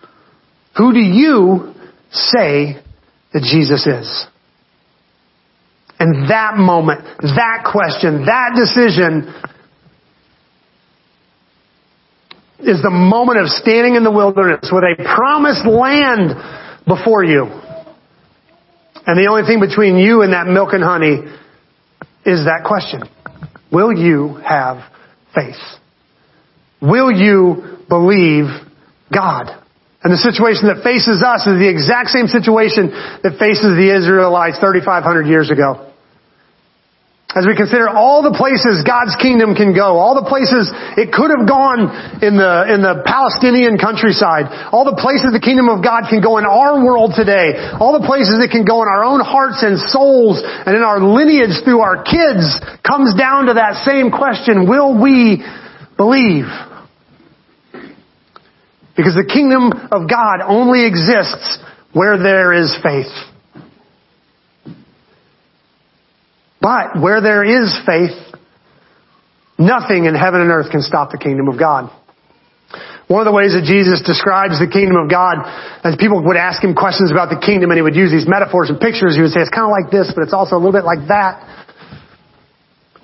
Who 0.77 0.93
do 0.93 1.03
you 1.03 1.75
say 2.09 2.79
that 3.33 3.43
Jesus 3.43 3.85
is? 3.85 4.07
And 5.99 6.31
that 6.31 6.55
moment, 6.55 7.03
that 7.21 7.67
question, 7.69 8.25
that 8.25 8.55
decision 8.55 9.35
is 12.63 12.81
the 12.81 12.91
moment 12.91 13.39
of 13.39 13.47
standing 13.47 13.95
in 13.95 14.03
the 14.03 14.11
wilderness 14.11 14.69
with 14.71 14.83
a 14.83 14.95
promised 15.15 15.65
land 15.65 16.35
before 16.87 17.23
you. 17.23 17.45
And 19.05 19.17
the 19.17 19.27
only 19.29 19.43
thing 19.43 19.59
between 19.59 19.97
you 19.97 20.21
and 20.21 20.33
that 20.33 20.47
milk 20.47 20.73
and 20.73 20.83
honey 20.83 21.25
is 22.25 22.45
that 22.45 22.63
question. 22.65 23.01
Will 23.71 23.91
you 23.91 24.35
have 24.45 24.83
faith? 25.33 25.59
Will 26.81 27.11
you 27.11 27.79
believe 27.89 28.45
God? 29.11 29.49
And 30.03 30.11
the 30.11 30.17
situation 30.17 30.65
that 30.67 30.81
faces 30.83 31.21
us 31.21 31.45
is 31.45 31.61
the 31.61 31.69
exact 31.69 32.09
same 32.09 32.25
situation 32.25 32.89
that 33.21 33.37
faces 33.37 33.77
the 33.77 33.93
Israelites 33.93 34.57
3,500 34.57 35.27
years 35.27 35.51
ago. 35.51 35.90
As 37.31 37.47
we 37.47 37.55
consider 37.55 37.87
all 37.87 38.19
the 38.19 38.35
places 38.35 38.83
God's 38.83 39.15
kingdom 39.15 39.55
can 39.55 39.71
go, 39.71 39.95
all 39.95 40.19
the 40.19 40.27
places 40.27 40.67
it 40.99 41.15
could 41.15 41.31
have 41.31 41.47
gone 41.47 41.87
in 42.19 42.35
the, 42.35 42.53
in 42.67 42.83
the 42.83 43.07
Palestinian 43.07 43.79
countryside, 43.79 44.51
all 44.75 44.83
the 44.83 44.99
places 44.99 45.31
the 45.31 45.39
kingdom 45.39 45.71
of 45.71 45.79
God 45.79 46.11
can 46.11 46.19
go 46.19 46.43
in 46.43 46.45
our 46.45 46.83
world 46.83 47.15
today, 47.15 47.55
all 47.79 47.95
the 47.95 48.03
places 48.03 48.43
it 48.43 48.51
can 48.51 48.67
go 48.67 48.83
in 48.83 48.91
our 48.91 49.07
own 49.07 49.23
hearts 49.23 49.63
and 49.63 49.79
souls 49.79 50.43
and 50.43 50.75
in 50.75 50.83
our 50.83 50.99
lineage 50.99 51.55
through 51.63 51.79
our 51.79 52.03
kids 52.03 52.43
comes 52.83 53.15
down 53.15 53.47
to 53.47 53.55
that 53.55 53.79
same 53.87 54.11
question, 54.11 54.67
will 54.67 54.91
we 54.91 55.39
believe? 55.95 56.51
Because 58.99 59.15
the 59.15 59.23
kingdom 59.23 59.71
of 59.71 60.11
God 60.11 60.43
only 60.43 60.83
exists 60.83 61.63
where 61.95 62.19
there 62.19 62.51
is 62.51 62.75
faith. 62.83 63.30
But 66.61 67.01
where 67.01 67.19
there 67.19 67.43
is 67.43 67.73
faith, 67.85 68.13
nothing 69.57 70.05
in 70.05 70.13
heaven 70.13 70.41
and 70.41 70.51
earth 70.51 70.69
can 70.69 70.81
stop 70.81 71.09
the 71.11 71.17
kingdom 71.17 71.49
of 71.49 71.57
God. 71.57 71.89
One 73.09 73.19
of 73.19 73.27
the 73.27 73.35
ways 73.35 73.51
that 73.51 73.67
Jesus 73.67 73.99
describes 74.05 74.61
the 74.61 74.71
kingdom 74.71 74.95
of 74.95 75.11
God, 75.11 75.43
as 75.83 75.99
people 75.99 76.23
would 76.23 76.37
ask 76.37 76.63
him 76.63 76.77
questions 76.77 77.11
about 77.11 77.27
the 77.27 77.35
kingdom 77.35 77.67
and 77.73 77.75
he 77.75 77.83
would 77.83 77.97
use 77.97 78.07
these 78.07 78.23
metaphors 78.23 78.71
and 78.71 78.79
pictures, 78.79 79.17
he 79.17 79.21
would 79.25 79.35
say, 79.35 79.43
it's 79.43 79.51
kind 79.51 79.67
of 79.67 79.73
like 79.75 79.91
this, 79.91 80.13
but 80.15 80.23
it's 80.23 80.31
also 80.31 80.55
a 80.55 80.61
little 80.61 80.71
bit 80.71 80.87
like 80.87 81.11
that. 81.11 81.43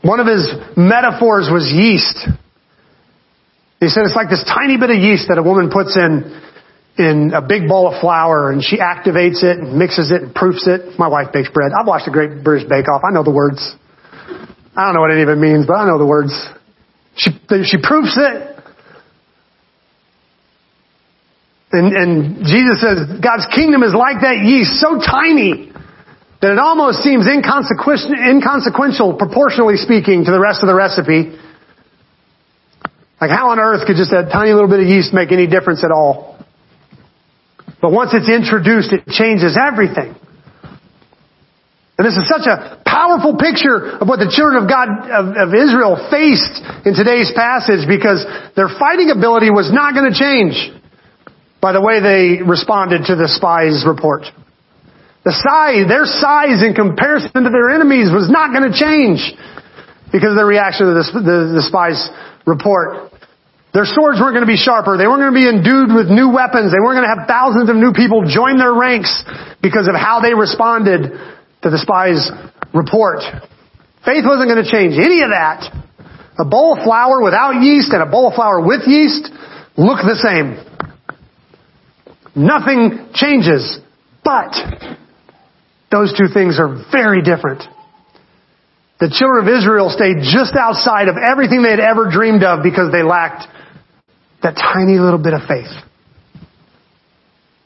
One 0.05 0.23
of 0.23 0.27
his 0.29 0.47
metaphors 0.77 1.51
was 1.51 1.67
yeast. 1.67 2.23
He 3.83 3.91
said 3.91 4.07
it's 4.07 4.15
like 4.15 4.31
this 4.31 4.47
tiny 4.47 4.79
bit 4.79 4.95
of 4.95 4.97
yeast 5.01 5.27
that 5.27 5.37
a 5.37 5.43
woman 5.43 5.67
puts 5.67 5.97
in 5.99 6.23
in 6.97 7.31
a 7.33 7.41
big 7.41 7.67
bowl 7.67 7.93
of 7.93 8.01
flour 8.01 8.51
and 8.51 8.63
she 8.63 8.77
activates 8.77 9.43
it 9.43 9.59
and 9.59 9.77
mixes 9.77 10.11
it 10.11 10.23
and 10.23 10.33
proofs 10.33 10.65
it. 10.67 10.97
My 10.97 11.07
wife 11.07 11.31
bakes 11.31 11.49
bread. 11.53 11.71
I've 11.71 11.87
watched 11.87 12.07
a 12.07 12.11
great 12.11 12.43
British 12.43 12.67
Bake 12.67 12.89
Off. 12.89 13.03
I 13.07 13.13
know 13.13 13.23
the 13.23 13.31
words. 13.31 13.75
I 14.75 14.85
don't 14.85 14.93
know 14.93 15.01
what 15.01 15.11
any 15.11 15.21
of 15.21 15.29
it 15.29 15.37
means, 15.37 15.65
but 15.65 15.73
I 15.73 15.85
know 15.85 15.97
the 15.97 16.05
words. 16.05 16.33
She, 17.15 17.31
she 17.65 17.77
proofs 17.81 18.17
it. 18.17 18.57
And, 21.71 21.93
and 21.93 22.45
Jesus 22.45 22.81
says 22.81 23.19
God's 23.21 23.45
kingdom 23.53 23.83
is 23.83 23.93
like 23.93 24.21
that 24.21 24.41
yeast, 24.41 24.79
so 24.79 24.97
tiny 24.97 25.73
that 26.41 26.51
it 26.53 26.59
almost 26.59 27.01
seems 27.01 27.25
inconsequential, 27.25 28.13
inconsequential 28.13 29.17
proportionally 29.17 29.77
speaking 29.77 30.25
to 30.25 30.31
the 30.31 30.39
rest 30.39 30.61
of 30.61 30.69
the 30.69 30.75
recipe. 30.75 31.33
Like 33.19 33.31
how 33.31 33.49
on 33.49 33.59
earth 33.59 33.85
could 33.85 33.97
just 33.97 34.11
that 34.11 34.29
tiny 34.31 34.53
little 34.53 34.69
bit 34.69 34.79
of 34.79 34.87
yeast 34.87 35.13
make 35.13 35.31
any 35.31 35.47
difference 35.47 35.83
at 35.83 35.91
all? 35.91 36.36
But 37.81 37.91
once 37.91 38.11
it's 38.13 38.29
introduced, 38.29 38.91
it 38.93 39.05
changes 39.07 39.57
everything. 39.57 40.15
And 41.97 42.05
this 42.05 42.13
is 42.13 42.29
such 42.29 42.45
a 42.45 42.77
powerful 42.85 43.37
picture 43.37 43.97
of 43.97 44.05
what 44.05 44.21
the 44.21 44.29
children 44.29 44.61
of 44.61 44.69
God, 44.69 44.85
of, 45.09 45.49
of 45.49 45.49
Israel 45.53 45.97
faced 46.13 46.61
in 46.85 46.93
today's 46.93 47.33
passage 47.33 47.89
because 47.89 48.21
their 48.53 48.69
fighting 48.69 49.09
ability 49.09 49.49
was 49.49 49.73
not 49.73 49.97
going 49.97 50.05
to 50.05 50.17
change 50.17 50.53
by 51.57 51.73
the 51.73 51.81
way 51.81 51.97
they 51.97 52.45
responded 52.45 53.09
to 53.09 53.17
the 53.17 53.25
spies' 53.25 53.81
report. 53.81 54.29
The 55.25 55.33
size, 55.33 55.89
their 55.89 56.05
size 56.05 56.61
in 56.61 56.77
comparison 56.77 57.43
to 57.43 57.49
their 57.49 57.73
enemies 57.73 58.13
was 58.13 58.29
not 58.29 58.53
going 58.53 58.69
to 58.69 58.77
change 58.77 59.19
because 60.13 60.31
of 60.31 60.39
the 60.39 60.45
reaction 60.45 60.85
to 60.87 60.93
the, 60.93 61.05
the, 61.17 61.37
the 61.57 61.65
spies' 61.65 62.07
report. 62.45 63.11
Their 63.77 63.85
swords 63.85 64.17
weren't 64.17 64.33
going 64.33 64.41
to 64.41 64.49
be 64.49 64.57
sharper. 64.57 64.97
They 64.97 65.05
weren't 65.05 65.21
going 65.21 65.37
to 65.37 65.41
be 65.45 65.45
endued 65.45 65.93
with 65.93 66.09
new 66.09 66.33
weapons. 66.33 66.73
They 66.73 66.81
weren't 66.81 66.97
going 66.97 67.05
to 67.05 67.13
have 67.13 67.29
thousands 67.29 67.69
of 67.69 67.77
new 67.77 67.93
people 67.93 68.25
join 68.25 68.57
their 68.57 68.73
ranks 68.73 69.21
because 69.61 69.85
of 69.85 69.93
how 69.93 70.17
they 70.17 70.33
responded 70.33 71.13
to 71.61 71.69
the 71.69 71.77
spies' 71.77 72.25
report. 72.73 73.21
Faith 74.01 74.25
wasn't 74.25 74.49
going 74.49 74.65
to 74.65 74.65
change 74.65 74.97
any 74.97 75.21
of 75.21 75.29
that. 75.29 75.69
A 76.41 76.45
bowl 76.45 76.73
of 76.73 76.89
flour 76.89 77.21
without 77.21 77.61
yeast 77.61 77.93
and 77.93 78.01
a 78.01 78.09
bowl 78.09 78.29
of 78.29 78.33
flour 78.33 78.65
with 78.65 78.81
yeast 78.89 79.29
look 79.77 80.01
the 80.01 80.17
same. 80.25 80.57
Nothing 82.33 83.13
changes. 83.13 83.77
But 84.25 84.57
those 85.93 86.17
two 86.17 86.33
things 86.33 86.57
are 86.57 86.81
very 86.89 87.21
different. 87.21 87.61
The 88.97 89.13
children 89.13 89.45
of 89.45 89.53
Israel 89.53 89.93
stayed 89.93 90.25
just 90.33 90.57
outside 90.57 91.13
of 91.13 91.17
everything 91.21 91.61
they 91.61 91.69
had 91.69 91.79
ever 91.79 92.09
dreamed 92.09 92.41
of 92.41 92.65
because 92.65 92.91
they 92.91 93.05
lacked 93.05 93.53
that 94.43 94.55
tiny 94.55 94.99
little 94.99 95.21
bit 95.21 95.33
of 95.33 95.41
faith. 95.47 95.71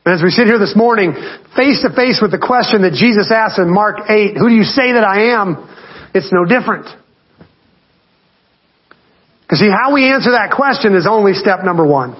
And 0.05 0.15
as 0.15 0.23
we 0.23 0.31
sit 0.31 0.47
here 0.47 0.57
this 0.57 0.75
morning, 0.75 1.13
face 1.55 1.81
to 1.85 1.93
face 1.93 2.19
with 2.21 2.31
the 2.31 2.41
question 2.41 2.81
that 2.81 2.93
Jesus 2.93 3.29
asked 3.29 3.59
in 3.59 3.71
Mark 3.71 4.09
8, 4.09 4.35
who 4.37 4.49
do 4.49 4.55
you 4.55 4.63
say 4.63 4.93
that 4.93 5.03
I 5.03 5.37
am? 5.37 5.69
It's 6.15 6.31
no 6.33 6.43
different. 6.45 6.89
Because 9.43 9.59
see, 9.59 9.69
how 9.69 9.93
we 9.93 10.09
answer 10.09 10.31
that 10.31 10.55
question 10.55 10.95
is 10.95 11.05
only 11.05 11.33
step 11.33 11.59
number 11.63 11.85
one. 11.85 12.15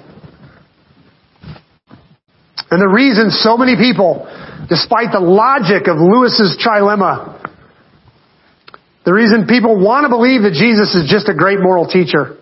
And 2.69 2.79
the 2.79 2.87
reason 2.87 3.31
so 3.31 3.57
many 3.57 3.75
people, 3.75 4.27
despite 4.69 5.11
the 5.11 5.19
logic 5.19 5.87
of 5.87 5.97
Lewis's 5.97 6.61
trilemma, 6.61 7.39
the 9.05 9.13
reason 9.13 9.47
people 9.47 9.79
want 9.79 10.05
to 10.05 10.09
believe 10.09 10.43
that 10.43 10.53
Jesus 10.53 10.93
is 10.93 11.09
just 11.09 11.27
a 11.27 11.33
great 11.33 11.59
moral 11.59 11.87
teacher 11.87 12.37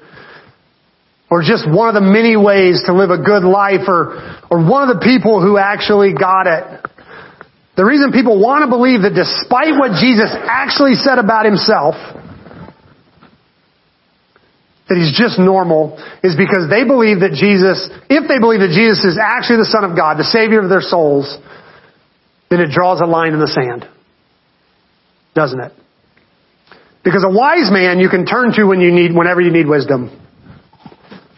or 1.30 1.42
just 1.42 1.70
one 1.70 1.88
of 1.88 1.96
the 1.96 2.06
many 2.06 2.36
ways 2.36 2.82
to 2.86 2.94
live 2.94 3.12
a 3.14 3.22
good 3.22 3.46
life 3.46 3.86
or, 3.88 4.18
or 4.50 4.66
one 4.66 4.90
of 4.90 4.98
the 4.98 5.02
people 5.06 5.42
who 5.42 5.58
actually 5.58 6.14
got 6.14 6.50
it. 6.50 6.66
The 7.78 7.86
reason 7.86 8.12
people 8.12 8.42
want 8.42 8.66
to 8.66 8.70
believe 8.70 9.06
that 9.06 9.14
despite 9.14 9.78
what 9.78 9.96
Jesus 10.02 10.34
actually 10.34 10.96
said 10.96 11.22
about 11.22 11.46
himself, 11.46 11.96
that 14.90 14.98
he's 14.98 15.14
just 15.14 15.38
normal 15.38 16.02
is 16.26 16.34
because 16.34 16.66
they 16.66 16.84
believe 16.84 17.22
that 17.22 17.38
Jesus, 17.38 17.88
if 18.10 18.26
they 18.26 18.42
believe 18.42 18.66
that 18.66 18.74
Jesus 18.74 19.06
is 19.06 19.22
actually 19.22 19.62
the 19.62 19.70
Son 19.70 19.86
of 19.86 19.96
God, 19.96 20.18
the 20.18 20.28
Savior 20.28 20.60
of 20.60 20.68
their 20.68 20.82
souls, 20.82 21.30
then 22.50 22.60
it 22.60 22.74
draws 22.74 23.00
a 23.00 23.06
line 23.06 23.38
in 23.38 23.40
the 23.40 23.48
sand. 23.48 23.86
Doesn't 25.38 25.62
it? 25.62 25.72
Because 27.06 27.24
a 27.24 27.32
wise 27.32 27.70
man 27.72 28.00
you 28.00 28.10
can 28.10 28.26
turn 28.26 28.52
to 28.58 28.66
when 28.66 28.82
you 28.82 28.92
need, 28.92 29.14
whenever 29.14 29.40
you 29.40 29.54
need 29.54 29.70
wisdom. 29.70 30.10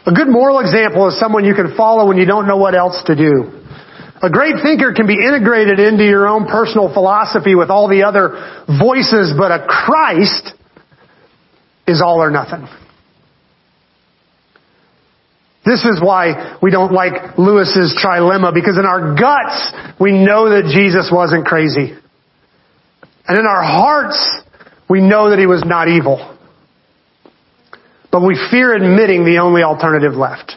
A 0.04 0.12
good 0.12 0.28
moral 0.28 0.60
example 0.60 1.08
is 1.08 1.18
someone 1.18 1.44
you 1.44 1.54
can 1.54 1.76
follow 1.76 2.08
when 2.08 2.16
you 2.16 2.26
don't 2.26 2.46
know 2.46 2.56
what 2.56 2.74
else 2.74 3.02
to 3.06 3.14
do. 3.14 3.60
A 4.22 4.30
great 4.30 4.54
thinker 4.62 4.92
can 4.94 5.06
be 5.06 5.14
integrated 5.14 5.78
into 5.78 6.04
your 6.04 6.28
own 6.28 6.46
personal 6.46 6.92
philosophy 6.92 7.54
with 7.54 7.70
all 7.70 7.88
the 7.88 8.04
other 8.04 8.64
voices, 8.66 9.32
but 9.36 9.50
a 9.50 9.66
Christ 9.66 10.54
is 11.86 12.00
all 12.00 12.22
or 12.22 12.30
nothing. 12.30 12.66
This 15.64 15.84
is 15.84 16.00
why 16.02 16.58
we 16.60 16.70
don't 16.70 16.92
like 16.92 17.38
Lewis's 17.38 17.98
trilemma, 18.04 18.52
because 18.52 18.78
in 18.78 18.84
our 18.84 19.14
guts, 19.14 19.72
we 20.00 20.12
know 20.12 20.50
that 20.50 20.70
Jesus 20.72 21.10
wasn't 21.12 21.46
crazy. 21.46 21.94
And 23.28 23.38
in 23.38 23.46
our 23.46 23.62
hearts, 23.62 24.42
We 24.92 25.00
know 25.00 25.30
that 25.30 25.38
he 25.38 25.46
was 25.46 25.64
not 25.64 25.88
evil. 25.88 26.31
But 28.12 28.20
we 28.20 28.38
fear 28.50 28.74
admitting 28.74 29.24
the 29.24 29.38
only 29.38 29.62
alternative 29.62 30.12
left. 30.12 30.52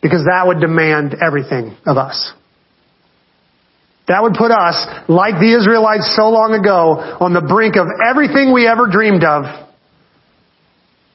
Because 0.00 0.24
that 0.30 0.46
would 0.46 0.60
demand 0.60 1.16
everything 1.20 1.76
of 1.84 1.98
us. 1.98 2.32
That 4.06 4.22
would 4.22 4.34
put 4.34 4.50
us, 4.50 4.86
like 5.08 5.34
the 5.34 5.52
Israelites 5.58 6.14
so 6.16 6.30
long 6.30 6.54
ago, 6.54 6.96
on 7.20 7.34
the 7.34 7.42
brink 7.42 7.76
of 7.76 7.88
everything 8.08 8.54
we 8.54 8.66
ever 8.66 8.86
dreamed 8.86 9.24
of. 9.24 9.44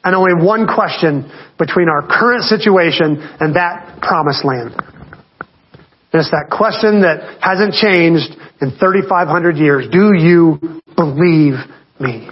And 0.04 0.14
only 0.14 0.36
one 0.36 0.68
question 0.68 1.32
between 1.58 1.88
our 1.88 2.06
current 2.06 2.44
situation 2.44 3.18
and 3.40 3.56
that 3.56 4.00
promised 4.02 4.44
land. 4.44 4.76
And 6.12 6.22
it's 6.22 6.30
that 6.30 6.52
question 6.52 7.02
that 7.02 7.40
hasn't 7.42 7.74
changed 7.74 8.36
in 8.62 8.78
3,500 8.78 9.56
years. 9.58 9.88
Do 9.90 10.14
you 10.14 10.60
believe 10.96 11.56
me? 12.00 12.30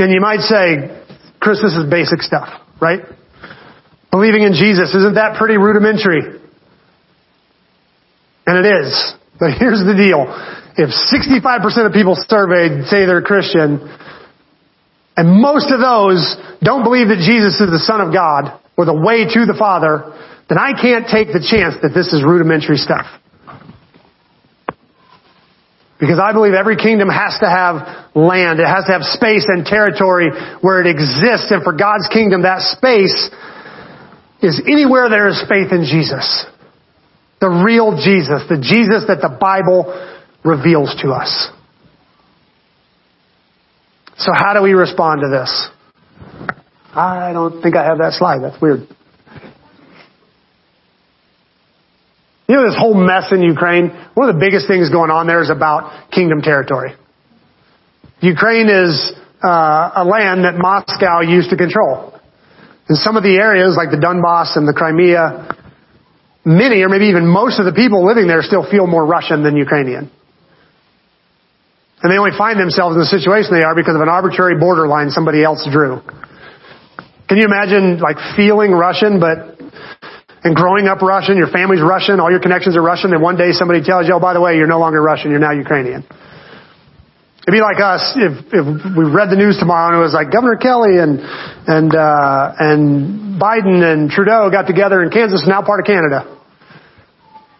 And 0.00 0.12
you 0.12 0.20
might 0.20 0.40
say, 0.40 0.88
Chris, 1.40 1.60
this 1.60 1.76
is 1.76 1.88
basic 1.90 2.22
stuff, 2.22 2.48
right? 2.80 3.00
Believing 4.10 4.42
in 4.42 4.54
Jesus, 4.54 4.94
isn't 4.94 5.14
that 5.14 5.36
pretty 5.38 5.56
rudimentary? 5.56 6.40
And 8.46 8.64
it 8.64 8.66
is. 8.66 9.14
But 9.38 9.56
here's 9.60 9.80
the 9.84 9.94
deal. 9.94 10.26
If 10.76 10.90
65% 10.90 11.86
of 11.86 11.92
people 11.92 12.16
surveyed 12.16 12.86
say 12.86 13.06
they're 13.06 13.22
Christian, 13.22 13.80
and 15.16 15.40
most 15.40 15.70
of 15.70 15.80
those 15.80 16.36
don't 16.62 16.82
believe 16.82 17.08
that 17.08 17.20
Jesus 17.20 17.60
is 17.60 17.70
the 17.70 17.82
Son 17.84 18.00
of 18.00 18.12
God 18.12 18.58
or 18.76 18.84
the 18.84 18.96
way 18.96 19.28
to 19.28 19.46
the 19.46 19.56
Father, 19.58 20.16
then 20.48 20.58
I 20.58 20.72
can't 20.72 21.06
take 21.06 21.28
the 21.28 21.44
chance 21.44 21.76
that 21.82 21.92
this 21.94 22.12
is 22.12 22.24
rudimentary 22.24 22.76
stuff. 22.76 23.06
Because 26.00 26.18
I 26.18 26.32
believe 26.32 26.54
every 26.54 26.76
kingdom 26.76 27.08
has 27.12 27.38
to 27.40 27.48
have 27.48 28.16
land. 28.16 28.58
It 28.58 28.66
has 28.66 28.88
to 28.88 28.92
have 28.92 29.04
space 29.04 29.44
and 29.46 29.66
territory 29.66 30.32
where 30.62 30.80
it 30.80 30.88
exists. 30.88 31.52
And 31.52 31.62
for 31.62 31.76
God's 31.76 32.08
kingdom, 32.08 32.42
that 32.42 32.64
space 32.72 33.28
is 34.40 34.62
anywhere 34.66 35.10
there 35.10 35.28
is 35.28 35.44
faith 35.46 35.72
in 35.72 35.84
Jesus. 35.84 36.46
The 37.40 37.48
real 37.48 38.00
Jesus, 38.00 38.48
the 38.48 38.56
Jesus 38.56 39.04
that 39.08 39.20
the 39.20 39.28
Bible 39.28 39.92
reveals 40.42 40.96
to 41.02 41.12
us. 41.12 41.52
So 44.16 44.32
how 44.34 44.54
do 44.54 44.62
we 44.62 44.72
respond 44.72 45.20
to 45.20 45.28
this? 45.28 45.68
I 46.94 47.32
don't 47.32 47.62
think 47.62 47.76
I 47.76 47.84
have 47.84 47.98
that 47.98 48.14
slide. 48.14 48.40
That's 48.42 48.60
weird. 48.60 48.88
You 52.50 52.56
know 52.56 52.66
this 52.66 52.74
whole 52.74 52.98
mess 52.98 53.30
in 53.30 53.42
Ukraine? 53.46 53.94
One 54.18 54.28
of 54.28 54.34
the 54.34 54.42
biggest 54.42 54.66
things 54.66 54.90
going 54.90 55.06
on 55.06 55.30
there 55.30 55.38
is 55.38 55.54
about 55.54 56.10
kingdom 56.10 56.42
territory. 56.42 56.98
Ukraine 58.18 58.66
is 58.66 59.14
uh, 59.38 59.94
a 59.94 60.02
land 60.02 60.42
that 60.42 60.58
Moscow 60.58 61.22
used 61.22 61.50
to 61.50 61.56
control. 61.56 62.10
In 62.90 62.96
some 62.96 63.14
of 63.16 63.22
the 63.22 63.38
areas 63.38 63.78
like 63.78 63.94
the 63.94 64.02
Donbass 64.02 64.58
and 64.58 64.66
the 64.66 64.74
Crimea, 64.74 65.46
many 66.44 66.82
or 66.82 66.88
maybe 66.88 67.06
even 67.06 67.22
most 67.22 67.60
of 67.60 67.70
the 67.70 67.72
people 67.72 68.02
living 68.02 68.26
there 68.26 68.42
still 68.42 68.66
feel 68.68 68.88
more 68.88 69.06
Russian 69.06 69.44
than 69.46 69.54
Ukrainian. 69.54 70.10
And 72.02 72.10
they 72.10 72.18
only 72.18 72.34
find 72.36 72.58
themselves 72.58 72.96
in 72.96 73.00
the 73.06 73.06
situation 73.14 73.54
they 73.54 73.62
are 73.62 73.76
because 73.78 73.94
of 73.94 74.02
an 74.02 74.10
arbitrary 74.10 74.58
borderline 74.58 75.14
somebody 75.14 75.44
else 75.44 75.62
drew. 75.70 76.02
Can 77.30 77.38
you 77.38 77.46
imagine 77.46 78.02
like 78.02 78.18
feeling 78.34 78.72
Russian 78.72 79.20
but 79.22 79.59
and 80.42 80.56
growing 80.56 80.88
up 80.88 81.02
Russian, 81.02 81.36
your 81.36 81.48
family's 81.48 81.82
Russian, 81.82 82.20
all 82.20 82.30
your 82.30 82.40
connections 82.40 82.76
are 82.76 82.82
Russian, 82.82 83.12
and 83.12 83.22
one 83.22 83.36
day 83.36 83.52
somebody 83.52 83.82
tells 83.82 84.08
you, 84.08 84.14
oh, 84.14 84.20
by 84.20 84.32
the 84.32 84.40
way, 84.40 84.56
you're 84.56 84.70
no 84.70 84.78
longer 84.78 85.02
Russian, 85.02 85.30
you're 85.30 85.40
now 85.40 85.52
Ukrainian. 85.52 86.04
It'd 87.44 87.56
be 87.56 87.60
like 87.60 87.80
us 87.80 88.14
if, 88.16 88.32
if 88.52 88.64
we 88.96 89.04
read 89.08 89.32
the 89.32 89.36
news 89.36 89.56
tomorrow 89.58 89.92
and 89.92 89.96
it 89.96 90.04
was 90.04 90.12
like 90.12 90.30
Governor 90.30 90.56
Kelly 90.56 91.00
and, 91.00 91.20
and, 91.66 91.90
uh, 91.92 92.52
and 92.60 93.40
Biden 93.40 93.80
and 93.80 94.10
Trudeau 94.10 94.52
got 94.52 94.68
together 94.68 95.02
in 95.02 95.10
Kansas, 95.10 95.44
now 95.48 95.64
part 95.64 95.80
of 95.80 95.86
Canada. 95.86 96.28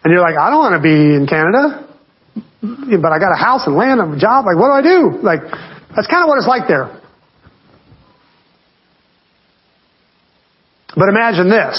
And 0.03 0.13
you're 0.13 0.21
like, 0.21 0.37
I 0.37 0.49
don't 0.49 0.61
want 0.61 0.77
to 0.77 0.85
be 0.85 0.93
in 0.93 1.25
Canada, 1.25 1.85
but 2.61 3.11
I 3.11 3.17
got 3.17 3.33
a 3.33 3.41
house 3.41 3.65
and 3.65 3.75
land 3.75 3.99
and 3.99 4.13
a 4.15 4.19
job. 4.19 4.45
Like, 4.45 4.57
what 4.57 4.69
do 4.69 4.75
I 4.77 4.83
do? 4.85 5.21
Like, 5.21 5.41
that's 5.93 6.07
kind 6.07 6.23
of 6.23 6.29
what 6.29 6.37
it's 6.37 6.47
like 6.49 6.69
there. 6.69 6.89
But 10.95 11.09
imagine 11.09 11.49
this. 11.49 11.77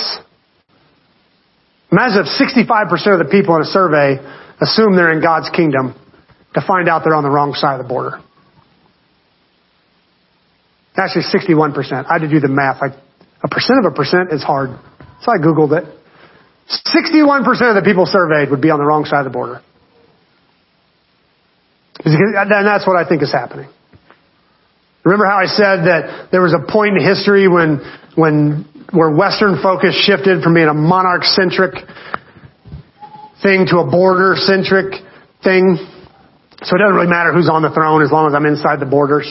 Imagine 1.93 2.25
if 2.25 2.33
65% 2.41 3.21
of 3.21 3.27
the 3.27 3.31
people 3.31 3.55
in 3.57 3.63
a 3.63 3.67
survey 3.67 4.17
assume 4.61 4.97
they're 4.97 5.13
in 5.13 5.21
God's 5.21 5.51
kingdom 5.51 5.95
to 6.55 6.65
find 6.67 6.89
out 6.89 7.05
they're 7.05 7.15
on 7.15 7.23
the 7.23 7.31
wrong 7.31 7.53
side 7.53 7.79
of 7.79 7.85
the 7.85 7.89
border. 7.89 8.19
Actually, 10.97 11.25
61%. 11.25 11.77
I 12.09 12.13
had 12.15 12.23
to 12.23 12.29
do 12.29 12.41
the 12.41 12.49
math. 12.49 12.81
A 12.81 13.49
percent 13.49 13.85
of 13.85 13.93
a 13.93 13.95
percent 13.95 14.33
is 14.33 14.43
hard. 14.43 14.71
So 15.21 15.33
I 15.33 15.37
Googled 15.37 15.77
it. 15.77 15.85
61% 16.69 17.45
of 17.69 17.77
the 17.77 17.83
people 17.85 18.07
surveyed 18.07 18.51
would 18.51 18.61
be 18.61 18.71
on 18.71 18.79
the 18.79 18.85
wrong 18.85 19.05
side 19.05 19.27
of 19.27 19.33
the 19.33 19.37
border. 19.37 19.61
And 22.05 22.67
that's 22.67 22.87
what 22.87 22.97
I 22.97 23.09
think 23.09 23.23
is 23.23 23.33
happening. 23.33 23.69
Remember 25.05 25.27
how 25.27 25.39
I 25.39 25.47
said 25.47 25.85
that 25.85 26.29
there 26.31 26.41
was 26.41 26.55
a 26.55 26.71
point 26.71 26.97
in 26.97 27.05
history 27.05 27.49
when, 27.49 27.81
when, 28.15 28.69
where 28.93 29.11
Western 29.11 29.61
focus 29.63 29.95
shifted 30.07 30.43
from 30.43 30.55
being 30.55 30.69
a 30.69 30.75
monarch 30.75 31.25
centric 31.25 31.75
thing 33.43 33.67
to 33.67 33.79
a 33.79 33.91
border 33.91 34.35
centric 34.37 35.03
thing? 35.43 35.77
So 36.63 36.77
it 36.77 36.79
doesn't 36.79 36.95
really 36.95 37.11
matter 37.11 37.33
who's 37.33 37.51
on 37.51 37.63
the 37.63 37.71
throne 37.71 38.03
as 38.03 38.13
long 38.13 38.29
as 38.29 38.35
I'm 38.35 38.47
inside 38.47 38.79
the 38.79 38.87
borders. 38.87 39.27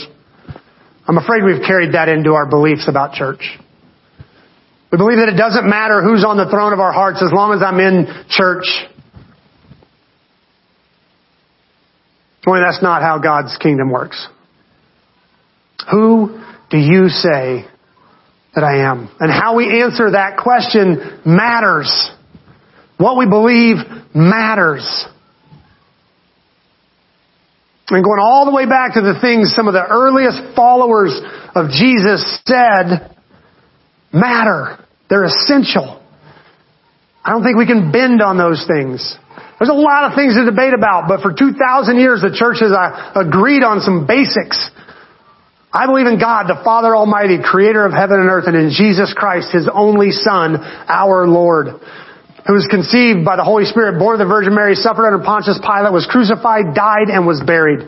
I'm 1.08 1.18
afraid 1.18 1.44
we've 1.44 1.64
carried 1.66 1.94
that 1.94 2.10
into 2.10 2.34
our 2.34 2.46
beliefs 2.46 2.88
about 2.88 3.14
church. 3.14 3.58
We 4.92 4.98
believe 4.98 5.18
that 5.18 5.30
it 5.30 5.38
doesn't 5.38 5.68
matter 5.68 6.04
who's 6.04 6.26
on 6.26 6.36
the 6.36 6.50
throne 6.50 6.74
of 6.74 6.80
our 6.80 6.92
hearts 6.92 7.24
as 7.24 7.32
long 7.32 7.54
as 7.54 7.64
I'm 7.64 7.80
in 7.80 8.08
church. 8.30 8.66
Only 12.46 12.60
that's 12.60 12.84
not 12.84 13.02
how 13.02 13.20
God's 13.20 13.56
kingdom 13.58 13.90
works. 13.90 14.28
Who 15.92 16.42
do 16.70 16.78
you 16.78 17.08
say 17.08 17.66
that 18.56 18.64
I 18.64 18.90
am? 18.90 19.10
And 19.20 19.32
how 19.32 19.56
we 19.56 19.82
answer 19.82 20.12
that 20.12 20.38
question 20.38 21.22
matters. 21.26 22.12
What 22.98 23.18
we 23.18 23.28
believe 23.28 23.78
matters. 24.14 24.86
And 27.90 28.04
going 28.04 28.22
all 28.24 28.46
the 28.46 28.56
way 28.56 28.66
back 28.66 28.94
to 28.94 29.02
the 29.02 29.20
things 29.20 29.54
some 29.56 29.68
of 29.68 29.74
the 29.74 29.84
earliest 29.84 30.56
followers 30.56 31.20
of 31.56 31.72
Jesus 31.72 32.40
said 32.46 33.12
matter. 34.14 34.80
They're 35.10 35.26
essential. 35.26 36.00
I 37.24 37.32
don't 37.32 37.44
think 37.44 37.58
we 37.58 37.68
can 37.68 37.92
bend 37.92 38.22
on 38.22 38.38
those 38.38 38.66
things. 38.66 39.18
There's 39.60 39.70
a 39.70 39.78
lot 39.78 40.10
of 40.10 40.16
things 40.16 40.34
to 40.34 40.46
debate 40.46 40.74
about, 40.74 41.06
but 41.08 41.22
for 41.22 41.36
2,000 41.36 42.00
years 42.00 42.22
the 42.22 42.34
church 42.34 42.64
has 42.66 42.72
uh, 42.72 43.14
agreed 43.14 43.62
on 43.62 43.82
some 43.82 44.08
basics. 44.08 44.72
I 45.72 45.88
believe 45.88 46.06
in 46.06 46.20
God, 46.20 46.52
the 46.52 46.60
Father 46.68 46.96
Almighty, 46.96 47.40
creator 47.40 47.86
of 47.86 47.94
heaven 47.96 48.20
and 48.20 48.28
earth, 48.28 48.44
and 48.46 48.60
in 48.60 48.76
Jesus 48.76 49.16
Christ, 49.16 49.56
His 49.56 49.72
only 49.72 50.12
Son, 50.12 50.60
our 50.60 51.28
Lord, 51.28 51.80
who 52.44 52.54
was 52.54 52.68
conceived 52.68 53.24
by 53.24 53.40
the 53.40 53.48
Holy 53.48 53.64
Spirit, 53.64 53.96
born 53.96 54.20
of 54.20 54.20
the 54.20 54.28
Virgin 54.28 54.52
Mary, 54.52 54.76
suffered 54.76 55.08
under 55.08 55.24
Pontius 55.24 55.60
Pilate, 55.64 55.96
was 55.96 56.04
crucified, 56.12 56.76
died, 56.76 57.08
and 57.08 57.24
was 57.24 57.40
buried. 57.40 57.88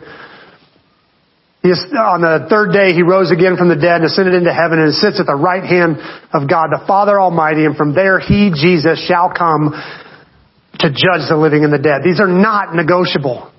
He, 1.60 1.72
on 1.72 2.24
the 2.24 2.48
third 2.48 2.72
day, 2.72 2.96
he 2.96 3.04
rose 3.04 3.32
again 3.32 3.56
from 3.56 3.68
the 3.68 3.76
dead 3.76 4.00
and 4.00 4.08
ascended 4.08 4.32
into 4.32 4.52
heaven 4.52 4.80
and 4.80 4.92
sits 4.92 5.20
at 5.20 5.28
the 5.28 5.36
right 5.36 5.64
hand 5.64 6.00
of 6.32 6.48
God, 6.48 6.72
the 6.72 6.84
Father 6.88 7.20
Almighty, 7.20 7.68
and 7.68 7.76
from 7.76 7.92
there 7.92 8.16
he, 8.16 8.52
Jesus, 8.52 8.96
shall 9.04 9.28
come 9.28 9.72
to 9.72 10.88
judge 10.88 11.28
the 11.28 11.36
living 11.36 11.64
and 11.64 11.72
the 11.72 11.80
dead. 11.80 12.00
These 12.04 12.20
are 12.20 12.28
not 12.28 12.72
negotiable. 12.72 13.52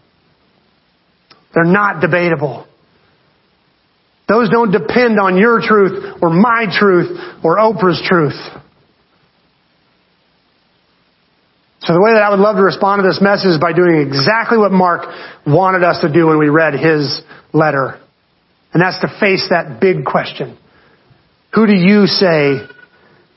They're 1.53 1.69
not 1.69 2.01
debatable. 2.01 2.65
Those 4.27 4.49
don't 4.49 4.71
depend 4.71 5.19
on 5.19 5.37
your 5.37 5.61
truth 5.61 6.17
or 6.21 6.29
my 6.29 6.65
truth 6.71 7.19
or 7.43 7.57
Oprah's 7.57 8.01
truth. 8.07 8.39
So 11.81 11.93
the 11.93 12.01
way 12.01 12.13
that 12.13 12.23
I 12.23 12.31
would 12.31 12.39
love 12.39 12.55
to 12.55 12.63
respond 12.63 13.03
to 13.03 13.07
this 13.07 13.21
message 13.21 13.53
is 13.53 13.59
by 13.59 13.71
doing 13.71 14.01
exactly 14.01 14.57
what 14.57 14.71
Mark 14.71 15.05
wanted 15.45 15.83
us 15.83 16.01
to 16.01 16.11
do 16.11 16.25
when 16.25 16.39
we 16.39 16.49
read 16.49 16.73
his 16.73 17.21
letter. 17.53 18.01
And 18.73 18.81
that's 18.81 18.99
to 19.01 19.19
face 19.19 19.45
that 19.51 19.79
big 19.79 20.03
question. 20.03 20.57
Who 21.53 21.67
do 21.67 21.73
you 21.73 22.07
say 22.07 22.65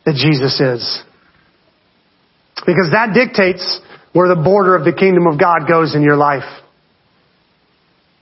that 0.07 0.17
Jesus 0.17 0.59
is? 0.59 1.03
Because 2.65 2.91
that 2.93 3.13
dictates 3.13 3.81
where 4.15 4.35
the 4.35 4.41
border 4.41 4.75
of 4.75 4.85
the 4.85 4.93
kingdom 4.93 5.27
of 5.27 5.39
God 5.39 5.69
goes 5.69 5.95
in 5.95 6.03
your 6.03 6.17
life. 6.17 6.49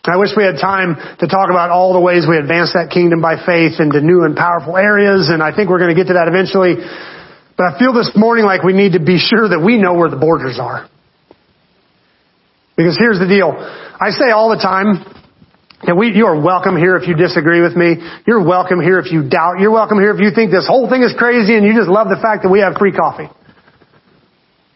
I 0.09 0.17
wish 0.17 0.31
we 0.37 0.45
had 0.47 0.63
time 0.63 0.95
to 0.95 1.27
talk 1.27 1.51
about 1.51 1.71
all 1.71 1.93
the 1.93 2.01
ways 2.01 2.27
we 2.29 2.39
advance 2.39 2.73
that 2.75 2.95
kingdom 2.95 3.21
by 3.21 3.43
faith 3.43 3.83
into 3.83 4.01
new 4.01 4.23
and 4.23 4.37
powerful 4.37 4.77
areas, 4.77 5.29
and 5.31 5.43
I 5.43 5.51
think 5.51 5.71
we're 5.71 5.83
going 5.83 5.95
to 5.95 5.99
get 5.99 6.09
to 6.09 6.17
that 6.19 6.31
eventually. 6.31 6.79
But 7.57 7.75
I 7.75 7.79
feel 7.79 7.93
this 7.93 8.13
morning 8.15 8.45
like 8.45 8.63
we 8.63 8.73
need 8.73 8.93
to 8.93 9.03
be 9.03 9.19
sure 9.19 9.49
that 9.49 9.59
we 9.59 9.79
know 9.79 9.95
where 9.95 10.11
the 10.11 10.21
borders 10.21 10.61
are. 10.61 10.89
Because 12.77 12.95
here's 13.01 13.19
the 13.19 13.27
deal. 13.27 13.57
I 13.57 14.13
say 14.13 14.29
all 14.29 14.53
the 14.53 14.61
time 14.61 15.01
that 15.85 15.97
we, 15.97 16.13
you 16.13 16.27
are 16.27 16.37
welcome 16.37 16.77
here 16.77 16.97
if 16.97 17.09
you 17.09 17.17
disagree 17.17 17.61
with 17.61 17.77
me. 17.77 17.97
You're 18.27 18.45
welcome 18.45 18.81
here 18.81 19.01
if 19.01 19.13
you 19.13 19.29
doubt. 19.29 19.61
You're 19.61 19.73
welcome 19.73 19.99
here 19.99 20.13
if 20.13 20.21
you 20.21 20.31
think 20.35 20.53
this 20.53 20.69
whole 20.69 20.89
thing 20.89 21.03
is 21.03 21.15
crazy 21.17 21.57
and 21.57 21.65
you 21.65 21.73
just 21.73 21.89
love 21.89 22.09
the 22.09 22.21
fact 22.21 22.45
that 22.45 22.53
we 22.53 22.61
have 22.61 22.77
free 22.77 22.93
coffee. 22.93 23.33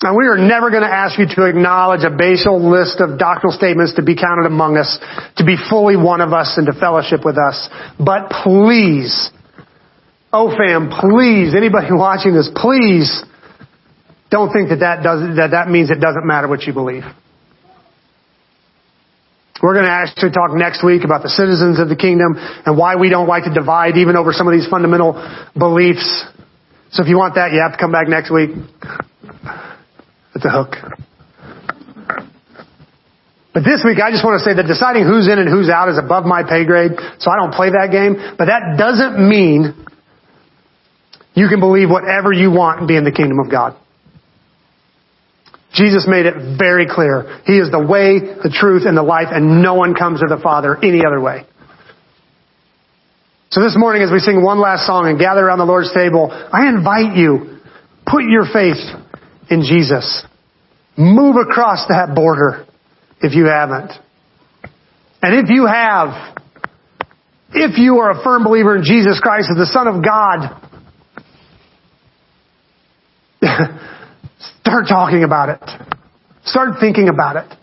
And 0.02 0.16
we 0.16 0.24
are 0.26 0.38
never 0.38 0.70
going 0.70 0.82
to 0.82 0.88
ask 0.88 1.18
you 1.18 1.26
to 1.36 1.44
acknowledge 1.44 2.00
a 2.04 2.16
basal 2.16 2.56
list 2.56 3.00
of 3.00 3.18
doctrinal 3.18 3.52
statements 3.52 3.94
to 3.96 4.02
be 4.02 4.16
counted 4.16 4.46
among 4.46 4.78
us, 4.78 4.98
to 5.36 5.44
be 5.44 5.56
fully 5.68 5.96
one 5.96 6.22
of 6.22 6.32
us 6.32 6.56
and 6.56 6.66
to 6.66 6.72
fellowship 6.72 7.20
with 7.22 7.36
us. 7.36 7.68
But 8.00 8.32
please, 8.42 9.28
oh 10.32 10.56
fam, 10.56 10.88
please, 10.88 11.52
anybody 11.54 11.88
watching 11.92 12.32
this, 12.32 12.48
please 12.56 13.12
don't 14.30 14.52
think 14.56 14.70
that 14.70 14.80
that, 14.80 15.02
does, 15.02 15.36
that 15.36 15.52
that 15.52 15.68
means 15.68 15.90
it 15.90 16.00
doesn't 16.00 16.24
matter 16.24 16.48
what 16.48 16.62
you 16.62 16.72
believe. 16.72 17.04
We're 19.60 19.74
going 19.74 19.84
to 19.84 19.92
actually 19.92 20.32
talk 20.32 20.56
next 20.56 20.82
week 20.82 21.04
about 21.04 21.20
the 21.20 21.28
citizens 21.28 21.78
of 21.78 21.90
the 21.90 21.96
kingdom 21.96 22.32
and 22.38 22.78
why 22.78 22.96
we 22.96 23.10
don't 23.10 23.28
like 23.28 23.44
to 23.44 23.52
divide 23.52 23.98
even 23.98 24.16
over 24.16 24.32
some 24.32 24.48
of 24.48 24.56
these 24.56 24.66
fundamental 24.66 25.12
beliefs. 25.52 26.24
So 26.92 27.02
if 27.02 27.08
you 27.10 27.18
want 27.18 27.34
that, 27.34 27.52
you 27.52 27.60
have 27.60 27.72
to 27.72 27.78
come 27.78 27.92
back 27.92 28.08
next 28.08 28.32
week. 28.32 28.56
It's 30.40 30.48
hook. 30.48 30.72
But 33.52 33.64
this 33.64 33.82
week, 33.84 33.98
I 34.00 34.10
just 34.10 34.24
want 34.24 34.40
to 34.40 34.44
say 34.44 34.54
that 34.56 34.64
deciding 34.64 35.04
who's 35.04 35.28
in 35.28 35.38
and 35.38 35.48
who's 35.48 35.68
out 35.68 35.90
is 35.90 35.98
above 35.98 36.24
my 36.24 36.42
pay 36.48 36.64
grade, 36.64 36.92
so 37.18 37.30
I 37.30 37.36
don't 37.36 37.52
play 37.52 37.68
that 37.68 37.90
game. 37.92 38.16
But 38.38 38.46
that 38.46 38.78
doesn't 38.78 39.20
mean 39.20 39.74
you 41.34 41.48
can 41.48 41.60
believe 41.60 41.90
whatever 41.90 42.32
you 42.32 42.50
want 42.50 42.78
and 42.78 42.88
be 42.88 42.96
in 42.96 43.04
the 43.04 43.12
kingdom 43.12 43.38
of 43.40 43.50
God. 43.50 43.76
Jesus 45.74 46.06
made 46.08 46.26
it 46.26 46.56
very 46.56 46.86
clear. 46.88 47.42
He 47.44 47.58
is 47.58 47.70
the 47.70 47.84
way, 47.84 48.18
the 48.18 48.50
truth, 48.50 48.86
and 48.86 48.96
the 48.96 49.02
life, 49.02 49.28
and 49.30 49.62
no 49.62 49.74
one 49.74 49.94
comes 49.94 50.20
to 50.20 50.26
the 50.26 50.40
Father 50.40 50.78
any 50.82 51.04
other 51.04 51.20
way. 51.20 51.44
So 53.50 53.60
this 53.60 53.74
morning, 53.76 54.02
as 54.02 54.10
we 54.10 54.20
sing 54.20 54.42
one 54.42 54.60
last 54.60 54.86
song 54.86 55.08
and 55.08 55.18
gather 55.18 55.44
around 55.44 55.58
the 55.58 55.66
Lord's 55.66 55.92
table, 55.92 56.30
I 56.30 56.68
invite 56.68 57.16
you, 57.16 57.58
put 58.06 58.24
your 58.24 58.46
faith 58.46 58.78
in 59.50 59.62
Jesus. 59.62 60.24
Move 61.00 61.36
across 61.36 61.86
that 61.88 62.14
border 62.14 62.66
if 63.22 63.34
you 63.34 63.46
haven't. 63.46 63.90
And 65.22 65.34
if 65.34 65.48
you 65.48 65.64
have, 65.64 66.36
if 67.54 67.78
you 67.78 68.00
are 68.00 68.10
a 68.10 68.22
firm 68.22 68.44
believer 68.44 68.76
in 68.76 68.84
Jesus 68.84 69.18
Christ 69.18 69.48
as 69.50 69.56
the 69.56 69.64
Son 69.64 69.88
of 69.88 70.04
God, 70.04 70.60
start 74.60 74.84
talking 74.90 75.24
about 75.24 75.48
it. 75.48 75.62
Start 76.44 76.80
thinking 76.80 77.08
about 77.08 77.36
it. 77.36 77.56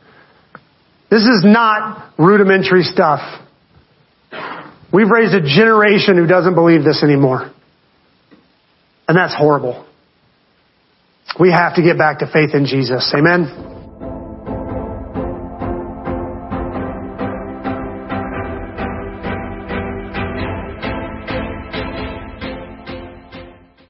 This 1.11 1.21
is 1.21 1.43
not 1.45 2.13
rudimentary 2.17 2.81
stuff. 2.81 3.19
We've 4.91 5.09
raised 5.09 5.35
a 5.35 5.41
generation 5.41 6.17
who 6.17 6.25
doesn't 6.25 6.55
believe 6.55 6.83
this 6.83 7.03
anymore. 7.03 7.53
And 9.07 9.15
that's 9.15 9.35
horrible. 9.35 9.86
We 11.39 11.51
have 11.51 11.75
to 11.75 11.83
get 11.83 11.97
back 11.97 12.19
to 12.19 12.27
faith 12.27 12.55
in 12.55 12.65
Jesus. 12.65 13.13
Amen. 13.15 13.76